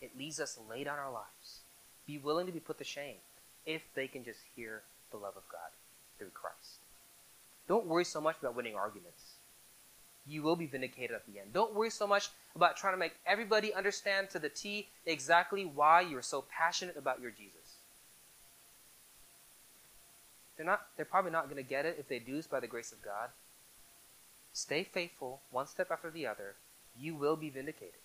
It 0.01 0.17
leads 0.17 0.39
us 0.39 0.55
to 0.55 0.61
lay 0.61 0.83
down 0.83 0.99
our 0.99 1.11
lives, 1.11 1.61
be 2.12 2.18
willing 2.18 2.45
to 2.45 2.51
be 2.51 2.59
put 2.59 2.78
to 2.78 2.84
shame, 2.84 3.16
if 3.66 3.82
they 3.95 4.07
can 4.07 4.26
just 4.26 4.39
hear 4.55 4.82
the 5.12 5.18
love 5.18 5.38
of 5.38 5.47
God 5.49 5.72
through 6.18 6.32
Christ. 6.34 6.80
Don't 7.68 7.88
worry 7.88 8.03
so 8.03 8.20
much 8.20 8.36
about 8.39 8.55
winning 8.55 8.76
arguments. 8.76 9.36
You 10.28 10.43
will 10.43 10.55
be 10.55 10.66
vindicated 10.66 11.16
at 11.16 11.26
the 11.26 11.39
end. 11.39 11.53
Don't 11.53 11.74
worry 11.74 11.89
so 11.89 12.05
much 12.05 12.30
about 12.55 12.76
trying 12.76 12.93
to 12.93 12.99
make 12.99 13.14
everybody 13.26 13.74
understand 13.74 14.30
to 14.30 14.39
the 14.39 14.49
T 14.49 14.89
exactly 15.05 15.64
why 15.64 16.01
you're 16.01 16.22
so 16.22 16.43
passionate 16.51 16.97
about 16.97 17.22
your 17.22 17.32
Jesus. 17.32 17.78
They're 20.57 20.66
not 20.66 20.82
they're 20.95 21.05
probably 21.05 21.32
not 21.32 21.45
going 21.45 21.64
to 21.64 21.68
get 21.68 21.86
it. 21.86 21.95
If 21.97 22.07
they 22.07 22.20
do, 22.20 22.38
it's 22.38 22.45
by 22.45 22.59
the 22.59 22.68
grace 22.68 22.91
of 22.91 23.01
God. 23.01 23.30
Stay 24.53 24.84
faithful, 24.84 25.41
one 25.49 25.66
step 25.66 25.89
after 25.89 26.12
the 26.12 26.28
other. 26.28 26.55
You 26.99 27.16
will 27.16 27.38
be 27.38 27.49
vindicated. 27.49 27.95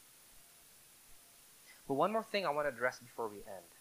But 1.88 1.94
one 1.94 2.12
more 2.12 2.22
thing 2.22 2.46
I 2.46 2.50
want 2.50 2.66
to 2.66 2.74
address 2.74 2.98
before 2.98 3.28
we 3.28 3.38
end. 3.38 3.75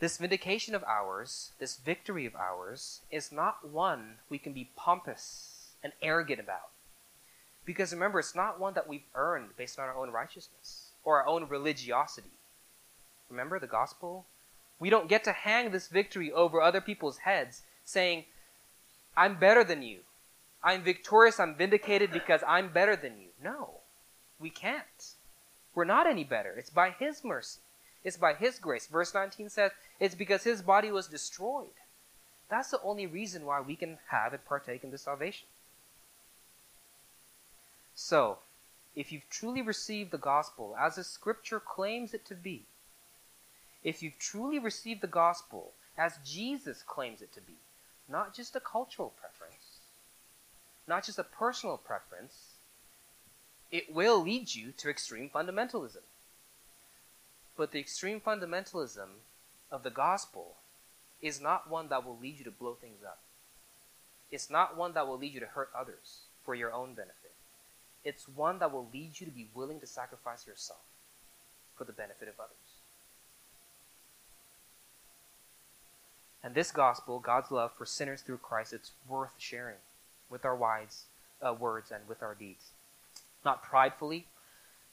This 0.00 0.16
vindication 0.16 0.74
of 0.74 0.82
ours, 0.84 1.52
this 1.58 1.76
victory 1.76 2.24
of 2.24 2.34
ours, 2.34 3.02
is 3.10 3.30
not 3.30 3.68
one 3.68 4.16
we 4.30 4.38
can 4.38 4.54
be 4.54 4.70
pompous 4.74 5.72
and 5.84 5.92
arrogant 6.00 6.40
about. 6.40 6.70
Because 7.66 7.92
remember, 7.92 8.18
it's 8.18 8.34
not 8.34 8.58
one 8.58 8.72
that 8.74 8.88
we've 8.88 9.04
earned 9.14 9.56
based 9.58 9.78
on 9.78 9.84
our 9.84 9.96
own 9.96 10.10
righteousness 10.10 10.92
or 11.04 11.20
our 11.20 11.26
own 11.26 11.46
religiosity. 11.48 12.30
Remember 13.28 13.58
the 13.58 13.66
gospel? 13.66 14.24
We 14.78 14.88
don't 14.88 15.08
get 15.08 15.22
to 15.24 15.32
hang 15.32 15.70
this 15.70 15.88
victory 15.88 16.32
over 16.32 16.62
other 16.62 16.80
people's 16.80 17.18
heads 17.18 17.60
saying, 17.84 18.24
I'm 19.14 19.38
better 19.38 19.62
than 19.62 19.82
you. 19.82 20.00
I'm 20.64 20.82
victorious, 20.82 21.38
I'm 21.38 21.54
vindicated 21.54 22.10
because 22.10 22.40
I'm 22.48 22.72
better 22.72 22.96
than 22.96 23.18
you. 23.20 23.28
No, 23.42 23.80
we 24.38 24.48
can't. 24.48 25.12
We're 25.74 25.84
not 25.84 26.06
any 26.06 26.24
better. 26.24 26.54
It's 26.56 26.70
by 26.70 26.90
His 26.98 27.22
mercy. 27.22 27.60
It's 28.04 28.16
by 28.16 28.34
His 28.34 28.58
grace. 28.58 28.86
Verse 28.86 29.14
19 29.14 29.50
says, 29.50 29.72
It's 29.98 30.14
because 30.14 30.44
His 30.44 30.62
body 30.62 30.90
was 30.90 31.06
destroyed. 31.06 31.68
That's 32.48 32.70
the 32.70 32.82
only 32.82 33.06
reason 33.06 33.46
why 33.46 33.60
we 33.60 33.76
can 33.76 33.98
have 34.08 34.32
and 34.32 34.44
partake 34.44 34.82
in 34.82 34.90
the 34.90 34.98
salvation. 34.98 35.46
So, 37.94 38.38
if 38.96 39.12
you've 39.12 39.28
truly 39.30 39.62
received 39.62 40.10
the 40.10 40.18
gospel 40.18 40.74
as 40.78 40.96
the 40.96 41.04
scripture 41.04 41.60
claims 41.60 42.12
it 42.12 42.24
to 42.26 42.34
be, 42.34 42.64
if 43.84 44.02
you've 44.02 44.18
truly 44.18 44.58
received 44.58 45.00
the 45.00 45.06
gospel 45.06 45.72
as 45.96 46.18
Jesus 46.24 46.82
claims 46.82 47.22
it 47.22 47.32
to 47.34 47.40
be, 47.40 47.56
not 48.08 48.34
just 48.34 48.56
a 48.56 48.60
cultural 48.60 49.12
preference, 49.20 49.78
not 50.88 51.04
just 51.04 51.18
a 51.18 51.24
personal 51.24 51.76
preference, 51.76 52.54
it 53.70 53.94
will 53.94 54.22
lead 54.22 54.54
you 54.54 54.72
to 54.72 54.90
extreme 54.90 55.30
fundamentalism. 55.30 56.02
But 57.56 57.72
the 57.72 57.80
extreme 57.80 58.20
fundamentalism 58.20 59.08
of 59.70 59.82
the 59.82 59.90
gospel 59.90 60.56
is 61.20 61.40
not 61.40 61.70
one 61.70 61.88
that 61.88 62.04
will 62.04 62.18
lead 62.20 62.38
you 62.38 62.44
to 62.44 62.50
blow 62.50 62.74
things 62.74 63.02
up. 63.04 63.18
It's 64.30 64.50
not 64.50 64.76
one 64.76 64.92
that 64.94 65.06
will 65.06 65.18
lead 65.18 65.34
you 65.34 65.40
to 65.40 65.46
hurt 65.46 65.70
others 65.76 66.20
for 66.44 66.54
your 66.54 66.72
own 66.72 66.94
benefit. 66.94 67.32
It's 68.04 68.28
one 68.28 68.58
that 68.60 68.72
will 68.72 68.88
lead 68.92 69.20
you 69.20 69.26
to 69.26 69.32
be 69.32 69.48
willing 69.54 69.80
to 69.80 69.86
sacrifice 69.86 70.46
yourself 70.46 70.80
for 71.76 71.84
the 71.84 71.92
benefit 71.92 72.28
of 72.28 72.34
others. 72.38 72.56
And 76.42 76.54
this 76.54 76.70
gospel, 76.70 77.18
God's 77.18 77.50
love 77.50 77.72
for 77.76 77.84
sinners 77.84 78.22
through 78.22 78.38
Christ, 78.38 78.72
it's 78.72 78.92
worth 79.06 79.32
sharing 79.38 79.76
with 80.30 80.44
our 80.44 80.56
wise, 80.56 81.04
uh, 81.42 81.52
words 81.52 81.90
and 81.90 82.08
with 82.08 82.22
our 82.22 82.34
deeds. 82.34 82.70
Not 83.44 83.62
pridefully, 83.62 84.26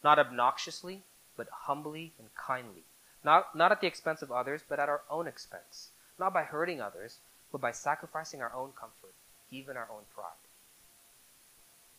not 0.04 0.20
obnoxiously, 0.20 1.04
but 1.38 1.48
humbly 1.50 2.12
and 2.20 2.28
kindly. 2.36 2.84
Not, 3.24 3.56
not 3.56 3.72
at 3.72 3.82
the 3.82 3.88
expense 3.88 4.22
of 4.22 4.32
others, 4.32 4.62
but 4.68 4.80
at 4.80 4.90
our 4.90 5.02
own 5.10 5.28
expense. 5.28 5.90
Not 6.20 6.34
by 6.34 6.44
hurting 6.44 6.82
others, 6.82 7.18
but 7.52 7.62
by 7.62 7.72
sacrificing 7.72 8.42
our 8.42 8.52
own 8.54 8.72
comfort, 8.80 9.14
even 9.52 9.78
our 9.78 9.88
own 9.92 10.04
pride. 10.14 10.44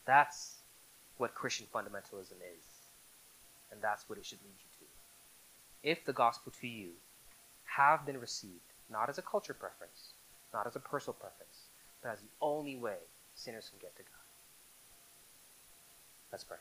That's 0.05 0.57
what 1.16 1.34
Christian 1.34 1.66
fundamentalism 1.72 2.41
is. 2.41 2.64
And 3.70 3.80
that's 3.82 4.09
what 4.09 4.18
it 4.18 4.26
should 4.26 4.39
lead 4.43 4.57
you 4.59 4.86
to. 4.86 5.91
If 5.91 6.05
the 6.05 6.12
gospel 6.12 6.53
to 6.61 6.66
you 6.66 6.91
have 7.76 8.07
been 8.07 8.20
received, 8.20 8.72
not 8.91 9.09
as 9.09 9.18
a 9.18 9.22
culture 9.22 9.55
preference, 9.55 10.12
not 10.53 10.66
as 10.66 10.76
a 10.76 10.80
personal 10.80 11.14
preference, 11.14 11.66
but 12.03 12.11
as 12.11 12.20
the 12.20 12.28
only 12.41 12.76
way 12.76 12.97
sinners 13.34 13.68
can 13.70 13.78
get 13.80 13.95
to 13.97 14.03
God. 14.03 14.18
Let's 16.32 16.45
pray. 16.45 16.59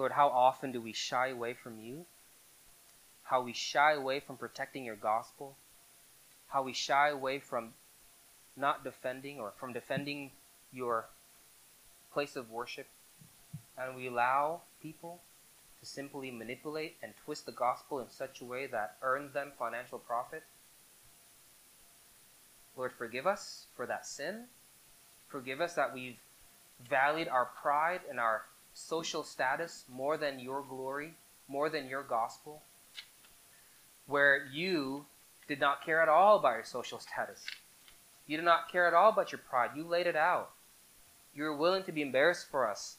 Lord, 0.00 0.12
how 0.12 0.28
often 0.28 0.72
do 0.72 0.80
we 0.80 0.94
shy 0.94 1.28
away 1.28 1.52
from 1.52 1.78
you? 1.78 2.06
How 3.24 3.42
we 3.42 3.52
shy 3.52 3.92
away 3.92 4.18
from 4.18 4.38
protecting 4.38 4.82
your 4.82 4.96
gospel? 4.96 5.58
How 6.48 6.62
we 6.62 6.72
shy 6.72 7.10
away 7.10 7.38
from 7.38 7.74
not 8.56 8.82
defending 8.82 9.38
or 9.38 9.52
from 9.60 9.74
defending 9.74 10.30
your 10.72 11.04
place 12.14 12.34
of 12.34 12.50
worship? 12.50 12.86
And 13.76 13.94
we 13.94 14.06
allow 14.06 14.62
people 14.80 15.20
to 15.80 15.84
simply 15.84 16.30
manipulate 16.30 16.96
and 17.02 17.12
twist 17.26 17.44
the 17.44 17.52
gospel 17.52 18.00
in 18.00 18.08
such 18.08 18.40
a 18.40 18.46
way 18.46 18.66
that 18.68 18.96
earns 19.02 19.34
them 19.34 19.52
financial 19.58 19.98
profit? 19.98 20.44
Lord, 22.74 22.92
forgive 22.92 23.26
us 23.26 23.66
for 23.76 23.84
that 23.84 24.06
sin. 24.06 24.44
Forgive 25.28 25.60
us 25.60 25.74
that 25.74 25.92
we've 25.92 26.16
valued 26.88 27.28
our 27.28 27.44
pride 27.44 28.00
and 28.08 28.18
our 28.18 28.44
social 28.80 29.22
status 29.22 29.84
more 29.88 30.16
than 30.16 30.40
your 30.40 30.62
glory, 30.62 31.14
more 31.48 31.68
than 31.68 31.88
your 31.88 32.02
gospel, 32.02 32.62
where 34.06 34.46
you 34.52 35.04
did 35.46 35.60
not 35.60 35.84
care 35.84 36.00
at 36.00 36.08
all 36.08 36.38
about 36.38 36.54
your 36.54 36.64
social 36.64 36.98
status. 36.98 37.44
You 38.26 38.36
did 38.36 38.44
not 38.44 38.70
care 38.70 38.86
at 38.86 38.94
all 38.94 39.10
about 39.10 39.32
your 39.32 39.40
pride. 39.40 39.70
You 39.76 39.84
laid 39.84 40.06
it 40.06 40.16
out. 40.16 40.50
You 41.34 41.44
were 41.44 41.56
willing 41.56 41.84
to 41.84 41.92
be 41.92 42.02
embarrassed 42.02 42.48
for 42.50 42.68
us 42.68 42.96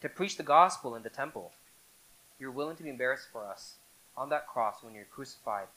to 0.00 0.08
preach 0.08 0.36
the 0.36 0.42
gospel 0.42 0.94
in 0.94 1.02
the 1.02 1.10
temple. 1.10 1.52
You're 2.38 2.50
willing 2.50 2.76
to 2.76 2.82
be 2.82 2.90
embarrassed 2.90 3.28
for 3.32 3.46
us 3.46 3.74
on 4.16 4.28
that 4.30 4.48
cross 4.48 4.82
when 4.82 4.94
you're 4.94 5.04
crucified 5.04 5.68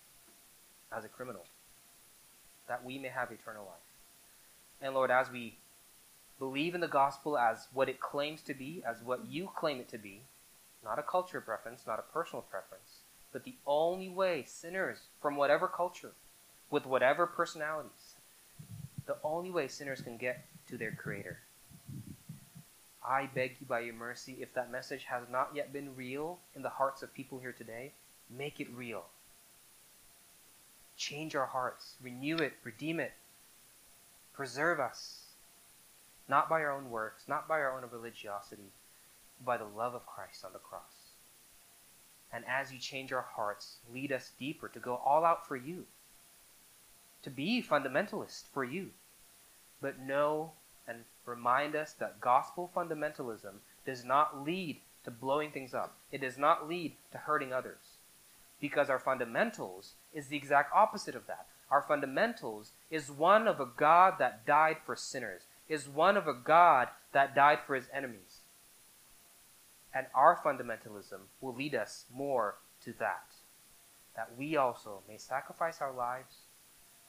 as 0.95 1.05
a 1.05 1.09
criminal, 1.09 1.45
that 2.67 2.83
we 2.83 2.97
may 2.97 3.09
have 3.09 3.31
eternal 3.31 3.65
life. 3.65 3.75
And 4.81 4.93
Lord, 4.93 5.11
as 5.11 5.31
we 5.31 5.55
believe 6.39 6.75
in 6.75 6.81
the 6.81 6.87
gospel 6.87 7.37
as 7.37 7.67
what 7.73 7.89
it 7.89 7.99
claims 7.99 8.41
to 8.41 8.53
be, 8.53 8.83
as 8.87 9.01
what 9.01 9.25
you 9.27 9.49
claim 9.55 9.79
it 9.79 9.89
to 9.89 9.97
be, 9.97 10.21
not 10.83 10.99
a 10.99 11.03
culture 11.03 11.41
preference, 11.41 11.83
not 11.87 11.99
a 11.99 12.13
personal 12.13 12.41
preference, 12.43 12.99
but 13.31 13.43
the 13.43 13.55
only 13.65 14.09
way 14.09 14.43
sinners 14.47 14.99
from 15.21 15.35
whatever 15.35 15.67
culture, 15.67 16.11
with 16.69 16.85
whatever 16.85 17.25
personalities, 17.25 18.15
the 19.05 19.17
only 19.23 19.49
way 19.49 19.67
sinners 19.67 20.01
can 20.01 20.17
get 20.17 20.45
to 20.67 20.77
their 20.77 20.91
Creator. 20.91 21.39
I 23.07 23.29
beg 23.33 23.57
you 23.59 23.67
by 23.67 23.81
your 23.81 23.93
mercy, 23.93 24.37
if 24.41 24.53
that 24.55 24.71
message 24.71 25.05
has 25.05 25.23
not 25.31 25.51
yet 25.53 25.71
been 25.71 25.95
real 25.95 26.39
in 26.55 26.63
the 26.63 26.69
hearts 26.69 27.03
of 27.03 27.13
people 27.13 27.39
here 27.39 27.51
today, 27.51 27.91
make 28.29 28.59
it 28.59 28.67
real. 28.75 29.05
Change 30.97 31.35
our 31.35 31.45
hearts, 31.45 31.95
renew 32.01 32.37
it, 32.37 32.53
redeem 32.63 32.99
it, 32.99 33.13
preserve 34.33 34.79
us 34.79 35.24
not 36.27 36.49
by 36.49 36.61
our 36.61 36.71
own 36.71 36.89
works, 36.89 37.23
not 37.27 37.47
by 37.47 37.59
our 37.59 37.75
own 37.75 37.87
religiosity, 37.91 38.71
but 39.39 39.45
by 39.45 39.57
the 39.57 39.65
love 39.65 39.93
of 39.93 40.05
Christ 40.05 40.43
on 40.43 40.53
the 40.53 40.59
cross. 40.59 40.81
And 42.33 42.43
as 42.47 42.71
you 42.71 42.79
change 42.79 43.13
our 43.13 43.25
hearts, 43.35 43.77
lead 43.93 44.11
us 44.11 44.31
deeper 44.39 44.67
to 44.69 44.79
go 44.79 44.99
all 45.05 45.23
out 45.23 45.47
for 45.47 45.55
you, 45.55 45.85
to 47.23 47.29
be 47.29 47.63
fundamentalist 47.63 48.43
for 48.53 48.63
you, 48.63 48.89
but 49.81 49.99
know 49.99 50.51
and 50.87 50.99
remind 51.25 51.75
us 51.75 51.93
that 51.93 52.21
gospel 52.21 52.69
fundamentalism 52.75 53.55
does 53.85 54.03
not 54.03 54.43
lead 54.43 54.77
to 55.03 55.11
blowing 55.11 55.51
things 55.51 55.73
up. 55.73 55.95
It 56.11 56.21
does 56.21 56.37
not 56.37 56.67
lead 56.67 56.93
to 57.11 57.19
hurting 57.19 57.53
others. 57.53 57.97
Because 58.59 58.89
our 58.89 58.99
fundamentals 58.99 59.93
is 60.13 60.27
the 60.27 60.37
exact 60.37 60.73
opposite 60.73 61.15
of 61.15 61.27
that. 61.27 61.45
Our 61.69 61.81
fundamentals 61.81 62.71
is 62.89 63.11
one 63.11 63.47
of 63.47 63.59
a 63.59 63.65
God 63.65 64.15
that 64.19 64.45
died 64.45 64.77
for 64.85 64.95
sinners 64.95 65.43
is 65.67 65.87
one 65.87 66.17
of 66.17 66.27
a 66.27 66.33
God 66.33 66.89
that 67.11 67.35
died 67.35 67.59
for 67.65 67.75
his 67.75 67.85
enemies. 67.93 68.39
And 69.93 70.07
our 70.13 70.37
fundamentalism 70.43 71.19
will 71.41 71.55
lead 71.55 71.73
us 71.73 72.05
more 72.13 72.55
to 72.83 72.93
that. 72.99 73.25
That 74.15 74.37
we 74.37 74.55
also 74.55 75.01
may 75.07 75.17
sacrifice 75.17 75.81
our 75.81 75.91
lives, 75.91 76.35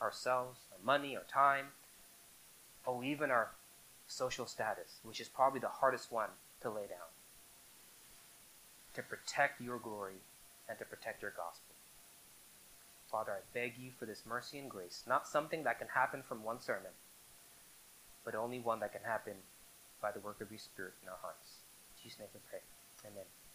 ourselves, 0.01 0.61
our 0.73 0.85
money, 0.85 1.17
our 1.17 1.25
time, 1.25 1.67
or 2.85 3.05
even 3.05 3.31
our 3.31 3.51
social 4.09 4.47
status, 4.47 4.99
which 5.03 5.21
is 5.21 5.29
probably 5.29 5.61
the 5.61 5.69
hardest 5.69 6.13
one 6.13 6.31
to 6.63 6.71
lay 6.71 6.87
down, 6.87 7.11
to 8.95 9.03
protect 9.03 9.61
your 9.61 9.79
glory 9.79 10.23
and 10.69 10.79
to 10.79 10.85
protect 10.85 11.23
your 11.23 11.33
gospel. 11.33 11.75
Father, 13.11 13.33
I 13.33 13.41
beg 13.53 13.75
you 13.79 13.91
for 13.97 14.07
this 14.07 14.23
mercy 14.27 14.59
and 14.59 14.71
grace, 14.71 15.03
not 15.07 15.29
something 15.29 15.65
that 15.65 15.79
can 15.79 15.89
happen 15.89 16.23
from 16.23 16.43
one 16.43 16.61
sermon, 16.61 16.93
but 18.27 18.35
only 18.35 18.59
one 18.59 18.81
that 18.81 18.93
can 18.93 19.03
happen 19.07 19.35
by 20.03 20.11
the 20.11 20.21
work 20.21 20.43
of 20.43 20.51
your 20.51 20.59
Spirit 20.59 20.93
in 21.03 21.09
our 21.09 21.19
hearts. 21.23 21.63
In 21.95 22.03
Jesus' 22.03 22.19
name 22.19 22.29
we 22.35 22.41
pray. 22.51 22.61
Amen. 23.07 23.46